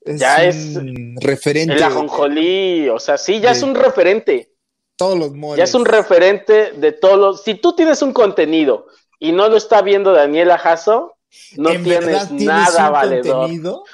Es 0.00 0.18
Ya 0.20 0.38
un 0.78 1.16
referente 1.20 1.74
el 1.74 1.82
ajonjolí, 1.82 2.88
o 2.88 2.98
sea, 2.98 3.18
sí, 3.18 3.40
ya 3.40 3.50
de- 3.50 3.56
es 3.56 3.62
un 3.62 3.74
referente, 3.74 4.47
todos 4.98 5.18
los 5.18 5.32
moles. 5.32 5.56
ya 5.58 5.64
es 5.64 5.74
un 5.74 5.86
referente 5.86 6.72
de 6.72 6.92
todos 6.92 7.18
los. 7.18 7.42
Si 7.42 7.54
tú 7.54 7.74
tienes 7.74 8.02
un 8.02 8.12
contenido 8.12 8.86
y 9.18 9.32
no 9.32 9.48
lo 9.48 9.56
está 9.56 9.80
viendo 9.80 10.12
Daniela 10.12 10.58
Jasso, 10.58 11.14
no 11.56 11.70
¿En 11.70 11.84
verdad 11.84 12.26
tienes 12.26 12.28
tienes 12.28 12.46
nada 12.46 12.90
valedor. 12.90 13.36
contenido? 13.36 13.84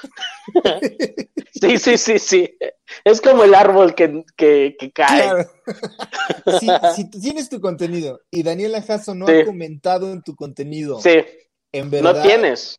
Sí, 1.57 1.77
sí, 1.79 1.97
sí, 1.97 2.19
sí. 2.19 2.57
Es 3.05 3.21
como 3.21 3.43
el 3.45 3.55
árbol 3.55 3.95
que, 3.95 4.23
que, 4.35 4.75
que 4.77 4.91
cae. 4.91 5.21
Claro. 5.23 5.49
si, 6.59 6.67
si 6.95 7.09
tú 7.09 7.19
tienes 7.19 7.47
tu 7.49 7.61
contenido 7.61 8.19
y 8.29 8.43
Daniela 8.43 8.81
Jasso 8.81 9.15
no 9.15 9.25
Sí. 9.25 9.33
ha 9.39 9.45
comentado 9.45 10.11
en 10.11 10.21
tu 10.21 10.35
contenido, 10.35 10.99
Sí, 10.99 11.23
en 11.71 11.89
verdad 11.89 12.15
no 12.15 12.21
tienes. 12.21 12.77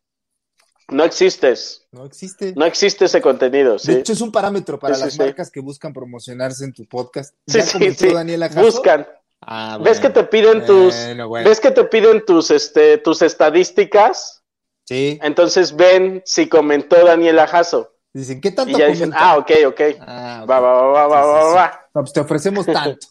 No 0.89 1.03
existes. 1.03 1.85
no 1.91 2.05
existe. 2.05 2.53
No 2.55 2.65
existe 2.65 3.05
ese 3.05 3.21
contenido, 3.21 3.73
De 3.73 3.79
sí. 3.79 3.91
hecho, 3.91 4.13
es 4.13 4.21
un 4.21 4.31
parámetro 4.31 4.79
para 4.79 4.95
Sí, 4.95 5.01
las 5.03 5.13
sí. 5.13 5.19
marcas 5.19 5.51
que 5.51 5.59
buscan 5.59 5.91
promocionarse 5.93 6.63
en 6.63 6.73
tu 6.73 6.85
podcast. 6.85 7.35
Sí, 7.45 7.57
¿Ya 7.59 7.63
sí, 7.65 7.91
sí. 7.93 8.13
Daniela 8.13 8.47
Jasso? 8.47 8.61
Buscan. 8.61 9.07
Ah, 9.41 9.77
¿Ves 9.81 9.99
que 9.99 10.09
te 10.09 10.23
piden 10.23 10.65
tus, 10.65 10.95
Bueno, 10.95 11.27
bueno. 11.27 11.49
ves 11.49 11.59
que 11.59 11.71
te 11.71 11.83
piden 11.83 12.25
tus, 12.25 12.51
este, 12.51 12.97
tus 12.97 13.21
estadísticas? 13.21 14.41
Sí. 14.85 15.19
Entonces 15.21 15.75
ven 15.75 16.21
si 16.25 16.47
comentó 16.47 17.05
Daniela 17.05 17.47
Jasso. 17.47 17.93
Dicen, 18.13 18.39
¿qué 18.41 18.47
Y 18.47 18.55
tanto 18.55 18.77
ya 18.79 18.87
dicen, 18.87 19.11
ah, 19.13 19.37
ok, 19.37 19.51
ok. 19.67 19.81
Ah, 19.99 20.39
ok. 20.43 20.49
Va, 20.49 20.59
va, 20.59 20.81
va, 20.83 21.07
va, 21.07 21.21
Sí, 21.21 21.27
va, 21.27 21.41
sí, 21.41 21.43
va, 21.45 21.49
sí. 21.51 21.55
va. 21.57 21.89
No, 21.93 22.01
pues 22.01 22.13
te 22.13 22.19
ofrecemos 22.21 22.65
tanto, 22.65 23.07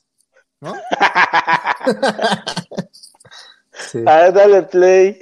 ¿no? 0.61 0.74
Sí. 3.91 4.03
Ah, 4.07 4.31
dale 4.31 4.62
play. 4.62 5.20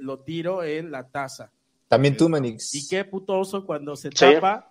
Lo 0.00 0.20
tiro 0.20 0.62
en 0.62 0.90
la 0.90 1.08
taza. 1.08 1.50
También 1.88 2.16
tú, 2.16 2.28
Manix. 2.28 2.74
Y 2.74 2.86
qué 2.88 3.04
putoso 3.04 3.64
cuando 3.64 3.96
se 3.96 4.10
Sí. 4.10 4.34
tapa. 4.34 4.70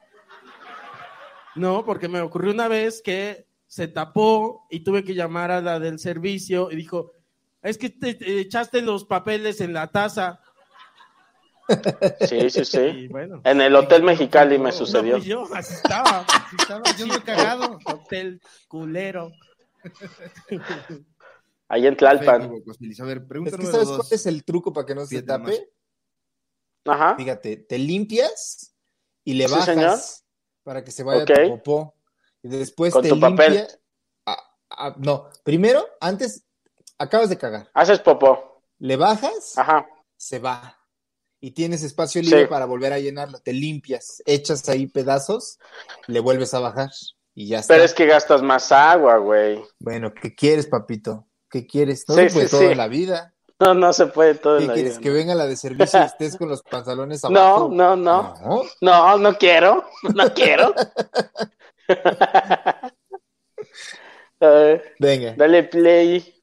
No, 1.56 1.84
porque 1.84 2.08
me 2.08 2.22
ocurrió 2.22 2.52
una 2.52 2.68
vez 2.68 3.02
que 3.02 3.48
se 3.66 3.88
tapó 3.88 4.68
y 4.70 4.82
tuve 4.82 5.04
que 5.04 5.16
llamar 5.16 5.50
a 5.52 5.62
la 5.62 5.80
del 5.80 5.98
servicio 6.00 6.70
y 6.72 6.76
dijo, 6.76 7.12
es 7.64 7.78
que 7.78 7.90
te, 7.90 8.14
te 8.14 8.40
echaste 8.40 8.82
los 8.82 9.06
papeles 9.06 9.60
en 9.62 9.74
la 9.74 9.88
taza. 9.88 10.40
Sí, 12.22 12.50
sí, 12.50 12.64
sí. 12.64 13.08
bueno, 13.12 13.42
En 13.44 13.60
el 13.62 13.76
Hotel 13.76 14.04
Mexicali 14.04 14.58
me 14.60 14.66
no 14.66 14.72
sucedió. 14.72 15.18
fui 15.18 15.28
yo, 15.28 15.44
así 15.54 15.74
estaba. 15.74 16.26
Sí 16.50 16.56
estaba, 16.60 16.84
yo 16.98 17.08
me 17.08 17.16
he 17.16 17.22
cagado. 17.24 17.80
Hotel 17.86 18.40
culero. 18.68 19.32
Ahí 21.70 21.86
en 21.88 21.98
Tlalpan. 21.98 22.44
A 22.44 22.48
ver, 22.48 23.18
Es 23.18 23.28
pregunta 23.28 23.52
que 23.52 23.58
número 23.58 23.72
¿sabes 23.72 23.88
dos. 23.88 23.98
cuál 23.98 24.08
es 24.12 24.26
el 24.26 24.44
truco 24.46 24.72
para 24.74 24.86
que 24.86 24.96
no 24.96 25.06
se 25.06 25.22
tape? 25.22 25.70
Ajá. 26.86 27.16
Fíjate, 27.18 27.58
te 27.58 27.78
limpias 27.78 28.74
y 29.26 29.34
le 29.34 29.46
Sí, 29.48 29.52
bajas 29.52 29.66
señor. 29.66 30.00
para 30.64 30.84
que 30.84 30.92
se 30.92 31.04
vaya 31.04 31.24
Ok. 31.24 31.30
tu 31.44 31.50
popó. 31.58 31.96
Y 32.44 32.48
después 32.50 32.94
Con 32.94 33.04
te 33.04 33.10
tu 33.10 33.16
limpia. 33.16 33.36
papel. 33.36 33.68
Ah, 34.26 34.38
ah, 34.70 34.96
no, 34.98 35.30
primero, 35.44 35.86
antes, 36.00 36.46
acabas 36.98 37.30
de 37.30 37.38
cagar. 37.38 37.70
Haces 37.74 38.00
popó. 38.00 38.62
Le 38.80 38.96
bajas, 38.96 39.58
Ajá. 39.58 39.86
se 40.16 40.40
va. 40.40 40.78
Y 41.42 41.52
tienes 41.52 41.84
espacio 41.84 42.22
libre 42.22 42.44
Sí. 42.44 42.48
para 42.48 42.66
volver 42.66 42.94
a 42.94 43.00
llenarlo. 43.00 43.40
Te 43.40 43.52
limpias, 43.54 44.24
echas 44.26 44.68
ahí 44.70 44.88
pedazos, 44.88 45.60
le 46.08 46.20
vuelves 46.20 46.54
a 46.54 46.60
bajar 46.60 46.90
y 47.36 47.48
ya 47.48 47.60
está. 47.60 47.74
Pero 47.74 47.84
es 47.84 47.94
que 47.94 48.06
gastas 48.06 48.42
más 48.42 48.72
agua, 48.72 49.18
güey. 49.18 49.62
Bueno, 49.80 50.14
¿qué 50.14 50.34
quieres, 50.34 50.66
papito? 50.68 51.27
¿Qué 51.50 51.66
quieres? 51.66 52.06
No 52.08 52.16
Sí, 52.16 52.22
se 52.22 52.30
puede 52.34 52.46
sí, 52.48 52.52
todo 52.52 52.62
sí. 52.62 52.66
en 52.72 52.78
la 52.78 52.88
vida. 52.88 53.34
No, 53.60 53.74
no 53.74 53.92
se 53.94 54.06
puede 54.08 54.36
todo 54.36 54.60
¿Qué 54.60 54.68
la 54.68 54.74
quieres? 54.74 54.94
vida, 54.94 55.02
¿Que 55.02 55.10
¿no? 55.10 55.16
venga 55.16 55.36
la 55.36 55.48
de 55.48 55.56
servicio 55.56 56.00
y 56.00 56.04
estés 56.04 56.36
con 56.38 56.50
los 56.50 56.62
pantalones 56.62 57.24
No, 57.30 57.40
abajo? 57.40 57.70
no, 57.70 57.96
no. 57.96 58.34
No. 58.44 58.64
No, 58.82 59.18
no 59.18 59.38
quiero. 59.38 59.86
No 60.14 60.34
quiero. 60.34 60.74
A 64.40 64.48
ver, 64.50 64.96
Venga. 65.00 65.34
dale 65.36 65.64
play. 65.64 66.34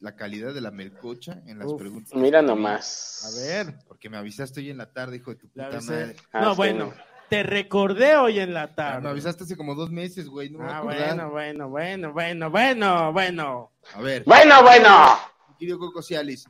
La 0.00 0.16
calidad 0.16 0.52
de 0.52 0.60
la 0.60 0.70
melcocha 0.70 1.40
en 1.46 1.58
las 1.60 1.68
Uf, 1.68 1.80
preguntas. 1.80 2.12
Mira 2.14 2.42
nomás. 2.42 3.22
A 3.24 3.40
ver. 3.46 3.78
Porque 3.86 4.10
me 4.10 4.16
avisaste 4.16 4.60
hoy 4.60 4.70
en 4.70 4.78
la 4.78 4.92
tarde, 4.92 5.16
hijo 5.16 5.30
de 5.30 5.36
tu 5.36 5.48
puta 5.48 5.80
madre. 5.80 6.16
Ah, 6.32 6.40
No, 6.42 6.56
bueno, 6.56 6.92
te 7.28 7.42
recordé 7.42 8.16
hoy 8.16 8.38
en 8.40 8.54
la 8.54 8.62
Ah, 8.62 8.74
tarde. 8.74 9.00
me 9.02 9.08
avisaste 9.10 9.44
hace 9.44 9.56
como 9.56 9.74
dos 9.74 9.90
meses, 9.90 10.28
güey. 10.28 10.50
No 10.50 10.58
me 10.60 10.70
Ah, 10.70 10.80
bueno, 10.82 11.30
bueno, 11.30 11.68
bueno, 11.68 12.12
bueno, 12.12 12.50
bueno, 12.50 13.12
bueno. 13.12 13.72
A 13.94 14.00
ver, 14.00 14.24
Bueno, 14.24 14.62
bueno. 14.62 15.18
mi 15.48 15.56
querido 15.56 15.78
Coco 15.78 16.02
Cialis, 16.02 16.44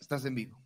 estás 0.00 0.24
en 0.24 0.34
vivo. 0.34 0.60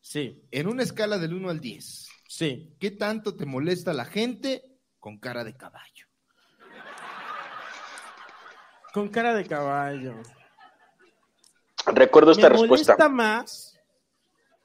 Sí, 0.00 0.42
En 0.50 0.68
una 0.68 0.82
escala 0.82 1.18
del 1.18 1.34
1 1.34 1.50
al 1.50 1.60
10, 1.60 2.08
sí. 2.28 2.74
¿qué 2.80 2.90
tanto 2.92 3.36
te 3.36 3.44
molesta 3.44 3.92
la 3.92 4.04
gente 4.06 4.62
con 4.98 5.18
cara 5.18 5.44
de 5.44 5.54
caballo? 5.56 6.06
Con 8.94 9.08
cara 9.08 9.34
de 9.34 9.44
caballo. 9.46 10.14
Recuerdo 11.86 12.32
esta 12.32 12.44
Me 12.48 12.56
respuesta. 12.56 12.92
molesta 12.94 13.08
más 13.08 13.78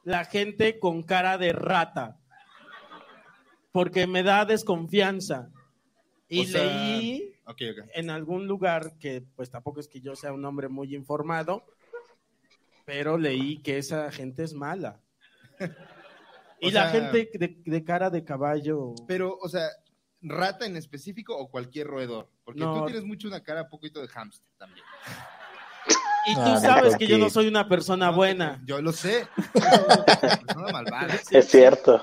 la 0.03 0.25
gente 0.25 0.79
con 0.79 1.03
cara 1.03 1.37
de 1.37 1.51
rata. 1.53 2.17
Porque 3.73 4.07
me 4.07 4.23
da 4.23 4.45
desconfianza. 4.45 5.49
Y 6.29 6.41
O 6.41 6.47
sea, 6.47 6.63
leí 6.63 7.33
Ok, 7.45 7.61
ok. 7.71 7.89
en 7.95 8.09
algún 8.09 8.47
lugar 8.47 8.93
que, 8.99 9.23
pues 9.35 9.49
tampoco 9.49 9.81
es 9.81 9.89
que 9.89 9.99
yo 9.99 10.15
sea 10.15 10.31
un 10.31 10.45
hombre 10.45 10.69
muy 10.69 10.95
informado, 10.95 11.65
pero 12.85 13.17
leí 13.17 13.57
que 13.61 13.77
esa 13.77 14.09
gente 14.11 14.43
es 14.43 14.53
mala. 14.53 15.01
y 16.61 16.67
O 16.69 16.71
la 16.71 16.91
sea- 16.91 17.01
gente 17.11 17.29
de, 17.37 17.57
de 17.65 17.83
cara 17.83 18.09
de 18.09 18.23
caballo. 18.23 18.93
Pero, 19.07 19.37
o 19.41 19.49
sea, 19.49 19.67
¿rata 20.21 20.65
en 20.65 20.77
específico 20.77 21.35
o 21.35 21.49
cualquier 21.49 21.87
roedor? 21.87 22.29
Porque 22.45 22.61
No. 22.61 22.79
tú 22.79 22.85
tienes 22.85 23.03
mucho 23.03 23.27
una 23.27 23.41
cara 23.43 23.63
un 23.63 23.69
poquito 23.69 24.01
de 24.01 24.07
hámster 24.07 24.47
también. 24.57 24.85
Y 26.25 26.35
tú 26.35 26.41
Ah, 26.41 26.57
sabes 26.59 26.95
que 26.95 27.05
yo 27.05 27.17
no 27.17 27.29
soy 27.29 27.47
una 27.47 27.67
persona 27.67 28.09
buena. 28.09 28.61
Yo 28.65 28.81
lo 28.81 28.93
sé. 28.93 29.27
Persona 29.53 30.71
malvada. 30.71 31.15
Es 31.31 31.47
cierto. 31.49 32.01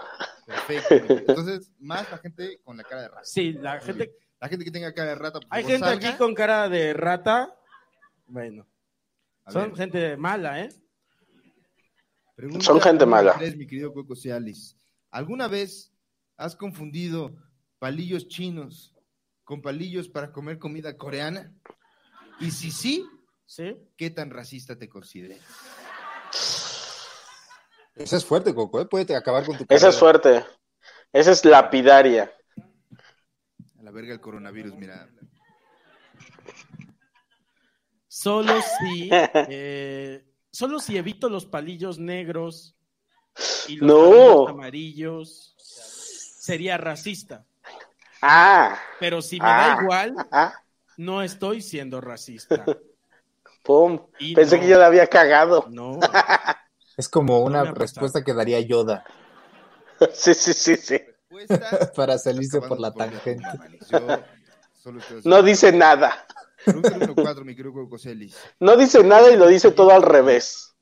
Perfecto. 0.51 1.14
Entonces, 1.28 1.70
más 1.78 2.11
la 2.11 2.18
gente 2.18 2.61
con 2.64 2.76
la 2.76 2.84
cara 2.84 3.03
de 3.03 3.09
rata. 3.09 3.24
Sí, 3.24 3.53
la 3.53 3.80
gente. 3.80 4.12
La 4.40 4.48
gente 4.48 4.64
que 4.64 4.70
tenga 4.70 4.92
cara 4.94 5.11
de 5.11 5.14
rata, 5.16 5.38
Hay 5.51 5.64
gente 5.64 5.86
salga. 5.86 6.09
aquí 6.09 6.16
con 6.18 6.34
cara 6.34 6.68
de 6.68 6.94
rata. 6.94 7.55
Bueno, 8.26 8.66
A 9.44 9.53
son 9.53 9.68
ver, 9.68 9.76
gente 9.76 10.16
mala, 10.16 10.61
¿eh? 10.61 10.68
pregunta 12.34 12.64
Son 12.64 12.80
gente 12.80 13.05
mala. 13.05 13.34
tres, 13.36 13.57
mi 13.57 13.66
querido 13.66 13.92
Coco 13.92 14.14
Cialis. 14.16 14.76
¿Alguna 15.11 15.46
vez 15.48 15.92
has 16.36 16.57
confundido 16.57 17.36
palillos 17.78 18.28
chinos 18.28 18.94
con 19.44 19.61
palillos 19.61 20.09
para 20.09 20.32
comer 20.32 20.59
comida 20.59 20.96
coreana? 20.96 21.53
Y 22.40 22.51
si 22.51 22.70
sí, 22.70 23.07
Sí. 23.44 23.76
¿qué 23.96 24.09
tan 24.11 24.30
racista 24.30 24.78
te 24.78 24.88
consideras? 24.88 25.40
Esa 27.95 28.16
es 28.16 28.24
fuerte, 28.24 28.55
Coco, 28.55 28.80
¿eh? 28.80 28.86
Puede 28.86 29.14
acabar 29.14 29.45
con 29.45 29.57
tu 29.59 29.64
Esa 29.64 29.74
es 29.74 29.80
carrera. 29.82 29.99
suerte. 29.99 30.45
Esa 31.12 31.32
es 31.32 31.45
lapidaria. 31.45 32.32
A 33.78 33.82
la 33.82 33.91
verga 33.91 34.12
el 34.14 34.20
coronavirus, 34.20 34.74
mira. 34.76 35.09
Solo 38.09 38.55
si. 38.62 39.09
eh, 39.49 40.24
solo 40.51 40.78
si 40.80 40.97
evito 40.97 41.28
los 41.28 41.47
palillos 41.47 41.99
negros 41.99 42.74
y 43.68 43.76
los 43.76 43.86
No. 43.88 43.95
palillos 44.01 44.49
amarillos, 44.51 45.55
sería 45.59 46.76
racista. 46.76 47.45
Ah, 48.22 48.78
Pero 48.99 49.22
si 49.22 49.38
me 49.38 49.47
Ah. 49.47 49.74
da 49.76 49.82
igual, 49.82 50.14
ah, 50.30 50.55
no 50.97 51.22
estoy 51.22 51.62
siendo 51.62 52.01
racista. 52.01 52.64
pum. 53.64 54.07
Y 54.18 54.34
Pensé 54.34 54.57
no. 54.57 54.62
que 54.62 54.68
yo 54.68 54.78
la 54.78 54.86
había 54.86 55.07
cagado. 55.07 55.66
No. 55.70 55.99
Es 57.01 57.09
como 57.09 57.40
una 57.40 57.64
respuesta 57.64 58.22
que 58.22 58.34
daría 58.34 58.61
Yoda 58.61 59.07
Sí, 60.12 60.34
sí, 60.34 60.53
sí, 60.53 60.76
sí. 60.76 61.01
Respuestas. 61.30 61.92
para 61.96 62.18
salirse 62.18 62.61
por 62.61 62.78
la 62.78 62.92
tangente. 62.92 63.42
No 65.24 65.42
dice 65.42 65.72
nada. 65.72 66.26
No 68.59 68.76
dice 68.76 69.03
nada 69.03 69.30
y 69.30 69.36
lo 69.36 69.46
dice 69.46 69.70
todo 69.70 69.92
al 69.92 70.03
revés. 70.03 70.76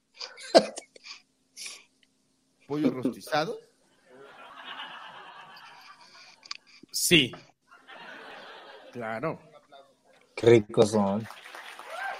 ¿Pollo 2.66 2.90
rostizado? 2.90 3.60
Sí. 6.90 7.30
Claro, 8.92 9.38
Qué 10.34 10.46
ricos 10.46 10.90
son. 10.90 11.28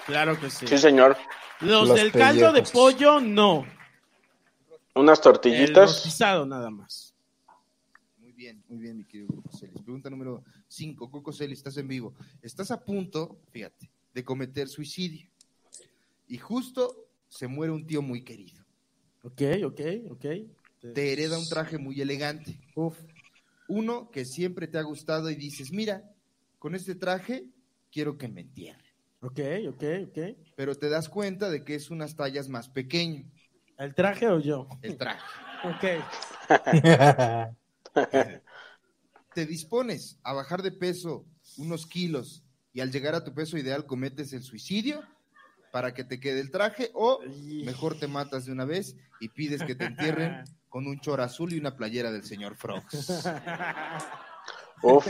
claro 0.07 0.39
que 0.39 0.51
sí. 0.51 0.69
Sí, 0.69 0.79
señor. 0.79 1.17
Los, 1.59 1.89
Los 1.89 1.99
del 1.99 2.13
caldo 2.13 2.53
de 2.53 2.63
pollo, 2.63 3.21
no. 3.21 3.67
Unas 4.99 5.19
El 5.19 5.23
tortillitas. 5.23 5.91
rostizado 5.91 6.45
nada 6.45 6.71
más. 6.71 7.15
Muy 8.19 8.33
bien, 8.33 8.65
muy 8.69 8.79
bien, 8.79 8.97
mi 8.97 9.05
querido 9.05 9.29
Coco 9.29 9.57
Celis. 9.57 9.81
Pregunta 9.81 10.11
número 10.11 10.43
5. 10.67 11.09
Coco 11.09 11.33
Celis, 11.33 11.59
estás 11.59 11.77
en 11.77 11.87
vivo. 11.87 12.15
Estás 12.43 12.73
a 12.73 12.85
punto, 12.85 13.39
fíjate, 13.53 13.89
de 14.13 14.25
cometer 14.25 14.69
suicidio. 14.69 15.29
Y 16.27 16.39
justo 16.39 17.07
se 17.29 17.47
muere 17.47 17.73
un 17.73 17.87
tío 17.87 18.03
muy 18.03 18.25
querido. 18.25 18.65
Ok, 19.23 19.43
ok, 19.65 19.81
ok. 20.11 20.27
Te 20.95 21.13
hereda 21.13 21.39
un 21.39 21.49
traje 21.49 21.79
muy 21.79 22.01
elegante. 22.01 22.59
Uf. 22.75 22.99
Uno 23.69 24.11
que 24.11 24.25
siempre 24.25 24.67
te 24.67 24.79
ha 24.79 24.83
gustado 24.83 25.31
y 25.31 25.37
dices, 25.37 25.73
mira, 25.73 26.11
con 26.59 26.75
este 26.75 26.97
traje 26.97 27.47
quiero 27.93 28.19
que 28.19 28.27
me 28.29 28.41
entierren. 28.41 28.83
Ok, 29.21 29.41
ok, 29.69 29.85
ok. 30.09 30.19
pero 30.57 30.75
te 30.77 30.89
das 30.89 31.09
cuenta 31.09 31.51
de 31.51 31.65
que 31.65 31.75
es 31.75 31.91
unas 31.91 32.17
tallas 32.17 32.49
más 32.49 32.69
pequeño. 32.69 33.29
¿El 33.79 33.95
traje 33.95 34.29
o 34.29 34.41
yo? 34.41 34.69
El 34.83 34.97
traje. 34.97 35.23
Ok. 35.65 35.85
Te 39.35 39.47
dispones 39.47 40.19
a 40.25 40.33
bajar 40.33 40.63
de 40.63 40.73
peso 40.73 41.25
unos 41.57 41.87
kilos 41.87 42.43
y 42.73 42.81
al 42.81 42.91
llegar 42.91 43.15
a 43.15 43.23
tu 43.25 43.33
peso 43.35 43.57
ideal 43.57 43.87
cometes 43.87 44.33
el 44.33 44.43
suicidio 44.43 45.03
para 45.73 45.95
que 45.95 46.03
te 46.03 46.19
quede 46.19 46.41
el 46.41 46.51
traje 46.51 46.91
o 46.95 47.21
mejor 47.65 47.99
te 47.99 48.09
matas 48.09 48.47
de 48.47 48.53
una 48.53 48.65
vez 48.65 48.97
y 49.21 49.29
pides 49.29 49.63
que 49.63 49.75
te 49.75 49.85
entierren 49.85 50.45
con 50.69 50.87
un 50.87 50.99
chor 51.01 51.21
azul 51.21 51.53
y 51.53 51.59
una 51.59 51.77
playera 51.77 52.11
del 52.11 52.25
señor 52.25 52.57
Frogs. 52.57 53.27
Uf, 54.83 55.07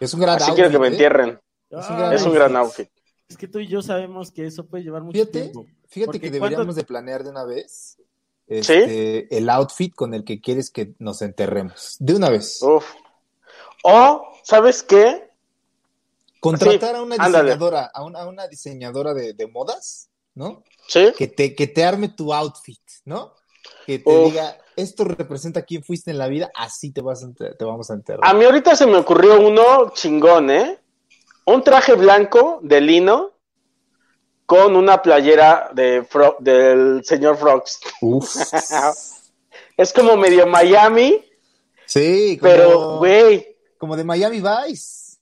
Es 0.00 0.14
un 0.14 0.20
gran 0.20 0.36
así 0.36 0.50
outfit, 0.50 0.54
quiero 0.54 0.70
que 0.70 0.78
me 0.78 0.86
¿eh? 0.88 0.90
entierren. 0.90 1.40
Es 1.70 1.90
un 1.90 1.96
gran 1.96 2.12
Es 2.12 2.22
un 2.22 2.34
gran 2.34 2.56
outfit. 2.56 2.88
Es 3.28 3.36
que 3.36 3.46
tú 3.48 3.58
y 3.58 3.66
yo 3.68 3.82
sabemos 3.82 4.30
que 4.30 4.46
eso 4.46 4.64
puede 4.66 4.84
llevar 4.84 5.02
mucho 5.02 5.18
Fíjate, 5.18 5.42
tiempo. 5.42 5.66
fíjate 5.86 6.20
que 6.20 6.30
deberíamos 6.30 6.66
¿cuánto- 6.66 6.80
de 6.80 6.84
planear 6.84 7.24
de 7.24 7.30
una 7.30 7.44
vez 7.44 7.98
este, 8.46 9.36
el 9.36 9.50
outfit 9.50 9.94
con 9.94 10.14
el 10.14 10.24
que 10.24 10.40
quieres 10.40 10.70
que 10.70 10.94
nos 10.98 11.20
enterremos. 11.20 11.96
De 11.98 12.14
una 12.14 12.30
vez. 12.30 12.62
Uf. 12.62 12.86
O, 13.84 14.32
¿sabes 14.42 14.82
qué? 14.82 15.28
Contratar 16.40 16.92
sí, 16.92 16.96
a 16.96 17.02
una 17.02 17.16
ándale. 17.16 17.44
diseñadora, 17.50 17.90
a 17.92 18.04
una, 18.04 18.20
a 18.20 18.26
una 18.28 18.46
diseñadora 18.48 19.12
de, 19.12 19.34
de 19.34 19.46
modas, 19.46 20.08
¿no? 20.34 20.64
Sí. 20.86 21.12
Que 21.16 21.26
te, 21.28 21.54
que 21.54 21.66
te 21.66 21.84
arme 21.84 22.08
tu 22.08 22.32
outfit, 22.32 22.80
¿no? 23.04 23.34
Que 23.84 23.98
te 23.98 24.08
Uf. 24.10 24.30
diga, 24.32 24.56
esto 24.76 25.04
representa 25.04 25.62
quién 25.62 25.82
fuiste 25.82 26.10
en 26.10 26.18
la 26.18 26.28
vida, 26.28 26.50
así 26.54 26.92
te, 26.92 27.02
vas 27.02 27.22
a 27.24 27.30
te 27.32 27.64
vamos 27.64 27.90
a 27.90 27.94
enterrar. 27.94 28.20
A 28.26 28.32
mí 28.34 28.44
ahorita 28.44 28.74
se 28.76 28.86
me 28.86 28.96
ocurrió 28.96 29.38
uno 29.46 29.90
chingón, 29.92 30.50
¿eh? 30.50 30.78
Un 31.48 31.62
traje 31.64 31.94
blanco 31.94 32.60
de 32.62 32.80
lino 32.80 33.32
con 34.46 34.76
una 34.76 35.00
playera 35.02 35.70
de 35.72 36.02
Fro- 36.06 36.36
del 36.40 37.02
señor 37.04 37.36
Frogs. 37.36 37.80
Es 39.76 39.92
como 39.92 40.16
medio 40.16 40.44
Miami, 40.46 41.24
Sí, 41.86 42.36
como, 42.38 42.52
pero, 42.52 42.98
güey, 42.98 43.56
como 43.78 43.96
de 43.96 44.02
Miami 44.04 44.40
Vice. 44.42 45.18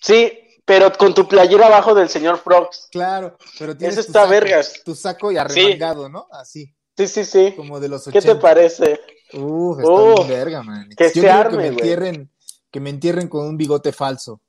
sí, 0.00 0.32
pero 0.64 0.92
con 0.92 1.14
tu 1.14 1.28
playera 1.28 1.66
abajo 1.66 1.94
del 1.94 2.08
señor 2.08 2.38
Frogs. 2.38 2.88
Claro, 2.90 3.38
pero 3.58 3.76
tienes 3.76 3.96
Eso 3.96 4.06
tu 4.06 4.08
está 4.10 4.20
saco, 4.22 4.30
vergas. 4.30 4.82
Tu 4.84 4.94
saco 4.96 5.30
y 5.32 5.36
arremangado, 5.38 6.08
¿no? 6.08 6.26
Así, 6.32 6.74
Sí, 6.96 7.06
sí, 7.06 7.24
sí. 7.24 7.52
como 7.56 7.78
de 7.80 7.88
los 7.88 8.04
¿Qué 8.04 8.18
80. 8.18 8.34
te 8.34 8.40
parece? 8.40 9.00
Uf, 9.32 9.78
está 9.80 10.02
bien 10.14 10.28
verga, 10.28 10.62
man. 10.62 10.88
que 10.96 11.12
Yo 11.14 11.22
se 11.22 11.30
arme, 11.30 11.50
que 11.52 11.58
me 11.62 11.66
entierren, 11.68 12.30
que 12.70 12.80
me 12.80 12.90
entierren 12.90 13.28
con 13.28 13.46
un 13.46 13.56
bigote 13.56 13.92
falso. 13.92 14.40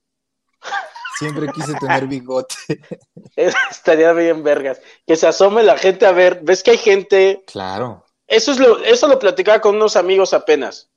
Siempre 1.18 1.48
quise 1.54 1.74
tener 1.76 2.08
bigote. 2.08 2.56
Estaría 3.36 4.12
bien 4.14 4.44
vergas. 4.44 4.82
Que 5.08 5.16
se 5.16 5.28
asome 5.28 5.64
la 5.64 5.78
gente 5.78 6.06
a 6.06 6.12
ver. 6.12 6.42
¿Ves 6.44 6.62
que 6.64 6.72
hay 6.72 6.78
gente 6.78 7.44
Claro. 7.48 8.06
Eso 8.28 8.52
es 8.52 8.60
lo, 8.60 8.80
eso 8.84 9.08
lo 9.08 9.20
platicaba 9.20 9.62
con 9.62 9.76
unos 9.76 9.96
amigos 9.96 10.34
apenas. 10.34 10.90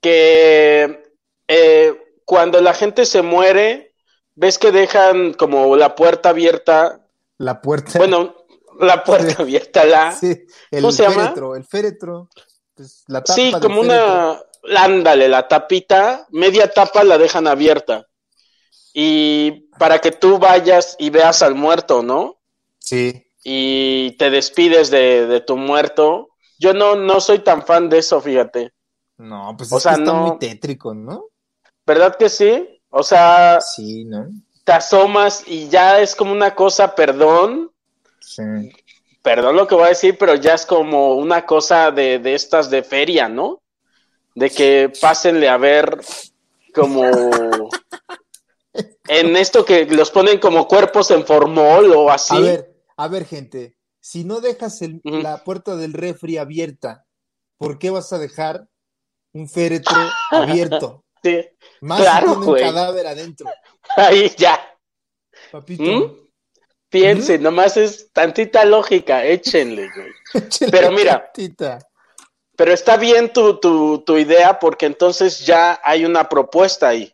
Que 0.00 1.02
eh, 1.48 2.14
cuando 2.24 2.60
la 2.60 2.74
gente 2.74 3.04
se 3.06 3.22
muere, 3.22 3.94
ves 4.34 4.58
que 4.58 4.70
dejan 4.70 5.32
como 5.34 5.76
la 5.76 5.94
puerta 5.94 6.28
abierta. 6.30 7.00
La 7.38 7.60
puerta. 7.60 7.98
Bueno, 7.98 8.36
la 8.80 9.02
puerta 9.02 9.36
abierta, 9.42 9.84
la. 9.84 10.12
Sí, 10.12 10.46
el 10.70 10.82
¿Cómo 10.82 10.92
se 10.92 11.02
llama? 11.04 11.22
féretro, 11.22 11.56
el 11.56 11.64
féretro. 11.64 12.28
Pues, 12.74 13.04
la 13.08 13.24
tapa 13.24 13.34
Sí, 13.34 13.50
como 13.52 13.82
féretro. 13.82 13.82
una. 13.82 14.40
Ándale, 14.76 15.28
la 15.28 15.48
tapita, 15.48 16.26
media 16.30 16.70
tapa 16.70 17.02
la 17.04 17.16
dejan 17.16 17.46
abierta. 17.46 18.06
Y 19.00 19.68
para 19.78 20.00
que 20.00 20.10
tú 20.10 20.38
vayas 20.40 20.96
y 20.98 21.10
veas 21.10 21.42
al 21.42 21.54
muerto, 21.54 22.02
¿no? 22.02 22.40
Sí. 22.80 23.24
Y 23.44 24.16
te 24.18 24.28
despides 24.28 24.90
de, 24.90 25.24
de 25.28 25.40
tu 25.40 25.56
muerto. 25.56 26.30
Yo 26.58 26.74
no, 26.74 26.96
no 26.96 27.20
soy 27.20 27.38
tan 27.38 27.64
fan 27.64 27.88
de 27.88 27.98
eso, 27.98 28.20
fíjate. 28.20 28.72
No, 29.18 29.54
pues 29.56 29.72
O 29.72 29.76
es 29.76 29.84
sea, 29.84 29.94
que 29.94 30.00
está 30.00 30.12
no- 30.12 30.26
muy 30.26 30.38
tétrico, 30.40 30.94
¿no? 30.94 31.26
¿Verdad 31.86 32.16
que 32.16 32.28
sí? 32.28 32.80
O 32.90 33.04
sea, 33.04 33.60
Sí, 33.60 34.04
¿no? 34.04 34.26
te 34.64 34.72
asomas 34.72 35.44
y 35.46 35.68
ya 35.68 36.00
es 36.00 36.16
como 36.16 36.32
una 36.32 36.56
cosa, 36.56 36.96
perdón, 36.96 37.70
Sí. 38.18 38.42
perdón 39.22 39.54
lo 39.54 39.68
que 39.68 39.76
voy 39.76 39.84
a 39.84 39.88
decir, 39.90 40.16
pero 40.18 40.34
ya 40.34 40.54
es 40.54 40.66
como 40.66 41.14
una 41.14 41.46
cosa 41.46 41.92
de, 41.92 42.18
de 42.18 42.34
estas 42.34 42.68
de 42.68 42.82
feria, 42.82 43.28
¿no? 43.28 43.62
De 44.34 44.50
que 44.50 44.92
pásenle 45.00 45.48
a 45.48 45.56
ver 45.56 45.98
como 46.74 47.02
en 49.08 49.36
esto 49.36 49.64
que 49.64 49.86
los 49.86 50.10
ponen 50.10 50.38
como 50.38 50.68
cuerpos 50.68 51.10
en 51.10 51.24
formol 51.26 51.92
o 51.92 52.10
así. 52.10 52.36
A 52.36 52.40
ver, 52.40 52.74
a 52.96 53.08
ver, 53.08 53.24
gente. 53.26 53.76
Si 54.00 54.24
no 54.24 54.40
dejas 54.40 54.80
el- 54.82 55.00
la 55.04 55.44
puerta 55.44 55.76
del 55.76 55.92
refri 55.92 56.38
abierta, 56.38 57.06
¿por 57.58 57.78
qué 57.78 57.90
vas 57.90 58.12
a 58.12 58.18
dejar 58.18 58.68
un 59.32 59.48
féretro 59.48 59.96
abierto? 60.30 61.04
Sí. 61.22 61.44
Más 61.80 62.00
Claro, 62.00 62.28
si 62.28 62.34
tiene 62.40 62.52
un 62.52 62.58
cadáver 62.58 63.06
adentro, 63.06 63.50
Ahí 63.96 64.32
ya. 64.36 64.58
papito. 65.50 65.82
¿Mm? 65.82 66.28
Piensen, 66.90 67.42
nomás 67.42 67.76
es 67.76 68.10
tantita 68.12 68.64
lógica, 68.64 69.24
échenle, 69.24 69.90
güey. 69.94 70.08
Échale 70.46 70.70
Pero 70.72 70.90
mira, 70.90 71.24
tantita. 71.24 71.78
Pero 72.56 72.72
está 72.72 72.96
bien 72.96 73.32
tu, 73.32 73.60
tu, 73.60 73.98
tu 74.04 74.16
idea 74.16 74.58
porque 74.58 74.86
entonces 74.86 75.44
ya 75.44 75.80
hay 75.84 76.04
una 76.04 76.28
propuesta 76.28 76.88
ahí. 76.88 77.12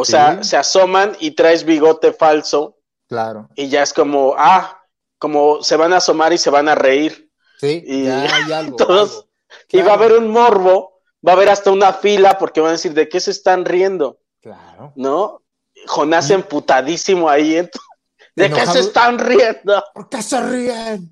O 0.00 0.04
sea, 0.04 0.42
se 0.44 0.56
asoman 0.56 1.16
y 1.20 1.32
traes 1.32 1.64
bigote 1.64 2.12
falso 2.12 2.76
Claro. 3.08 3.48
y 3.54 3.68
ya 3.68 3.82
es 3.82 3.92
como, 3.92 4.34
ah, 4.36 4.82
como 5.18 5.62
se 5.62 5.76
van 5.76 5.92
a 5.92 5.96
asomar 5.98 6.32
y 6.32 6.38
se 6.38 6.50
van 6.50 6.68
a 6.68 6.74
reír. 6.74 7.30
Sí, 7.60 7.82
Y 7.86 8.04
ya 8.04 8.22
hay 8.22 8.52
algo. 8.52 8.76
todos- 8.76 9.12
algo. 9.12 9.28
Y 9.70 9.80
va 9.82 9.92
a 9.92 9.94
haber 9.94 10.12
un 10.12 10.30
morbo, 10.30 11.00
va 11.26 11.32
a 11.32 11.34
haber 11.36 11.48
hasta 11.48 11.70
una 11.70 11.92
fila 11.92 12.38
porque 12.38 12.60
van 12.60 12.68
a 12.70 12.72
decir, 12.72 12.92
¿de 12.94 13.08
qué 13.08 13.18
se 13.18 13.30
están 13.30 13.64
riendo? 13.64 14.20
Claro. 14.40 14.92
¿No? 14.94 15.42
Jonás 15.86 16.30
emputadísimo 16.30 17.28
ahí. 17.28 17.54
ent- 17.56 17.70
¿De 18.36 18.50
qué 18.50 18.66
se 18.66 18.80
están 18.80 19.18
riendo? 19.18 19.82
¿Por 19.94 20.08
qué 20.08 20.22
se 20.22 20.40
ríen? 20.40 21.10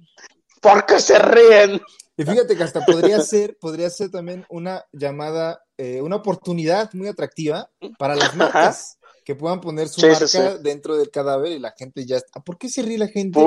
¿Por 0.61 0.87
qué 0.87 1.01
se 1.01 1.19
ríen? 1.19 1.81
Y 2.17 2.25
fíjate 2.25 2.57
que 2.57 2.63
hasta 2.63 2.85
podría 2.85 3.21
ser, 3.21 3.57
podría 3.61 3.91
ser 3.91 4.11
también 4.11 4.47
una 4.49 4.85
llamada, 4.93 5.61
eh, 5.79 6.01
una 6.03 6.17
oportunidad 6.17 6.93
muy 6.95 7.09
atractiva 7.09 7.71
para 7.99 8.15
las 8.17 8.35
marcas 8.35 8.99
que 9.25 9.35
puedan 9.35 9.61
poner 9.61 9.89
su 9.89 10.01
Sí, 10.01 10.07
marca 10.09 10.27
sí. 10.27 10.39
dentro 10.63 10.97
del 10.97 11.11
cadáver 11.11 11.53
y 11.53 11.59
la 11.59 11.73
gente 11.77 12.07
ya 12.07 12.17
está. 12.17 12.41
¿Por 12.41 12.59
qué 12.59 12.69
se 12.69 12.83
ríe 12.83 12.99
la 12.99 13.09
gente? 13.09 13.45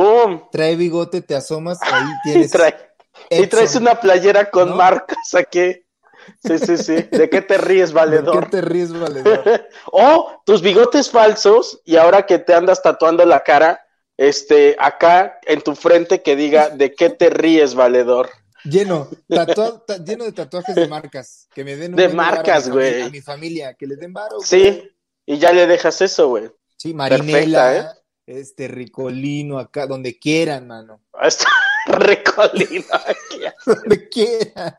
Trae 0.52 0.76
bigote, 0.76 1.22
te 1.22 1.36
asomas, 1.36 1.80
ahí 1.82 1.94
Y, 2.26 2.32
tienes. 2.34 2.52
trae- 2.52 2.76
y 3.30 3.48
traes 3.48 3.76
una 3.76 4.00
playera 4.00 4.50
con 4.52 4.70
¿No? 4.70 4.76
marcas 4.76 5.34
aquí. 5.36 5.76
Sí, 6.42 6.60
sí, 6.60 6.78
sí. 6.78 6.94
¿De 7.12 7.30
qué 7.30 7.42
te 7.42 7.58
ríes, 7.58 7.90
¿De 7.92 7.96
valedor? 7.96 8.44
qué 8.44 8.50
te 8.50 8.62
ríes, 8.62 8.94
valedor? 8.94 9.44
O 9.92 10.42
tus 10.46 10.62
bigotes 10.62 11.10
falsos 11.10 11.82
y 11.86 11.96
ahora 11.96 12.26
que 12.26 12.40
te 12.40 12.54
andas 12.54 12.82
tatuando 12.82 13.26
la 13.26 13.42
cara, 13.44 13.80
este, 14.18 14.76
acá 14.80 15.40
en 15.46 15.62
tu 15.62 15.76
frente 15.76 16.22
que 16.22 16.36
diga, 16.36 16.70
¿de 16.70 16.94
qué 16.94 17.10
te 17.10 17.30
ríes, 17.30 17.74
valedor? 17.74 18.30
Lleno, 18.64 19.10
tatua- 19.28 19.86
ta- 19.86 19.98
lleno 20.04 20.26
de 20.26 20.32
tatuajes 20.34 20.76
de 20.76 20.88
marcas. 20.88 21.48
Que 21.54 21.64
me 21.64 21.76
den 21.76 21.92
un 21.94 21.98
De 21.98 22.10
marcas, 22.10 22.70
güey. 22.70 23.02
A 23.04 23.10
mi 23.10 23.22
familia, 23.22 23.74
que 23.74 23.88
les 23.88 24.00
den 24.00 24.14
varo. 24.14 24.38
güey. 24.38 24.48
Sí, 24.48 24.92
y 25.26 25.38
ya 25.38 25.52
le 25.54 25.66
dejas 25.68 26.02
eso, 26.02 26.28
güey. 26.30 26.50
Sí, 26.78 26.94
Marinela, 26.94 27.64
Perfecta, 27.72 27.98
este 28.26 28.68
Ricolino, 28.68 29.60
acá, 29.60 29.86
donde 29.88 30.18
quieran, 30.20 30.68
mano. 30.68 31.02
Está 31.22 31.46
recolino 31.88 32.86
aquí. 32.94 33.40
Donde 33.66 34.10
quieran. 34.10 34.78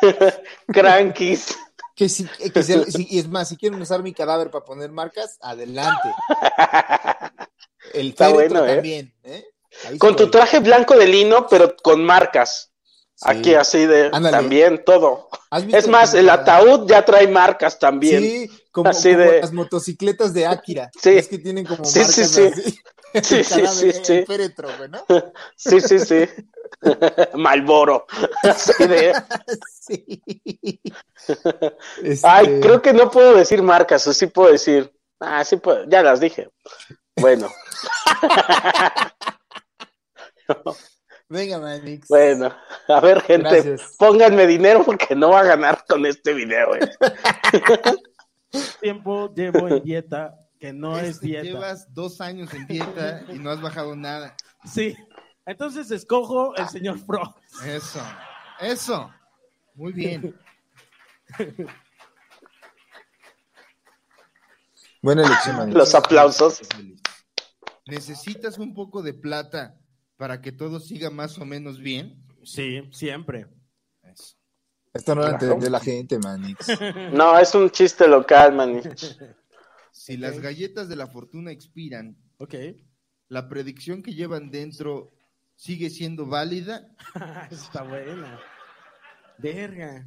Crankies. 0.68 1.56
Que 1.94 2.08
si, 2.10 2.24
que 2.26 2.62
si- 2.62 2.84
si- 2.92 3.06
y 3.10 3.18
es 3.18 3.28
más, 3.28 3.48
si 3.48 3.56
quieren 3.56 3.80
usar 3.80 4.02
mi 4.02 4.12
cadáver 4.12 4.50
para 4.50 4.64
poner 4.64 4.90
marcas, 4.92 5.38
adelante. 5.40 6.08
El 7.94 8.08
Está 8.10 8.28
bueno, 8.28 8.64
¿eh? 8.66 8.74
también, 8.74 9.14
¿eh? 9.24 9.44
Ahí 9.86 9.98
Con 9.98 10.16
tu 10.16 10.30
traje 10.30 10.58
blanco 10.60 10.96
de 10.96 11.06
lino, 11.06 11.46
pero 11.48 11.74
con 11.76 12.04
marcas. 12.04 12.72
Sí. 13.18 13.24
Aquí 13.30 13.54
así 13.54 13.86
de 13.86 14.10
Ándale. 14.12 14.30
también 14.36 14.84
todo. 14.84 15.30
¿Has 15.50 15.64
visto 15.64 15.78
Es 15.78 15.88
más, 15.88 16.12
el 16.12 16.28
ataúd 16.28 16.86
ya 16.86 17.02
trae 17.02 17.26
marcas 17.26 17.78
también. 17.78 18.22
Sí, 18.22 18.50
como, 18.70 18.90
Así 18.90 19.12
como 19.14 19.24
de- 19.24 19.40
las 19.40 19.52
motocicletas 19.54 20.34
de 20.34 20.46
Akira. 20.46 20.90
Sí. 21.02 21.10
Es 21.16 21.26
que 21.28 21.38
tienen 21.38 21.64
como 21.64 21.82
Sí, 21.86 22.00
marcas 22.00 22.14
sí, 22.14 22.24
sí. 22.28 22.42
así. 22.52 22.78
Sí, 23.22 23.42
sí, 23.44 23.66
sí, 23.68 23.92
sí. 24.04 24.24
féretro, 24.26 24.68
¿no? 24.90 25.02
Sí, 25.56 25.80
sí, 25.80 25.98
sí. 25.98 26.28
Malboro. 27.32 28.04
Así 28.42 28.86
de- 28.86 29.14
Sí. 29.80 30.20
Este, 32.02 32.28
Ay, 32.28 32.60
creo 32.60 32.82
que 32.82 32.92
no 32.92 33.10
puedo 33.10 33.34
decir 33.34 33.62
marcas, 33.62 34.06
o 34.06 34.12
sí 34.12 34.26
puedo 34.26 34.52
decir. 34.52 34.92
Ah, 35.20 35.42
sí 35.44 35.56
puedo, 35.56 35.88
ya 35.88 36.02
las 36.02 36.20
dije. 36.20 36.50
Bueno, 37.16 37.48
Venga, 41.28 41.58
Manix. 41.58 42.08
bueno. 42.08 42.54
A 42.88 43.00
ver, 43.00 43.20
gente, 43.22 43.62
Gracias. 43.62 43.96
pónganme 43.98 44.46
dinero 44.46 44.84
porque 44.84 45.14
no 45.14 45.30
va 45.30 45.40
a 45.40 45.44
ganar 45.44 45.84
con 45.88 46.06
este 46.06 46.32
video. 46.34 46.76
eh. 46.76 46.88
tiempo 48.80 49.34
llevo 49.34 49.68
en 49.68 49.82
dieta 49.82 50.34
que 50.58 50.72
no 50.72 50.98
es 50.98 51.20
dieta. 51.20 51.42
Llevas 51.42 51.92
dos 51.92 52.20
años 52.20 52.52
en 52.54 52.66
dieta 52.66 53.24
y 53.28 53.38
no 53.38 53.50
has 53.50 53.60
bajado 53.60 53.96
nada. 53.96 54.34
Sí. 54.64 54.96
Entonces 55.44 55.90
escojo 55.90 56.54
el 56.56 56.68
señor 56.68 57.04
Pro. 57.06 57.34
Eso, 57.64 58.00
eso. 58.60 59.10
Muy 59.74 59.92
bien. 59.92 60.34
Buena 65.02 65.22
elección, 65.24 65.56
Manix. 65.56 65.76
Los 65.76 65.94
aplausos. 65.94 66.60
¿Necesitas 67.86 68.58
un 68.58 68.74
poco 68.74 69.02
de 69.02 69.14
plata 69.14 69.76
para 70.16 70.40
que 70.40 70.52
todo 70.52 70.80
siga 70.80 71.10
más 71.10 71.38
o 71.38 71.44
menos 71.44 71.78
bien? 71.78 72.22
Sí, 72.42 72.82
siempre. 72.92 73.46
Eso. 74.02 74.36
Esto 74.92 75.14
no 75.14 75.22
lo 75.22 75.28
entendió 75.28 75.68
la 75.68 75.80
gente, 75.80 76.18
Manix. 76.18 76.68
No, 77.12 77.38
es 77.38 77.54
un 77.54 77.70
chiste 77.70 78.08
local, 78.08 78.54
Manix. 78.54 79.18
Si 79.92 80.18
las 80.18 80.40
galletas 80.40 80.90
de 80.90 80.96
la 80.96 81.06
fortuna 81.06 81.50
expiran, 81.50 82.18
Ok. 82.36 82.54
¿la 83.28 83.48
predicción 83.48 84.02
que 84.02 84.12
llevan 84.12 84.50
dentro 84.50 85.10
sigue 85.54 85.88
siendo 85.88 86.26
válida? 86.26 86.86
Está 87.50 87.82
buena. 87.82 88.38
Verga. 89.38 90.06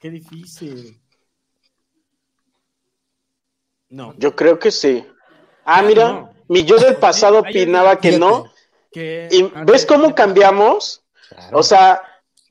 Qué 0.00 0.10
difícil. 0.10 1.00
No. 3.90 4.12
Yo 4.18 4.34
creo 4.34 4.58
que 4.58 4.72
sí. 4.72 5.06
Ah, 5.78 5.82
mira, 5.82 6.08
No. 6.12 6.30
mi 6.48 6.64
yo 6.64 6.78
del 6.78 6.96
pasado 7.06 7.38
opinaba 7.40 7.96
que 7.98 8.18
no. 8.18 8.50
Que 8.92 9.28
¿Y 9.30 9.42
ves 9.64 9.86
cómo 9.86 10.14
cambiamos? 10.14 11.02
Claro. 11.28 11.58
O 11.58 11.62
sea, 11.62 12.02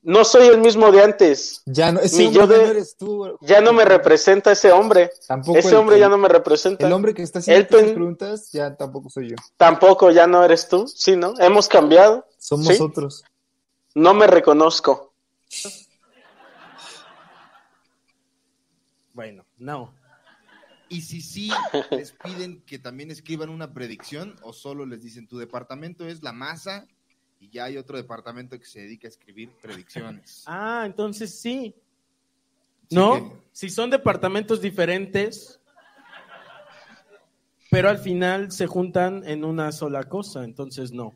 no 0.02 0.24
soy 0.24 0.46
el 0.48 0.56
mismo 0.58 0.90
de 0.90 1.02
antes. 1.04 1.60
ya 1.66 1.92
no, 1.92 2.00
ese 2.00 2.30
yo 2.32 2.40
ya 2.40 2.46
de- 2.46 2.56
no 2.64 2.70
eres 2.70 2.96
tú. 2.96 3.36
Ya 3.42 3.60
no 3.60 3.74
me 3.74 3.84
representa 3.84 4.50
ese 4.52 4.72
hombre. 4.72 5.10
Tampoco 5.28 5.58
Ese 5.58 5.68
el- 5.68 5.74
hombre 5.76 5.98
ya 5.98 6.08
no 6.08 6.16
me 6.16 6.28
representa. 6.28 6.86
El 6.86 6.92
hombre 6.94 7.12
que 7.12 7.22
está 7.22 7.40
haciendo 7.40 7.68
pen- 7.68 7.92
preguntas 7.94 8.50
ya 8.52 8.74
tampoco 8.74 9.10
soy 9.10 9.28
yo. 9.30 9.36
Tampoco 9.58 10.10
ya 10.10 10.26
no 10.26 10.42
eres 10.42 10.66
tú. 10.68 10.88
Sí, 10.88 11.14
¿no? 11.16 11.34
Hemos 11.38 11.68
cambiado. 11.68 12.26
Somos 12.38 12.68
¿Sí? 12.74 12.82
otros. 12.82 13.22
No 13.94 14.14
me 14.14 14.26
reconozco. 14.26 15.12
Bueno, 19.12 19.44
no. 19.58 19.92
Y 20.90 21.02
si 21.02 21.20
sí, 21.22 21.50
les 21.92 22.12
piden 22.12 22.62
que 22.62 22.78
también 22.78 23.10
escriban 23.12 23.48
una 23.48 23.72
predicción 23.72 24.36
o 24.42 24.52
solo 24.52 24.84
les 24.84 25.02
dicen 25.02 25.26
tu 25.28 25.38
departamento 25.38 26.06
es 26.06 26.22
la 26.22 26.32
masa 26.32 26.86
y 27.38 27.48
ya 27.48 27.64
hay 27.64 27.76
otro 27.78 27.96
departamento 27.96 28.58
que 28.58 28.66
se 28.66 28.80
dedica 28.80 29.06
a 29.08 29.10
escribir 29.10 29.50
predicciones. 29.62 30.44
Ah, 30.46 30.82
entonces 30.84 31.40
sí. 31.40 31.74
Sí 32.88 32.96
¿No? 32.96 33.14
que- 33.14 33.40
Si 33.52 33.70
son 33.70 33.88
departamentos 33.88 34.60
diferentes, 34.60 35.60
pero 37.70 37.88
al 37.88 37.98
final 37.98 38.50
se 38.50 38.66
juntan 38.66 39.22
en 39.26 39.44
una 39.44 39.70
sola 39.70 40.04
cosa, 40.04 40.42
entonces 40.44 40.90
no. 40.90 41.14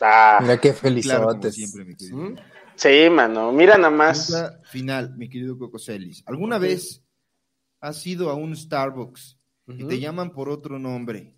Ah, 0.00 0.38
Mira 0.40 0.60
qué 0.60 0.72
Claro, 0.72 1.40
siempre, 1.52 1.84
mi 1.84 1.94
querido. 1.94 2.16
¿Mm? 2.16 2.36
sí, 2.74 3.08
mano. 3.08 3.52
Mira 3.52 3.76
nada 3.76 3.90
más. 3.90 4.34
Final, 4.64 5.16
mi 5.16 5.28
querido 5.28 5.56
Cocoselis. 5.56 6.24
¿Alguna 6.26 6.58
vez 6.58 7.02
has 7.82 8.06
ido 8.06 8.30
a 8.30 8.34
un 8.34 8.56
Starbucks 8.56 9.36
y 9.66 9.84
te 9.84 10.00
llaman 10.00 10.30
por 10.32 10.48
otro 10.48 10.78
nombre? 10.78 11.34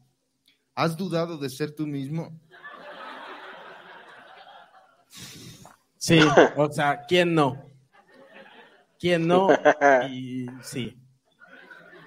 ¿Has 0.76 0.96
dudado 0.96 1.38
de 1.38 1.48
ser 1.50 1.74
tú 1.74 1.86
mismo? 1.86 2.38
Sí, 5.96 6.18
o 6.56 6.70
sea, 6.70 7.00
¿quién 7.08 7.34
no? 7.34 7.64
¿Quién 8.98 9.26
no? 9.26 9.48
Y 10.10 10.46
sí. 10.62 10.96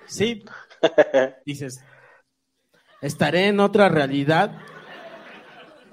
Sí. 0.07 0.43
Dices, 1.45 1.83
¿estaré 3.01 3.47
en 3.47 3.59
otra 3.59 3.89
realidad 3.89 4.57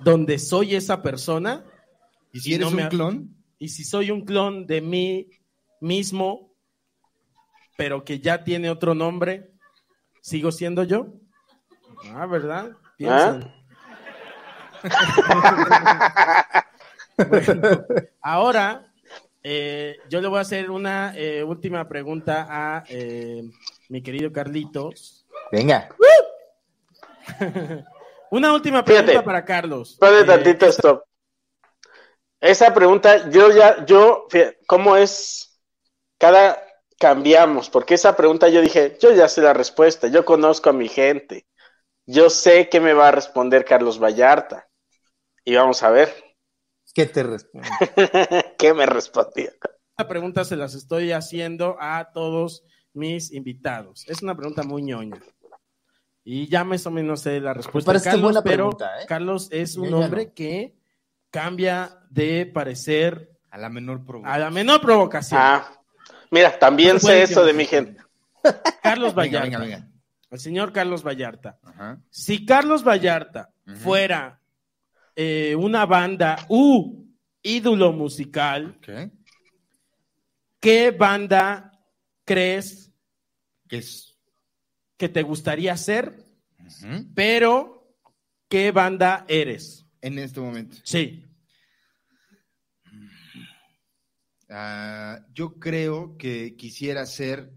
donde 0.03 0.39
soy 0.39 0.75
esa 0.75 1.03
persona? 1.03 1.65
¿Y 2.33 2.41
si 2.41 2.51
Y 2.51 2.55
eres 2.55 2.67
no 2.67 2.71
un 2.77 2.77
me- 2.85 2.89
clon? 2.89 3.37
Y 3.59 3.69
si 3.69 3.85
soy 3.85 4.11
un 4.11 4.25
clon 4.25 4.67
de 4.67 4.81
mí 4.83 5.31
mismo, 5.81 6.54
pero 7.77 8.05
que 8.05 8.21
ya 8.21 8.45
tiene 8.45 8.71
otro 8.71 8.95
nombre, 8.95 9.51
¿sigo 10.21 10.53
siendo 10.53 10.85
yo? 10.85 11.09
Ah, 12.15 12.27
¿verdad? 12.27 12.71
Piensen. 12.97 13.53
Bueno, 17.17 17.87
ahora, 18.21 18.93
eh, 19.41 19.99
yo 20.09 20.21
le 20.21 20.27
voy 20.27 20.39
a 20.39 20.41
hacer 20.41 20.69
una 20.69 21.17
eh, 21.17 21.45
última 21.45 21.87
pregunta 21.89 22.45
a 22.51 22.83
eh, 22.89 23.45
mi 23.89 24.03
querido 24.03 24.33
Carlitos. 24.33 25.25
Venga. 25.53 25.89
Una 28.31 28.53
última 28.53 28.85
pregunta 28.85 29.13
Fíjate. 29.13 29.25
para 29.25 29.45
Carlos. 29.45 29.97
Eh, 30.01 30.25
tantito 30.27 30.67
stop. 30.67 31.05
Esa 32.41 32.75
pregunta, 32.75 33.31
yo 33.31 33.53
ya, 33.53 33.85
yo, 33.87 34.27
fíjate, 34.29 34.59
¿cómo 34.67 34.97
es? 34.97 35.57
Cada 36.19 36.64
cambiamos, 37.05 37.69
porque 37.69 37.93
esa 37.93 38.17
pregunta 38.17 38.49
yo 38.49 38.63
dije, 38.63 38.97
yo 38.99 39.13
ya 39.13 39.29
sé 39.29 39.43
la 39.43 39.53
respuesta, 39.53 40.09
yo 40.09 40.25
conozco 40.25 40.71
a 40.71 40.73
mi 40.73 40.89
gente, 40.89 41.47
yo 42.07 42.31
sé 42.31 42.71
qué 42.71 42.81
me 42.81 42.95
va 42.95 43.09
a 43.09 43.11
responder 43.11 43.67
Carlos 43.67 44.03
Vallarta. 44.03 44.71
Y 45.45 45.55
vamos 45.55 45.83
a 45.83 45.91
ver 45.91 46.15
¿Qué 46.95 47.05
te 47.05 47.23
respondo? 47.23 47.69
qué 48.59 48.73
me 48.73 48.87
respondió. 48.87 49.51
Esta 49.91 50.09
pregunta 50.09 50.45
se 50.45 50.57
las 50.57 50.73
estoy 50.75 51.13
haciendo 51.13 51.77
a 51.79 52.11
todos 52.15 52.65
mis 52.95 53.33
invitados. 53.33 54.09
Es 54.09 54.23
una 54.23 54.35
pregunta 54.35 54.63
muy 54.63 54.83
ñoña. 54.83 55.21
Y 56.25 56.49
ya 56.49 56.65
más 56.65 56.87
o 56.87 56.91
menos 56.91 57.21
sé 57.21 57.39
la 57.39 57.53
respuesta. 57.53 57.91
parece 57.91 58.07
Carlos, 58.07 58.23
buena 58.23 58.43
pero 58.43 58.71
pregunta, 58.71 59.03
¿eh? 59.03 59.07
Carlos 59.07 59.49
es 59.51 59.77
un 59.77 59.93
hombre 59.93 60.25
no. 60.25 60.35
que 60.35 60.75
cambia 61.31 61.99
de 62.09 62.47
parecer 62.47 63.37
A 63.51 63.59
la 63.59 63.69
menor 63.69 63.99
a 64.01 64.05
provocación. 64.07 64.41
la 64.41 64.51
menor 64.51 64.81
provocación. 64.81 65.41
Ah, 65.43 65.84
mira, 66.31 66.59
también 66.59 67.01
sé 67.01 67.23
eso 67.23 67.45
de 67.45 67.53
mi 67.53 67.65
gente. 67.67 68.01
Carlos 68.83 69.15
Vallarta. 69.19 69.43
venga, 69.49 69.59
venga. 69.59 69.89
El 70.31 70.41
señor 70.41 70.73
Carlos 70.73 71.03
Vallarta. 71.07 71.59
Ajá. 71.63 72.01
Si 72.11 72.45
Carlos 72.45 72.83
Vallarta 72.87 73.51
fuera 73.77 74.41
eh, 75.17 75.55
una 75.57 75.87
banda 75.87 76.45
u 76.49 77.07
ídolo 77.43 77.93
musical, 77.93 78.79
¿Qué? 78.83 79.11
¿qué 80.61 80.91
banda 80.91 81.73
crees 82.25 82.91
¿Qué 83.69 83.79
es? 83.79 84.17
que 84.97 85.09
te 85.09 85.23
gustaría 85.23 85.77
ser? 85.77 86.25
Pero, 87.15 87.95
¿qué 88.49 88.73
banda 88.73 89.25
eres? 89.29 89.87
En 90.01 90.19
este 90.19 90.41
momento. 90.41 90.77
Sí. 90.83 91.25
Ah, 94.57 95.19
yo 95.35 95.59
creo 95.59 96.17
que 96.17 96.55
quisiera 96.55 97.05
ser 97.07 97.51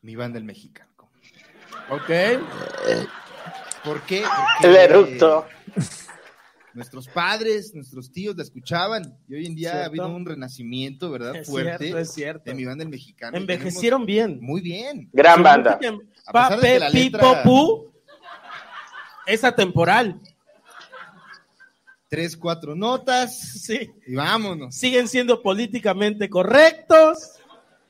mi 0.00 0.14
banda 0.16 0.38
el 0.38 0.44
mexicano. 0.44 0.90
Ok. 1.90 2.10
¿Por 3.84 4.02
qué? 4.02 4.18
El 4.22 4.28
Porque 4.62 4.84
eructo. 4.84 5.46
nuestros 6.72 7.08
padres, 7.08 7.74
nuestros 7.74 8.12
tíos 8.12 8.36
la 8.36 8.44
escuchaban 8.44 9.18
y 9.28 9.34
hoy 9.34 9.46
en 9.46 9.56
día 9.56 9.82
ha 9.82 9.86
habido 9.86 10.08
un 10.08 10.24
renacimiento, 10.24 11.10
¿verdad? 11.10 11.34
Es 11.34 11.48
Fuerte 11.48 11.78
cierto, 11.86 11.98
es 11.98 12.12
cierto. 12.12 12.42
de 12.44 12.54
mi 12.54 12.64
banda 12.64 12.84
el 12.84 12.90
mexicano. 12.90 13.36
Envejecieron 13.36 14.06
bien. 14.06 14.38
Muy 14.40 14.60
bien. 14.60 15.10
Gran 15.12 15.42
banda. 15.42 15.80
A 16.26 16.32
pesar 16.32 16.60
de 16.60 16.68
que 16.74 16.78
la 16.78 16.86
Pape, 16.86 16.98
letra- 16.98 17.20
Pipo, 17.20 17.42
Pu, 17.42 17.92
es 19.26 19.42
atemporal. 19.42 20.20
Tres, 22.12 22.36
cuatro 22.36 22.74
notas 22.74 23.34
Sí. 23.62 23.90
y 24.06 24.14
vámonos. 24.14 24.74
Siguen 24.74 25.08
siendo 25.08 25.40
políticamente 25.40 26.28
correctos. 26.28 27.38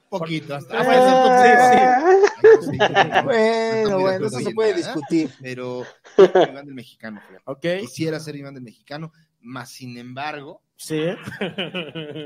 Poquito, 0.09 0.55
hasta 0.55 0.79
Ah, 0.79 2.01
sí, 2.41 2.68
sí. 2.70 2.79
Ay, 2.81 3.11
no. 3.14 3.25
Bueno, 3.25 3.99
bueno, 3.99 4.27
eso 4.29 4.39
se 4.39 4.53
puede 4.53 4.70
¿eh? 4.70 4.75
discutir. 4.75 5.29
Pero 5.43 5.85
mi 6.18 6.25
banda 6.29 6.61
el 6.61 6.75
mexicano, 6.75 7.20
fíjate. 7.27 7.43
Ok. 7.47 7.66
Quisiera 7.81 8.20
ser 8.20 8.35
mi 8.37 8.43
banda 8.43 8.59
el 8.59 8.64
mexicano, 8.64 9.12
más 9.41 9.70
sin 9.73 9.99
embargo, 9.99 10.62
Sí. 10.77 11.03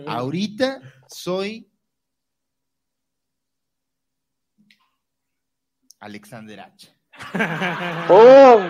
ahorita 0.07 0.83
soy 1.09 1.67
Alexander 6.01 6.61
H. 6.61 6.95
¡Oh! 8.11 8.61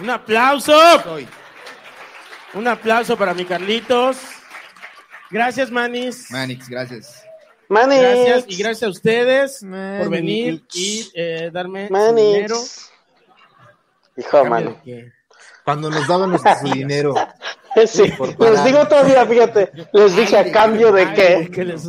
Un 0.00 0.10
aplauso. 0.10 0.72
Soy. 1.04 1.28
Un 2.54 2.68
aplauso 2.68 3.16
para 3.16 3.34
mi 3.34 3.44
Carlitos. 3.44 4.18
Gracias, 5.30 5.70
Manis. 5.70 6.30
Manix, 6.30 6.68
gracias. 6.68 7.24
Manix. 7.68 8.02
Gracias 8.02 8.44
y 8.48 8.56
gracias 8.56 8.82
a 8.82 8.90
ustedes 8.90 9.58
por 9.60 10.10
venir 10.10 10.62
y 10.74 11.10
eh, 11.14 11.50
darme 11.52 11.88
su 11.88 12.14
dinero. 12.14 12.56
Hijo, 14.16 14.44
mano. 14.44 14.76
Cuando 15.64 15.88
nos 15.90 16.06
daban 16.06 16.30
nuestro 16.30 16.52
dinero. 16.74 17.14
Sí, 17.86 18.12
por 18.18 18.38
les 18.38 18.64
digo 18.64 18.86
todavía, 18.86 19.24
fíjate, 19.24 19.70
les 19.94 20.14
dije 20.14 20.36
a 20.36 20.52
cambio 20.52 20.92
de 20.92 21.10
qué. 21.14 21.50
que 21.50 21.64
les- 21.64 21.88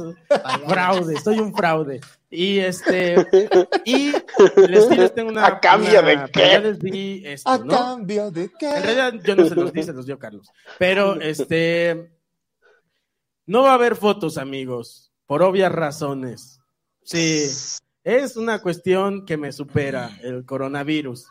Fraude, 0.66 1.20
soy 1.20 1.40
un 1.40 1.54
fraude. 1.54 2.00
Y 2.36 2.58
este, 2.60 3.16
y 3.86 4.12
les, 4.68 4.90
les 4.90 5.14
tengo 5.14 5.30
una. 5.30 5.46
¿A 5.46 5.60
cambio 5.60 6.00
una- 6.00 6.26
de 6.26 6.32
qué? 6.32 6.40
Ya 6.54 6.60
les 6.60 6.80
di 6.80 7.22
esto, 7.26 7.48
¿A 7.50 7.58
¿no? 7.60 7.68
cambio 7.68 8.32
de 8.32 8.50
qué? 8.58 8.76
En 8.76 8.84
realidad 8.84 9.14
yo 9.24 9.36
no 9.36 9.46
se 9.48 9.54
los 9.56 9.72
di, 9.72 9.84
se 9.84 9.94
los 9.94 10.06
dio 10.08 10.18
Carlos. 10.18 10.50
Pero 10.80 11.14
este, 11.22 12.12
no 13.46 13.62
va 13.64 13.72
a 13.72 13.76
haber 13.76 13.96
fotos, 13.96 14.38
amigos, 14.38 15.12
por 15.28 15.44
obvias 15.44 15.72
razones. 15.72 16.60
Sí, 17.04 17.46
es 18.04 18.36
una 18.38 18.62
cuestión 18.62 19.26
que 19.26 19.38
me 19.38 19.52
supera 19.52 20.18
el 20.24 20.44
coronavirus. 20.46 21.28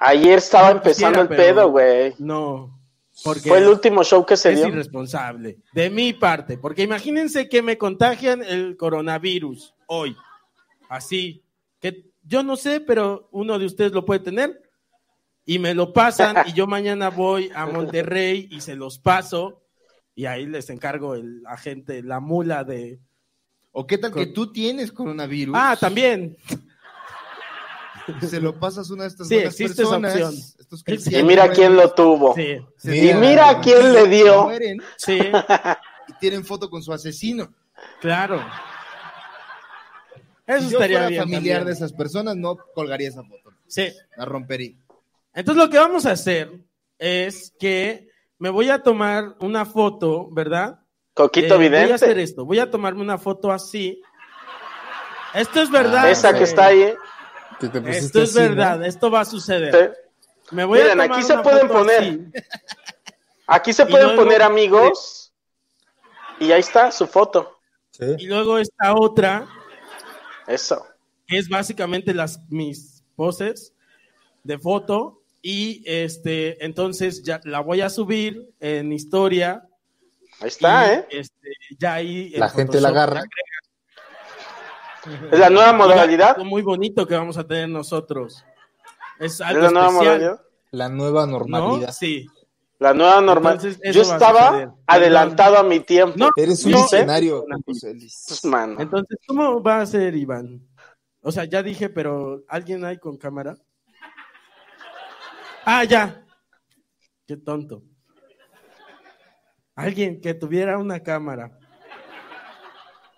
Ayer 0.00 0.38
estaba 0.38 0.70
No 0.70 0.76
empezando 0.78 1.20
el 1.20 1.28
quisiera, 1.28 1.54
pedo, 1.54 1.70
güey. 1.70 2.14
No, 2.18 2.80
porque 3.22 3.50
Fue 3.50 3.58
el 3.58 3.68
último 3.68 4.02
show 4.02 4.26
que 4.26 4.36
se 4.36 4.50
es 4.52 4.56
dio. 4.56 4.68
irresponsable 4.68 5.58
de 5.74 5.90
mi 5.90 6.12
parte, 6.12 6.58
porque 6.58 6.82
imagínense 6.82 7.48
que 7.48 7.62
me 7.62 7.78
contagian 7.78 8.42
el 8.42 8.76
coronavirus 8.76 9.74
hoy, 9.94 10.16
así, 10.88 11.42
que 11.80 12.10
yo 12.22 12.42
no 12.42 12.56
sé, 12.56 12.80
pero 12.80 13.28
uno 13.30 13.58
de 13.58 13.66
ustedes 13.66 13.92
lo 13.92 14.04
puede 14.06 14.20
tener 14.20 14.62
y 15.44 15.58
me 15.58 15.74
lo 15.74 15.92
pasan 15.92 16.36
y 16.46 16.52
yo 16.54 16.66
mañana 16.66 17.10
voy 17.10 17.50
a 17.54 17.66
Monterrey 17.66 18.48
y 18.50 18.60
se 18.62 18.74
los 18.74 18.98
paso 18.98 19.60
y 20.14 20.24
ahí 20.26 20.46
les 20.46 20.70
encargo 20.70 21.14
el 21.14 21.42
agente, 21.46 22.02
la 22.02 22.20
mula 22.20 22.64
de... 22.64 23.00
¿O 23.72 23.86
qué 23.86 23.98
tal 23.98 24.12
que 24.12 24.26
tú 24.26 24.52
tienes 24.52 24.92
coronavirus? 24.92 25.54
Ah, 25.58 25.76
también. 25.78 26.36
Se 28.20 28.40
lo 28.40 28.58
pasas 28.58 28.90
una 28.90 29.04
de 29.04 29.08
estas 29.10 29.28
Sí, 29.28 29.34
buenas 29.34 29.52
existe 29.54 29.82
esa 29.82 29.98
personas. 29.98 30.12
opción. 30.14 30.34
Estos 30.58 31.12
Y 31.12 31.22
mira 31.22 31.50
quién 31.50 31.76
lo 31.76 31.92
tuvo. 31.92 32.34
Sí, 32.34 32.56
Y 32.84 32.88
Mira. 32.88 33.18
mira 33.20 33.60
quién 33.60 33.92
le 33.92 34.08
dio. 34.08 34.42
mueren 34.44 34.82
sí, 34.96 35.18
y 36.08 36.12
tienen 36.20 36.44
foto 36.44 36.68
con 36.70 36.82
su 36.82 36.92
asesino. 36.92 37.52
claro. 38.00 38.40
Eso 40.56 40.66
Si 40.66 40.70
yo 40.72 40.78
estaría 40.78 40.98
fuera 40.98 41.08
bien. 41.08 41.22
familiar 41.22 41.58
también. 41.58 41.66
de 41.66 41.72
esas 41.72 41.92
personas, 41.92 42.36
no 42.36 42.56
colgaría 42.74 43.08
esa 43.08 43.22
foto. 43.24 43.50
Sí. 43.66 43.92
La 44.16 44.24
rompería. 44.24 44.76
Entonces 45.34 45.62
lo 45.64 45.70
que 45.70 45.78
vamos 45.78 46.04
a 46.06 46.12
hacer 46.12 46.50
es 46.98 47.52
que 47.58 48.08
me 48.38 48.50
voy 48.50 48.68
a 48.70 48.82
tomar 48.82 49.36
una 49.40 49.64
foto, 49.64 50.28
¿verdad? 50.30 50.78
Coquito 51.14 51.54
Eh, 51.60 51.68
Voy 51.68 51.76
a 51.90 51.94
hacer 51.94 52.08
vidente. 52.10 52.22
esto, 52.22 52.44
voy 52.44 52.58
a 52.58 52.70
tomarme 52.70 53.00
una 53.02 53.18
foto 53.18 53.50
así. 53.52 54.00
Esto 55.34 55.62
es 55.62 55.70
verdad. 55.70 56.04
Ah, 56.06 56.10
Esa 56.10 56.32
que 56.36 56.44
está 56.44 56.66
ahí. 56.66 56.82
¿eh? 56.82 56.96
Que 57.60 57.68
te 57.68 57.80
pusiste 57.80 58.06
Esto 58.06 58.22
es 58.22 58.30
así, 58.30 58.38
¿no? 58.40 58.48
verdad, 58.56 58.84
esto 58.84 59.10
va 59.10 59.20
a 59.20 59.24
suceder. 59.24 59.94
Sí. 59.94 60.54
Me 60.54 60.64
voy 60.64 60.78
Miren, 60.80 61.00
a 61.00 61.04
tomar 61.04 61.18
aquí 61.18 61.26
se 61.26 61.38
pueden 61.38 61.68
poner. 61.68 61.98
así. 62.02 62.20
Aquí 63.46 63.72
se 63.72 63.86
pueden 63.86 64.08
luego- 64.08 64.22
poner 64.24 64.42
amigos. 64.42 65.32
Y 66.40 66.50
ahí 66.52 66.60
está 66.60 66.90
su 66.90 67.06
foto. 67.06 67.58
Sí. 67.90 68.04
Y 68.18 68.26
luego 68.26 68.58
esta 68.58 68.94
otra, 68.94 69.46
Eso. 70.46 70.86
que 71.26 71.38
es 71.38 71.48
básicamente 71.48 72.14
las 72.14 72.40
mis 72.50 73.02
poses 73.16 73.72
de 74.44 74.58
foto. 74.58 75.22
Y 75.40 75.82
este, 75.86 76.64
entonces 76.64 77.22
ya 77.24 77.40
la 77.44 77.60
voy 77.60 77.80
a 77.80 77.90
subir 77.90 78.52
en 78.60 78.92
historia. 78.92 79.66
Ahí 80.40 80.48
está, 80.48 80.86
y, 80.86 80.96
¿eh? 80.96 81.06
este, 81.10 81.50
ya 81.78 81.94
ahí 81.94 82.30
La 82.30 82.48
gente 82.48 82.80
la 82.80 82.88
agarra. 82.88 83.24
Es 85.32 85.38
la 85.38 85.50
nueva 85.50 85.72
modalidad. 85.72 86.30
Algo 86.36 86.44
muy 86.44 86.62
bonito 86.62 87.06
que 87.06 87.14
vamos 87.14 87.36
a 87.36 87.46
tener 87.46 87.68
nosotros. 87.68 88.44
Es 89.18 89.34
Es 89.34 89.40
algo 89.40 89.62
la 89.62 89.70
nueva 89.70 89.86
especial, 89.88 90.18
modalidad. 90.18 90.40
La 90.70 90.88
nueva 90.88 91.26
¿no? 91.26 91.32
normalidad. 91.32 91.92
Sí. 91.92 92.28
La 92.82 92.92
nueva 92.92 93.20
normal. 93.20 93.54
Entonces, 93.54 93.94
Yo 93.94 94.00
a 94.00 94.14
estaba 94.14 94.74
adelantado 94.88 95.56
a 95.56 95.62
mi 95.62 95.78
tiempo. 95.78 96.16
No, 96.18 96.30
Eres 96.36 96.64
un 96.64 96.72
no, 96.72 96.78
¿eh? 96.92 97.06
Celis. 97.78 98.24
Pues, 98.26 98.44
mano. 98.44 98.80
Entonces, 98.80 99.18
¿cómo 99.24 99.62
va 99.62 99.82
a 99.82 99.86
ser, 99.86 100.16
Iván? 100.16 100.66
O 101.20 101.30
sea, 101.30 101.44
ya 101.44 101.62
dije, 101.62 101.88
pero 101.90 102.42
¿alguien 102.48 102.84
hay 102.84 102.98
con 102.98 103.16
cámara? 103.16 103.54
Ah, 105.64 105.84
ya. 105.84 106.26
Qué 107.24 107.36
tonto. 107.36 107.84
Alguien 109.76 110.20
que 110.20 110.34
tuviera 110.34 110.76
una 110.76 110.98
cámara. 111.00 111.56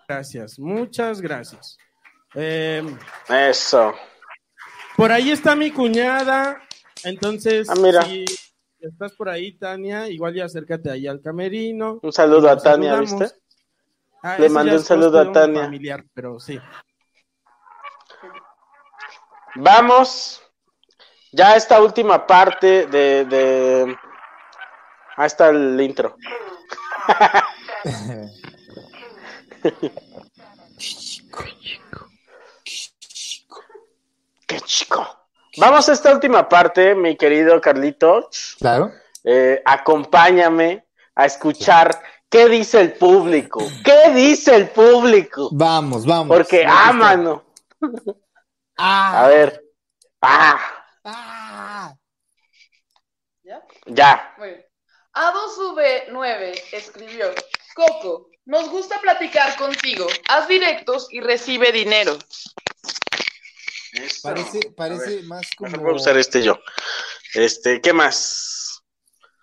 Gracias, 0.07 0.59
muchas 0.59 1.19
gracias. 1.21 1.75
Eh, 2.35 2.83
Eso. 3.27 3.95
por 4.95 5.11
ahí 5.11 5.31
está 5.31 5.55
mi 5.55 5.71
cuñada. 5.71 6.61
Entonces, 7.03 7.67
Ah, 7.67 7.73
mira. 7.81 8.03
si 8.03 8.25
estás 8.87 9.13
por 9.13 9.29
ahí, 9.29 9.57
Tania, 9.57 10.09
igual 10.09 10.33
ya 10.33 10.45
acércate 10.45 10.89
ahí 10.89 11.07
al 11.07 11.21
camerino. 11.21 11.99
Un 12.01 12.13
saludo 12.13 12.49
a 12.49 12.57
Tania, 12.57 12.95
saludamos. 12.95 13.19
¿viste? 13.19 13.39
Ah, 14.21 14.37
Le 14.39 14.49
mandé 14.49 14.73
un 14.73 14.83
saludo 14.83 15.19
a 15.19 15.31
Tania. 15.31 15.63
Familiar, 15.63 16.03
pero 16.13 16.39
sí. 16.39 16.59
Vamos. 19.55 20.41
Ya 21.31 21.55
esta 21.55 21.81
última 21.81 22.25
parte 22.25 22.87
de. 22.87 23.25
de... 23.25 23.97
Ahí 25.17 25.27
está 25.27 25.49
el 25.49 25.79
intro. 25.79 26.15
Qué 34.47 34.59
chico. 34.61 35.24
Vamos 35.57 35.87
a 35.87 35.93
esta 35.93 36.11
última 36.13 36.47
parte, 36.49 36.95
mi 36.95 37.15
querido 37.15 37.59
Carlito. 37.61 38.29
Claro. 38.59 38.91
Eh, 39.23 39.61
acompáñame 39.65 40.85
a 41.15 41.25
escuchar 41.25 42.01
qué 42.29 42.49
dice 42.49 42.81
el 42.81 42.93
público. 42.93 43.65
¿Qué 43.83 44.11
dice 44.13 44.55
el 44.55 44.69
público? 44.69 45.49
Vamos, 45.51 46.05
vamos. 46.05 46.35
Porque, 46.35 46.65
ah, 46.67 46.91
mano. 46.93 47.45
Ah, 48.77 49.23
A 49.23 49.27
ver. 49.27 49.63
Ah, 50.21 50.59
ah. 51.05 51.93
¿Ya? 53.43 53.61
ya. 53.85 54.33
Muy 54.37 54.49
bien. 54.49 54.65
A2V9 55.13 56.61
escribió, 56.73 57.27
Coco, 57.73 58.29
nos 58.43 58.69
gusta 58.69 58.99
platicar 58.99 59.55
contigo, 59.55 60.07
haz 60.27 60.47
directos 60.49 61.07
y 61.09 61.21
recibe 61.21 61.71
dinero. 61.71 62.17
Parece, 64.23 64.71
parece 64.71 65.23
más 65.23 65.47
Mejor 65.59 65.77
como. 65.77 65.83
Voy 65.83 65.93
a 65.93 65.95
usar 65.95 66.17
este 66.17 66.41
yo. 66.43 66.59
Este, 67.33 67.81
¿qué 67.81 67.93
más? 67.93 68.81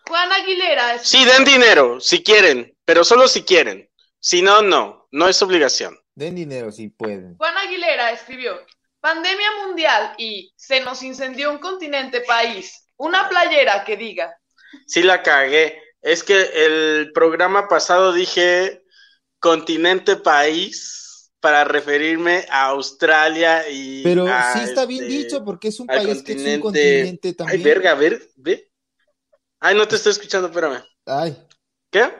Juan 0.09 0.32
Aguilera 0.32 0.98
Sí, 0.98 1.24
den 1.24 1.44
dinero, 1.44 2.00
si 2.00 2.22
quieren, 2.22 2.76
pero 2.84 3.05
solo 3.05 3.28
si 3.28 3.42
quieren. 3.42 3.88
Si 4.18 4.42
no, 4.42 4.62
no, 4.62 5.09
no 5.11 5.28
es 5.28 5.40
obligación. 5.42 5.98
Den 6.14 6.34
dinero 6.34 6.70
si 6.70 6.88
pueden. 6.88 7.36
Juan 7.36 7.57
Aguilera 7.57 8.12
escribió, 8.12 8.61
pandemia 9.00 9.50
mundial 9.64 10.14
y 10.18 10.53
se 10.57 10.80
nos 10.80 11.03
incendió 11.03 11.50
un 11.50 11.59
continente 11.59 12.20
país. 12.20 12.86
Una 12.96 13.28
playera 13.28 13.84
que 13.84 13.96
diga, 13.96 14.36
Sí 14.86 15.03
la 15.03 15.22
cagué. 15.22 15.80
Es 16.00 16.24
que 16.24 16.40
el 16.40 17.12
programa 17.12 17.68
pasado 17.68 18.12
dije 18.12 18.82
continente 19.38 20.16
país 20.16 21.11
para 21.43 21.64
referirme 21.64 22.47
a 22.49 22.66
Australia 22.68 23.68
y 23.68 24.03
Pero 24.03 24.26
a, 24.26 24.55
sí 24.55 24.61
está 24.61 24.86
bien 24.86 25.05
este, 25.05 25.14
dicho 25.18 25.45
porque 25.45 25.68
es 25.68 25.78
un 25.80 25.86
país 25.88 26.22
que 26.22 26.32
es 26.32 26.38
un 26.38 26.61
continente- 26.61 26.61
continente 26.61 27.28
Ay, 27.28 27.34
también. 27.34 27.62
verga, 27.64 27.90
a 27.90 27.95
ver, 27.97 28.30
ve. 28.36 28.70
Ay, 29.61 29.74
no 29.76 29.86
te 29.86 29.97
estoy 29.97 30.12
escuchando, 30.12 30.49
espérame. 30.49 30.82
Ay, 31.05 31.36
¿Qué? 31.90 32.11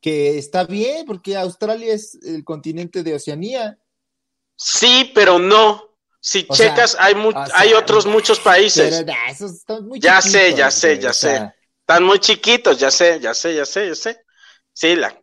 que 0.00 0.36
está 0.36 0.64
bien 0.64 1.06
porque 1.06 1.36
Australia 1.36 1.94
es 1.94 2.16
el 2.22 2.44
continente 2.44 3.02
de 3.02 3.14
Oceanía. 3.14 3.78
Sí, 4.56 5.10
pero 5.14 5.38
no. 5.38 5.96
Si 6.20 6.46
O 6.48 6.54
sea, 6.54 6.70
checas, 6.74 6.96
hay, 6.98 7.14
mu- 7.14 7.28
o 7.30 7.32
sea, 7.32 7.46
hay 7.54 7.74
otros 7.74 8.06
muchos 8.06 8.40
países. 8.40 8.92
Pero 8.92 9.06
nah, 9.06 9.30
esos 9.30 9.52
están 9.52 9.86
muy 9.86 10.00
Ya 10.00 10.20
sé, 10.20 10.54
ya 10.54 10.70
sé, 10.70 10.98
ya 10.98 11.12
sé. 11.12 11.28
sea, 11.28 11.54
Están 11.80 12.02
muy 12.04 12.18
chiquitos, 12.18 12.78
ya 12.78 12.90
sé, 12.90 13.20
ya 13.20 13.34
sé, 13.34 13.54
ya 13.54 13.64
sé, 13.66 13.88
ya 13.88 13.94
sé. 13.94 14.20
Sí, 14.72 14.96
la. 14.96 15.18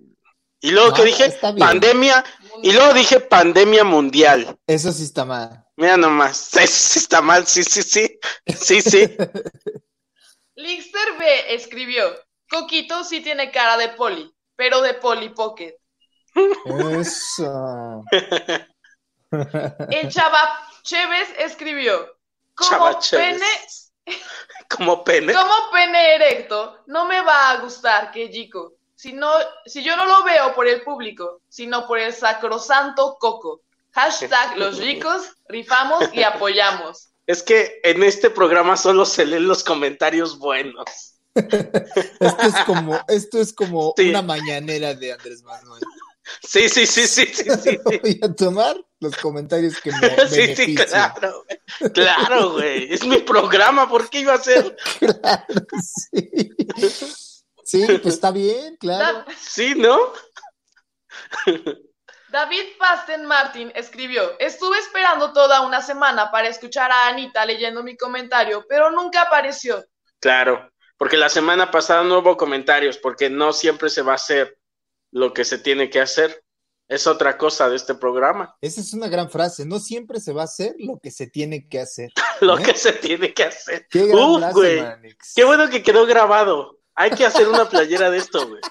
Y 0.60 0.72
luego 0.72 0.90
No, 0.90 0.96
que 0.96 1.04
dije, 1.06 1.32
pandemia, 1.58 2.24
y 2.64 2.72
luego 2.72 2.94
dije 2.94 3.20
pandemia 3.20 3.84
mundial. 3.84 4.58
Eso 4.68 4.92
sí 4.92 5.04
está 5.04 5.26
mal. 5.26 5.66
Mira 5.76 5.98
nomás, 5.98 6.38
sí, 6.52 6.68
sí 6.68 7.00
está 7.00 7.22
mal, 7.22 7.48
sí, 7.48 7.64
sí, 7.64 7.82
sí, 7.82 8.20
sí, 8.56 8.82
sí. 8.82 9.18
Lixter 10.56 11.18
B 11.18 11.56
escribió, 11.56 12.04
Coquito 12.50 13.04
sí 13.04 13.22
tiene 13.22 13.52
cara 13.52 13.78
de 13.78 13.90
poli, 13.90 14.32
pero 14.56 14.82
de 14.82 14.94
poli 14.96 15.30
pocket. 15.30 15.76
Eso. 16.66 18.04
El 19.32 20.10
chava 20.10 20.68
Chévez 20.84 21.34
escribió, 21.40 22.18
como 22.54 23.00
pene. 23.10 23.46
Como 24.70 25.04
pene. 25.04 25.34
como 25.34 25.72
pene 25.72 26.16
erecto, 26.16 26.84
no 26.88 27.06
me 27.06 27.22
va 27.22 27.52
a 27.52 27.58
gustar 27.58 28.12
que 28.12 28.28
Jico. 28.28 28.74
Si, 29.02 29.14
no, 29.14 29.32
si 29.66 29.84
yo 29.84 29.96
no 29.96 30.06
lo 30.06 30.24
veo 30.24 30.54
por 30.54 30.68
el 30.68 30.84
público, 30.84 31.42
sino 31.50 31.88
por 31.88 31.98
el 31.98 32.14
sacrosanto 32.14 33.18
coco. 33.20 33.62
Hashtag 33.94 34.58
los 34.60 34.78
ricos, 34.78 35.24
rifamos 35.50 36.04
y 36.14 36.22
apoyamos. 36.22 37.10
Es 37.26 37.42
que 37.42 37.80
en 37.84 38.04
este 38.04 38.30
programa 38.30 38.78
solo 38.78 39.06
se 39.06 39.26
leen 39.26 39.48
los 39.48 39.64
comentarios 39.64 40.38
buenos. 40.38 40.86
Esto 41.36 42.42
es 42.44 42.56
como, 42.68 43.00
esto 43.08 43.40
es 43.40 43.54
como 43.54 43.94
Sí. 43.98 44.10
una 44.10 44.22
mañanera 44.22 44.94
de 44.94 45.14
Andrés 45.14 45.42
Manuel. 45.42 45.82
Sí, 46.48 46.70
sí, 46.70 46.86
sí, 46.86 47.08
sí, 47.08 47.26
sí, 47.34 47.46
sí. 47.64 47.80
sí. 47.90 47.98
Voy 48.04 48.20
a 48.22 48.32
tomar 48.36 48.76
los 49.00 49.16
comentarios 49.18 49.82
que 49.82 49.92
me 49.94 50.10
Sí, 50.28 50.36
sí, 50.56 50.76
benefician. 50.76 50.88
claro. 50.88 51.46
Claro, 51.94 52.52
güey. 52.52 52.94
Es 52.94 53.04
mi 53.04 53.18
programa, 53.18 53.90
¿por 53.90 54.10
qué 54.12 54.20
iba 54.20 54.36
a 54.36 54.38
ser? 54.44 54.76
Claro, 55.00 55.46
sí. 55.82 56.52
Sí, 57.72 57.86
pues 58.02 58.16
está 58.16 58.32
bien, 58.32 58.76
claro. 58.78 59.20
Da- 59.20 59.26
Sí, 59.40 59.74
¿no? 59.76 59.98
David 62.30 62.64
Pasten 62.80 63.26
Martin 63.26 63.72
escribió, 63.76 64.38
estuve 64.40 64.78
esperando 64.80 65.34
toda 65.34 65.62
una 65.62 65.82
semana 65.82 66.32
para 66.32 66.48
escuchar 66.48 66.92
a 66.92 67.08
Anita 67.08 67.46
leyendo 67.46 67.84
mi 67.84 67.98
comentario, 67.98 68.66
pero 68.70 68.90
nunca 68.92 69.24
apareció. 69.24 69.84
Claro, 70.20 70.70
porque 70.98 71.18
la 71.18 71.30
semana 71.30 71.72
pasada 71.72 72.04
no 72.04 72.20
hubo 72.20 72.38
comentarios, 72.38 72.98
porque 72.98 73.30
no 73.30 73.52
siempre 73.54 73.90
se 73.90 74.02
va 74.02 74.14
a 74.14 74.16
hacer 74.16 74.58
lo 75.12 75.34
que 75.34 75.44
se 75.44 75.58
tiene 75.58 75.90
que 75.90 76.00
hacer. 76.00 76.44
Es 76.88 77.08
otra 77.08 77.38
cosa 77.38 77.70
de 77.70 77.78
este 77.78 77.96
programa, 77.96 78.54
Esa 78.60 78.82
es 78.82 78.94
una 78.94 79.08
gran 79.08 79.30
frase. 79.30 79.66
No 79.66 79.80
siempre 79.80 80.20
se 80.20 80.34
va 80.34 80.42
a 80.42 80.46
hacer 80.46 80.76
lo 80.78 81.00
que 81.02 81.10
se 81.10 81.28
tiene 81.28 81.70
que 81.70 81.80
hacer. 81.80 82.10
lo 82.42 82.60
¿Eh? 82.60 82.64
que 82.64 82.76
se 82.76 82.92
tiene 82.94 83.34
que 83.34 83.46
hacer. 83.46 83.88
Qué 83.90 84.08
gran 84.08 84.20
Uf, 84.20 84.40
frase. 84.40 85.18
Qué 85.34 85.44
bueno 85.46 85.70
que 85.70 85.84
quedó 85.84 86.06
grabado. 86.06 86.81
Hay 86.96 87.12
que 87.12 87.26
hacer 87.26 87.48
una 87.48 87.68
playera 87.70 88.10
de 88.10 88.18
esto, 88.18 88.48
güey. 88.48 88.62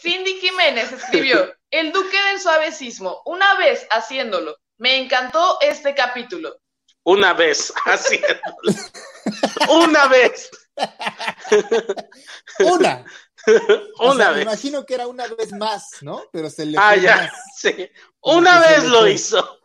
Cindy 0.00 0.34
Jiménez 0.40 0.92
escribió, 0.92 1.52
el 1.70 1.92
duque 1.92 2.22
del 2.30 2.40
suavecismo, 2.40 3.22
una 3.24 3.54
vez 3.56 3.86
haciéndolo. 3.90 4.56
Me 4.78 4.96
encantó 4.98 5.58
este 5.60 5.94
capítulo. 5.94 6.58
Una 7.04 7.32
vez, 7.32 7.72
haciéndolo. 7.86 8.42
Una 9.70 10.06
vez, 10.08 10.50
Una. 12.60 13.04
O 13.98 14.12
una 14.12 14.16
sea, 14.16 14.28
Me 14.30 14.34
vez. 14.36 14.42
imagino 14.44 14.86
que 14.86 14.94
era 14.94 15.08
una 15.08 15.26
vez 15.26 15.52
más, 15.52 15.96
¿no? 16.02 16.22
Pero 16.32 16.48
se 16.48 16.64
le 16.64 16.78
Ah, 16.78 16.92
fue 16.92 17.00
ya, 17.02 17.16
más. 17.16 17.30
sí. 17.56 17.90
Una 18.20 18.60
vez 18.60 18.84
lo 18.84 19.00
fue. 19.00 19.12
hizo. 19.12 19.58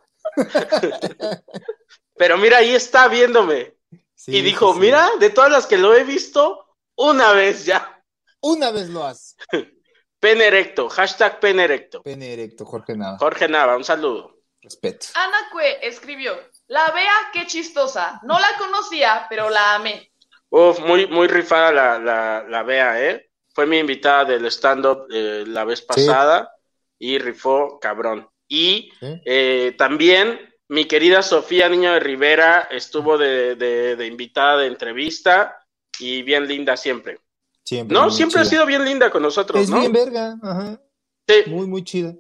Pero 2.18 2.38
mira, 2.40 2.58
ahí 2.58 2.74
está 2.74 3.08
viéndome. 3.08 3.76
Sí, 4.16 4.38
y 4.38 4.42
dijo, 4.42 4.74
sí. 4.74 4.80
mira, 4.80 5.08
de 5.20 5.30
todas 5.30 5.52
las 5.52 5.68
que 5.68 5.78
lo 5.78 5.94
he 5.96 6.04
visto, 6.04 6.67
una 6.98 7.32
vez 7.34 7.66
ya. 7.66 8.04
Una 8.42 8.72
vez 8.72 8.90
lo 8.90 9.06
hace. 9.06 9.36
Pen 10.20 10.42
erecto, 10.42 10.90
hashtag 10.90 11.40
pen 11.40 11.60
erecto. 11.60 12.02
Pene 12.02 12.34
erecto, 12.34 12.66
Jorge 12.66 12.96
Nava. 12.96 13.18
Jorge 13.20 13.48
Nava, 13.48 13.78
un 13.78 13.84
saludo. 13.84 14.40
Respeto. 14.60 15.08
Ana 15.14 15.48
Cue 15.52 15.78
escribió, 15.88 16.36
la 16.68 16.90
vea 16.92 17.14
qué 17.32 17.46
chistosa. 17.46 18.20
No 18.24 18.40
la 18.40 18.48
conocía, 18.58 19.28
pero 19.30 19.50
la 19.52 19.76
amé. 19.76 20.12
Uf, 20.50 20.80
muy, 20.80 21.06
muy 21.08 21.28
rifada 21.28 21.72
la, 21.72 22.00
la, 22.00 22.46
la 22.50 22.64
Bea, 22.64 23.00
¿eh? 23.00 23.30
Fue 23.54 23.68
mi 23.68 23.78
invitada 23.78 24.26
del 24.26 24.46
stand-up 24.48 25.06
eh, 25.12 25.44
la 25.46 25.64
vez 25.66 25.84
pasada 25.84 26.52
y 26.98 27.20
rifó 27.20 27.80
cabrón. 27.80 28.28
Y 28.48 28.92
Sí. 29.00 29.22
eh, 29.26 29.76
también 29.78 30.52
mi 30.70 30.86
querida 30.86 31.22
Sofía 31.22 31.70
Niño 31.70 31.94
de 31.94 32.00
Rivera 32.00 32.68
estuvo 32.72 33.18
de, 33.20 33.56
de, 33.56 33.96
de 33.96 34.06
invitada 34.08 34.58
de 34.58 34.68
entrevista 34.68 35.60
y 36.00 36.22
bien 36.24 36.48
linda 36.48 36.76
siempre. 36.78 37.20
Siempre. 37.64 37.98
No, 37.98 38.10
siempre 38.10 38.42
ha 38.42 38.46
sido 38.46 38.66
bien 38.66 38.84
linda 38.86 39.10
con 39.12 39.22
nosotros, 39.22 39.62
Es 39.62 39.70
¿no? 39.70 39.80
bien 39.80 39.92
verga. 39.92 40.38
Ajá. 40.42 40.80
Sí. 41.28 41.44
Muy, 41.48 41.68
muy 41.68 41.84
chida. 41.84 42.14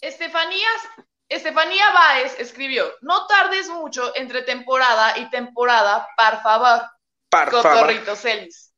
Estefanía, 0.00 0.66
Estefanía 1.28 1.84
Báez 1.92 2.34
escribió, 2.38 2.84
no 3.02 3.26
tardes 3.26 3.68
mucho 3.68 4.12
entre 4.16 4.42
temporada 4.42 5.18
y 5.18 5.30
temporada, 5.30 6.06
por 6.16 6.42
favor. 6.42 6.82
Por 7.28 7.50
favor. 7.50 7.62
Cotorrito 7.80 8.16
Celis. 8.16 8.72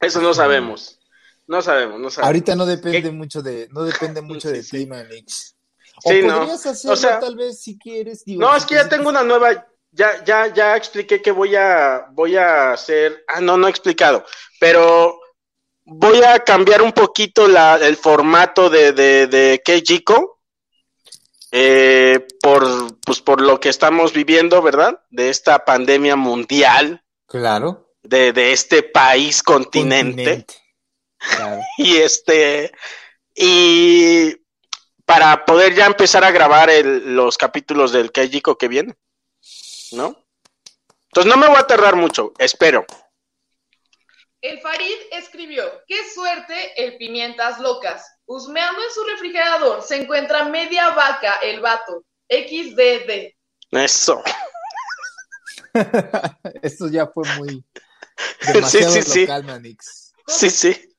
Eso 0.00 0.20
no 0.22 0.32
sabemos. 0.32 0.98
No 1.46 1.60
sabemos, 1.60 2.00
no 2.00 2.08
sabemos. 2.08 2.26
Ahorita 2.28 2.54
no 2.56 2.64
depende 2.64 3.02
¿Qué? 3.02 3.10
mucho 3.10 3.42
de, 3.42 3.68
no 3.72 3.82
depende 3.82 4.22
mucho 4.22 4.48
Sí, 4.48 4.54
de 4.54 4.62
sí. 4.62 4.70
ti, 4.78 4.86
Manix. 4.86 5.56
O 6.04 6.10
Sí, 6.10 6.22
no. 6.22 6.38
podrías 6.38 6.64
hacerlo 6.66 6.94
O 6.94 6.96
sea, 6.96 7.20
tal 7.20 7.36
vez 7.36 7.60
si 7.60 7.78
quieres. 7.78 8.24
Digo, 8.24 8.40
No, 8.40 8.52
si 8.52 8.58
es 8.58 8.66
que 8.66 8.74
ya 8.76 8.88
te- 8.88 8.96
tengo 8.96 9.10
una 9.10 9.22
nueva, 9.22 9.66
ya, 9.92 10.24
ya, 10.24 10.46
ya 10.52 10.76
expliqué 10.76 11.22
que 11.22 11.30
voy 11.30 11.54
a, 11.56 12.06
voy 12.12 12.36
a 12.36 12.72
hacer, 12.72 13.24
ah, 13.28 13.40
no, 13.40 13.56
no 13.56 13.66
he 13.66 13.70
explicado, 13.70 14.24
pero 14.58 15.20
voy 15.84 16.22
a 16.22 16.40
cambiar 16.40 16.82
un 16.82 16.92
poquito 16.92 17.46
la, 17.48 17.76
el 17.76 17.96
formato 17.96 18.68
de, 18.70 18.92
de, 18.92 19.26
de 19.26 19.62
Keijiko, 19.64 20.40
eh, 21.50 22.26
por, 22.40 22.98
pues 23.00 23.20
por 23.20 23.40
lo 23.40 23.60
que 23.60 23.68
estamos 23.68 24.12
viviendo, 24.12 24.62
¿verdad? 24.62 25.00
De 25.10 25.28
esta 25.28 25.64
pandemia 25.64 26.16
mundial, 26.16 27.04
Claro. 27.26 27.92
de, 28.02 28.32
de 28.32 28.52
este 28.52 28.82
país 28.82 29.42
continente. 29.42 30.46
Claro. 31.18 31.60
y 31.78 31.98
este 31.98 32.72
y 33.34 34.34
para 35.04 35.44
poder 35.44 35.74
ya 35.74 35.86
empezar 35.86 36.24
a 36.24 36.30
grabar 36.30 36.70
el- 36.70 37.14
los 37.14 37.36
capítulos 37.38 37.92
del 37.92 38.12
Keijiko 38.12 38.56
que 38.56 38.68
viene, 38.68 38.94
¿no? 39.92 40.16
Entonces 41.06 41.30
no 41.30 41.36
me 41.36 41.48
voy 41.48 41.58
a 41.58 41.66
tardar 41.66 41.96
mucho, 41.96 42.32
espero. 42.38 42.86
El 44.40 44.60
Farid 44.60 44.96
escribió, 45.12 45.62
qué 45.86 46.10
suerte 46.10 46.84
el 46.84 46.96
pimientas 46.96 47.60
locas. 47.60 48.04
Husmeando 48.24 48.82
en 48.82 48.90
su 48.90 49.04
refrigerador 49.04 49.82
se 49.82 49.96
encuentra 50.02 50.44
media 50.46 50.90
vaca 50.90 51.36
el 51.42 51.60
vato. 51.60 52.04
XDD. 52.28 53.34
Eso. 53.70 54.22
Esto 56.62 56.88
ya 56.88 57.06
fue 57.06 57.28
muy 57.36 57.64
demasiado 58.52 58.92
sí, 58.92 59.02
sí. 59.02 59.20
local, 59.20 59.44
Manix. 59.44 60.12
Sí, 60.26 60.50
sí. 60.50 60.96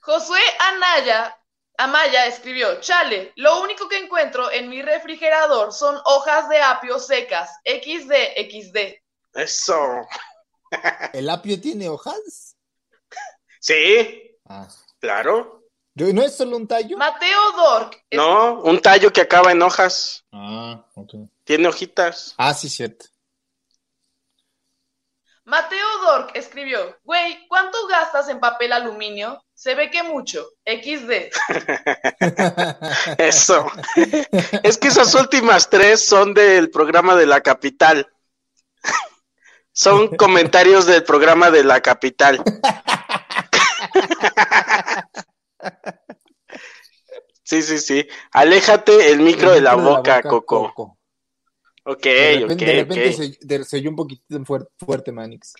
Josué 0.00 0.40
Anaya, 0.58 1.36
Amaya 1.82 2.26
escribió, 2.26 2.80
chale, 2.80 3.32
lo 3.36 3.60
único 3.60 3.88
que 3.88 3.98
encuentro 3.98 4.50
en 4.52 4.68
mi 4.68 4.82
refrigerador 4.82 5.72
son 5.72 5.98
hojas 6.04 6.48
de 6.48 6.62
apio 6.62 6.98
secas. 7.00 7.50
XD, 7.64 8.12
XD. 8.36 8.76
Eso. 9.34 9.76
¿El 11.12 11.28
apio 11.28 11.60
tiene 11.60 11.88
hojas? 11.88 12.56
Sí, 13.60 14.36
Ah. 14.48 14.68
claro. 15.00 15.64
¿No 15.94 16.22
es 16.22 16.36
solo 16.36 16.56
un 16.56 16.66
tallo? 16.68 16.96
Mateo 16.96 17.52
Dork. 17.52 18.04
es- 18.08 18.16
No, 18.16 18.60
un 18.62 18.80
tallo 18.80 19.12
que 19.12 19.20
acaba 19.20 19.50
en 19.52 19.60
hojas. 19.62 20.24
Ah, 20.32 20.84
ok. 20.94 21.14
Tiene 21.44 21.68
hojitas. 21.68 22.34
Ah, 22.38 22.54
sí, 22.54 22.68
cierto. 22.70 23.06
Mateo 25.44 25.98
Dork 26.04 26.30
escribió, 26.36 26.96
güey, 27.02 27.46
¿cuánto 27.48 27.86
gastas 27.88 28.28
en 28.28 28.38
papel 28.38 28.72
aluminio? 28.72 29.44
Se 29.62 29.76
ve 29.76 29.90
que 29.92 30.02
mucho. 30.02 30.44
XD. 30.66 31.30
Eso. 33.18 33.64
es 34.64 34.76
que 34.76 34.88
esas 34.88 35.14
últimas 35.14 35.70
tres 35.70 36.04
son 36.04 36.34
del 36.34 36.68
programa 36.68 37.14
de 37.14 37.26
la 37.26 37.40
capital. 37.42 38.08
Son 39.72 40.08
comentarios 40.16 40.86
del 40.86 41.04
programa 41.04 41.52
de 41.52 41.62
la 41.62 41.80
capital. 41.80 42.42
Sí, 47.44 47.62
sí, 47.62 47.78
sí. 47.78 48.08
Aléjate 48.32 49.10
el 49.12 49.20
micro 49.20 49.52
de 49.52 49.60
la 49.60 49.76
boca, 49.76 50.22
Coco. 50.22 50.98
Ok, 51.84 52.02
De 52.02 52.38
repente, 52.40 52.54
ok, 52.54 52.60
de 52.60 52.74
repente 52.74 53.08
ok. 53.10 53.14
se, 53.14 53.38
de- 53.46 53.64
se 53.64 53.76
oyó 53.76 53.90
un 53.90 53.96
poquito 53.96 54.24
fuer- 54.40 54.68
fuerte, 54.76 55.12
Manix. 55.12 55.52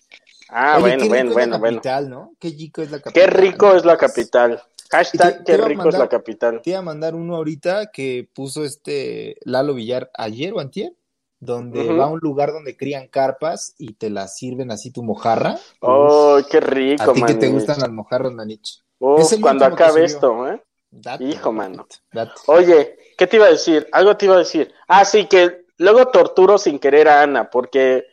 Ah, 0.55 0.75
Oye, 0.77 0.81
bueno, 0.81 1.07
bueno, 1.07 1.29
rico 1.29 1.33
bueno, 1.33 1.39
es 1.39 1.51
la 1.51 1.59
bueno. 1.59 1.77
capital, 1.77 2.09
¿no? 2.09 2.35
Qué 2.39 2.49
rico 2.49 2.81
es 2.83 2.91
la 2.91 2.99
capital. 2.99 3.13
Qué 3.13 3.27
rico 3.27 3.73
es 3.73 3.85
la 3.85 3.97
capital. 3.97 4.63
Hashtag 4.91 5.43
te 5.43 5.51
qué 5.51 5.57
rico 5.57 5.89
es 5.89 5.97
la 5.97 6.07
capital. 6.07 6.61
Te 6.61 6.69
iba 6.69 6.79
a 6.79 6.83
mandar 6.83 7.15
uno 7.15 7.35
ahorita 7.35 7.91
que 7.91 8.29
puso 8.31 8.63
este 8.63 9.37
Lalo 9.45 9.73
Villar 9.73 10.11
ayer 10.13 10.53
o 10.53 10.59
antier, 10.59 10.93
donde 11.39 11.91
va 11.93 12.03
a 12.03 12.07
un 12.09 12.19
lugar 12.19 12.51
donde 12.51 12.77
crían 12.77 13.07
carpas 13.07 13.73
y 13.79 13.93
te 13.93 14.11
las 14.11 14.37
sirven 14.37 14.69
así 14.69 14.91
tu 14.91 15.01
mojarra. 15.01 15.57
Oh, 15.79 16.39
qué 16.51 16.59
rico, 16.59 17.03
a 17.03 17.13
ti 17.13 17.23
que 17.23 17.33
te 17.33 17.49
gustan 17.49 17.79
las 17.79 17.89
mojarras, 17.89 18.31
Manich. 18.31 18.83
Uf, 18.99 19.33
cuando 19.41 19.65
acabe 19.65 20.05
esto, 20.05 20.47
¿eh? 20.47 20.61
Date, 20.91 21.23
Hijo, 21.23 21.51
mano. 21.51 21.87
date. 22.13 22.33
Oye, 22.45 22.95
¿qué 23.17 23.25
te 23.25 23.37
iba 23.37 23.47
a 23.47 23.49
decir? 23.49 23.87
Algo 23.91 24.15
te 24.15 24.25
iba 24.25 24.35
a 24.35 24.39
decir. 24.39 24.71
Ah, 24.87 25.03
sí, 25.03 25.25
que 25.25 25.65
luego 25.77 26.09
torturo 26.09 26.59
sin 26.59 26.77
querer 26.77 27.07
a 27.09 27.23
Ana, 27.23 27.49
porque 27.49 28.05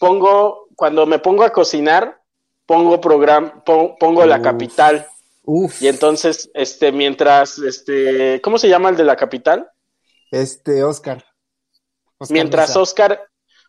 pongo, 0.00 0.65
cuando 0.76 1.04
me 1.06 1.18
pongo 1.18 1.42
a 1.42 1.50
cocinar, 1.50 2.20
pongo 2.66 3.00
program, 3.00 3.62
pon- 3.64 3.96
pongo 3.98 4.24
la 4.26 4.40
capital. 4.42 5.06
Uf, 5.44 5.80
Y 5.82 5.88
entonces, 5.88 6.50
este, 6.54 6.92
mientras, 6.92 7.58
este, 7.58 8.40
¿cómo 8.42 8.58
se 8.58 8.68
llama 8.68 8.88
el 8.90 8.96
de 8.96 9.04
la 9.04 9.16
capital? 9.16 9.68
este 10.30 10.82
Oscar. 10.84 11.24
Oscar 12.18 12.32
Mientras 12.34 12.68
Mesa. 12.70 12.80
Oscar, 12.80 13.20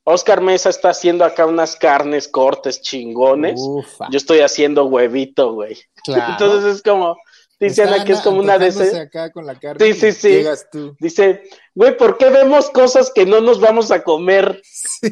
Oscar 0.03 0.41
Mesa 0.41 0.69
está 0.69 0.89
haciendo 0.89 1.23
acá 1.25 1.45
unas 1.45 1.75
carnes, 1.75 2.27
cortes 2.27 2.81
chingones, 2.81 3.59
Ufa, 3.63 4.07
yo 4.09 4.17
estoy 4.17 4.39
haciendo 4.39 4.85
huevito, 4.85 5.53
güey. 5.53 5.77
claro. 6.03 6.31
Entonces 6.31 6.75
es 6.77 6.81
como, 6.81 7.15
dice 7.59 7.83
Está 7.83 7.95
Ana 7.95 8.05
que 8.05 8.13
es 8.13 8.21
como 8.21 8.39
una 8.39 8.57
de 8.57 8.67
esas. 8.67 8.93
acá 8.95 9.31
con 9.31 9.45
la 9.45 9.59
carne 9.59 9.85
Sí, 9.85 9.93
sí, 9.93 10.11
sí. 10.13 10.29
Llegas 10.29 10.67
tú. 10.71 10.95
Dice, 10.99 11.43
güey, 11.75 11.95
¿por 11.95 12.17
qué 12.17 12.29
vemos 12.29 12.69
cosas 12.71 13.11
que 13.13 13.25
no 13.27 13.39
nos 13.41 13.59
vamos 13.59 13.91
a 13.91 14.03
comer? 14.03 14.61
Sí. 14.73 15.09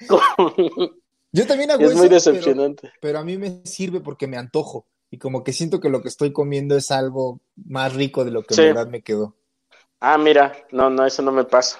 Yo 1.32 1.46
también 1.46 1.70
hago 1.70 1.82
Es 1.82 1.90
eso, 1.90 1.98
muy 1.98 2.08
decepcionante. 2.08 2.92
Pero, 3.00 3.18
a 3.18 3.24
mí 3.24 3.38
me 3.38 3.62
sirve 3.64 4.00
porque 4.00 4.26
me 4.26 4.36
antojo. 4.36 4.86
Y 5.10 5.18
como 5.18 5.42
que 5.44 5.52
siento 5.52 5.80
que 5.80 5.88
lo 5.90 6.02
que 6.02 6.08
estoy 6.08 6.32
comiendo 6.32 6.76
es 6.76 6.90
algo 6.90 7.40
más 7.56 7.94
rico 7.94 8.24
de 8.24 8.30
lo 8.30 8.42
que 8.42 8.54
Sí. 8.54 8.62
en 8.62 8.74
verdad 8.74 8.86
me 8.88 9.02
quedó. 9.02 9.36
Ah, 10.00 10.18
mira, 10.18 10.52
no, 10.72 10.88
no, 10.90 11.04
eso 11.06 11.22
no 11.22 11.32
me 11.32 11.44
pasa. 11.44 11.78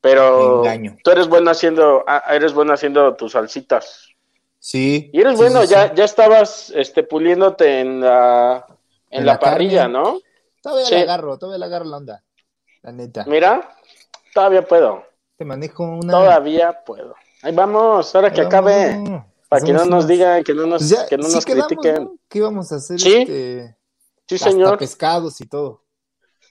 Pero 0.00 0.62
Me 0.62 0.70
engaño. 0.74 0.96
tú 1.04 1.10
eres 1.10 1.28
bueno 1.28 1.50
haciendo, 1.50 2.04
ah, 2.06 2.22
eres 2.34 2.52
bueno 2.54 2.72
haciendo 2.72 3.14
tus 3.16 3.32
salsitas. 3.32 4.08
Sí. 4.58 5.10
Y 5.12 5.20
eres 5.20 5.34
sí, 5.34 5.38
bueno, 5.38 5.62
sí, 5.62 5.68
ya, 5.68 5.94
ya 5.94 6.04
estabas 6.04 6.70
este 6.74 7.02
puliéndote 7.02 7.80
en 7.80 8.00
la 8.00 8.64
en, 9.10 9.20
En 9.20 9.26
la, 9.26 9.32
la 9.34 9.38
carne. 9.38 9.52
parrilla, 9.54 9.88
¿no? 9.88 10.20
Todavía 10.62 10.84
Sí. 10.86 10.94
le 10.94 11.00
agarro, 11.02 11.38
todavía 11.38 11.58
le 11.58 11.64
agarro 11.66 11.84
la 11.86 11.96
onda. 11.96 12.24
La 12.82 12.92
neta. 12.92 13.24
Mira, 13.26 13.76
todavía 14.34 14.62
puedo, 14.62 15.04
Te 15.36 15.44
manejo 15.44 15.82
una. 15.84 16.12
todavía 16.12 16.82
puedo. 16.84 17.14
Ahí 17.42 17.54
vamos, 17.54 18.14
ahora 18.14 18.32
que 18.32 18.40
acabe, 18.42 19.02
para 19.48 19.64
que 19.64 19.72
no 19.72 19.84
nos 19.86 20.06
digan, 20.06 20.44
que 20.44 20.54
no 20.54 20.66
nos, 20.66 20.80
Pues 20.82 20.90
ya, 20.90 21.06
que 21.06 21.16
no 21.16 21.24
sí 21.24 21.34
nos 21.36 21.44
quedamos, 21.44 21.66
critiquen. 21.68 22.04
¿no? 22.04 22.16
¿Qué 22.28 22.38
íbamos 22.38 22.70
a 22.72 22.76
hacer? 22.76 23.00
Sí. 23.00 23.16
Este, 23.16 23.76
Sí, 24.28 24.34
hasta 24.36 24.50
señor. 24.50 24.78
pescados 24.78 25.40
y 25.40 25.46
todo. 25.48 25.82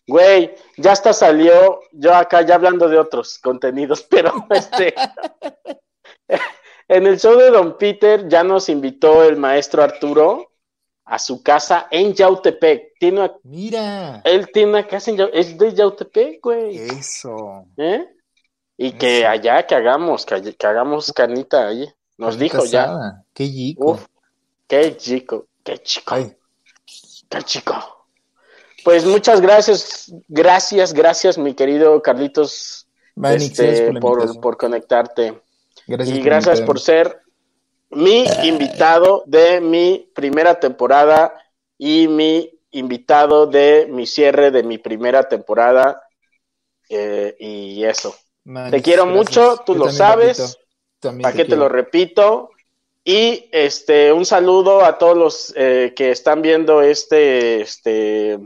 Güey, 0.07 0.55
ya 0.77 0.91
hasta 0.91 1.13
salió, 1.13 1.79
yo 1.93 2.13
acá 2.15 2.41
ya 2.41 2.55
hablando 2.55 2.89
de 2.89 2.97
otros 2.97 3.37
contenidos, 3.39 4.01
pero 4.09 4.33
este, 4.49 4.93
en 6.87 7.05
el 7.07 7.19
show 7.19 7.37
de 7.37 7.51
Don 7.51 7.77
Peter 7.77 8.27
ya 8.27 8.43
nos 8.43 8.69
invitó 8.69 9.23
el 9.23 9.37
maestro 9.37 9.83
Arturo 9.83 10.51
a 11.05 11.19
su 11.19 11.41
casa 11.43 11.87
en 11.91 12.13
Yautepec. 12.13 12.93
Tiene 12.99 13.19
una- 13.21 13.33
Mira. 13.43 14.21
él 14.25 14.49
tiene 14.51 14.69
una 14.71 14.87
casa 14.87 15.11
en 15.11 15.17
Yau- 15.17 15.29
es 15.33 15.57
de 15.57 15.73
Yautepec, 15.73 16.39
güey. 16.41 16.77
Eso. 16.77 17.65
¿Eh? 17.77 18.07
Y 18.81 18.93
que 18.93 19.19
Eso. 19.19 19.29
allá 19.29 19.67
que 19.67 19.75
hagamos, 19.75 20.25
que, 20.25 20.55
que 20.55 20.67
hagamos 20.67 21.11
canita 21.11 21.67
ahí. 21.67 21.85
Nos 22.17 22.39
dijo 22.39 22.63
ya. 22.63 23.25
Qué 23.33 23.45
chico. 23.45 23.91
Uf, 23.91 24.05
qué 24.69 24.95
chico, 24.95 25.47
qué 25.65 25.79
chico. 25.79 26.15
Ay, 26.15 26.33
Qué 27.29 27.43
chico. 27.43 28.07
Pues 28.85 29.05
muchas 29.05 29.41
gracias, 29.41 30.13
gracias, 30.29 30.93
gracias, 30.93 31.37
mi 31.37 31.53
querido 31.55 32.01
Carlitos, 32.01 32.87
este, 33.21 33.91
por 33.99 34.39
por, 34.39 34.55
conectarte. 34.55 35.41
Gracias 35.85 36.17
y 36.17 36.21
gracias 36.21 36.61
por 36.61 36.79
ser 36.79 37.19
mi 37.89 38.23
invitado 38.43 39.23
de 39.25 39.59
mi 39.59 40.09
primera 40.15 40.57
temporada 40.57 41.33
y 41.77 42.07
mi 42.07 42.49
invitado 42.71 43.45
de 43.45 43.87
mi 43.89 44.07
cierre 44.07 44.51
de 44.51 44.63
mi 44.63 44.77
primera 44.77 45.27
temporada. 45.27 46.01
eh, 46.87 47.35
y 47.39 47.83
eso. 47.83 48.15
Te 48.43 48.81
quiero 48.81 49.05
gracias. 49.05 49.07
mucho, 49.37 49.63
tú 49.65 49.73
Yo 49.75 49.85
lo 49.85 49.91
sabes. 49.91 50.57
¿Para 51.01 51.33
qué 51.33 51.45
te 51.45 51.55
lo 51.55 51.69
repito? 51.69 52.49
Y 53.03 53.49
este, 53.51 54.11
un 54.11 54.25
saludo 54.25 54.83
a 54.83 54.97
todos 54.97 55.17
los 55.17 55.53
eh, 55.55 55.93
que 55.95 56.11
están 56.11 56.41
viendo 56.41 56.81
este, 56.81 57.61
este 57.61 58.39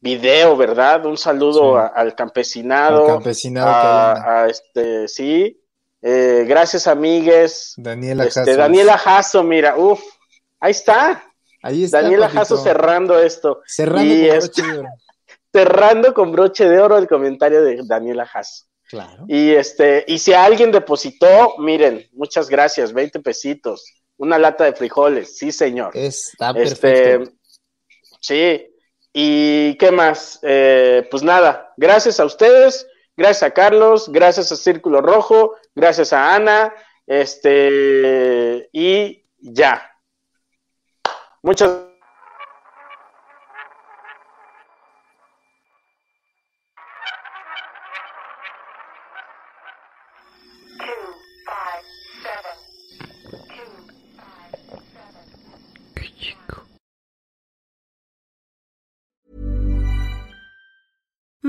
video, 0.00 0.56
¿verdad? 0.56 1.06
Un 1.06 1.16
saludo 1.16 1.72
Sí. 1.74 1.78
a- 1.78 1.86
al 1.86 2.14
campesinado. 2.14 3.04
Al 3.06 3.12
campesinado 3.14 3.68
a, 3.68 4.42
a 4.42 4.48
este, 4.48 5.06
sí. 5.08 5.56
Eh, 6.02 6.44
gracias, 6.48 6.86
amigues. 6.86 7.74
Daniela 7.76 8.24
Este, 8.24 8.40
Jasso. 8.40 8.56
Daniela 8.56 8.98
Jasso, 8.98 9.42
mira, 9.44 9.76
uff, 9.76 10.00
ahí 10.58 10.70
está. 10.70 11.22
Ahí 11.62 11.84
está, 11.84 12.00
Daniela 12.02 12.26
papito. 12.26 12.40
Jasso 12.40 12.56
cerrando 12.56 13.18
esto. 13.18 13.60
Cerrando 13.66 14.14
Y 14.14 14.28
con 14.28 14.36
este- 14.38 14.62
broche 14.62 14.72
de 14.72 14.78
oro. 14.78 14.88
cerrando 15.52 16.14
con 16.14 16.32
broche 16.32 16.68
de 16.68 16.80
oro 16.80 16.96
el 16.98 17.06
comentario 17.06 17.62
de 17.62 17.80
Daniela 17.84 18.24
Jasso. 18.26 18.64
Claro. 18.90 19.24
Y 19.28 19.52
este, 19.52 20.04
y 20.08 20.18
si 20.18 20.32
alguien 20.34 20.72
depositó, 20.72 21.54
miren, 21.58 22.08
muchas 22.12 22.48
gracias, 22.48 22.92
20 22.92 23.20
pesitos, 23.20 23.84
una 24.16 24.36
lata 24.38 24.64
de 24.64 24.72
frijoles, 24.72 25.38
sí, 25.38 25.52
señor. 25.52 25.96
Está 25.96 26.50
Este, 26.56 26.90
perfecto. 27.18 27.32
sí. 28.20 28.66
¿Y 29.12 29.76
qué 29.78 29.90
más? 29.90 30.38
Eh, 30.42 31.06
pues 31.10 31.22
nada, 31.22 31.72
gracias 31.76 32.20
a 32.20 32.24
ustedes, 32.24 32.86
gracias 33.16 33.42
a 33.42 33.50
Carlos, 33.52 34.08
gracias 34.10 34.52
a 34.52 34.56
Círculo 34.56 35.00
Rojo, 35.00 35.56
gracias 35.74 36.12
a 36.12 36.34
Ana, 36.34 36.72
este, 37.06 38.68
y 38.72 39.24
ya. 39.38 39.82
Muchas 41.42 41.89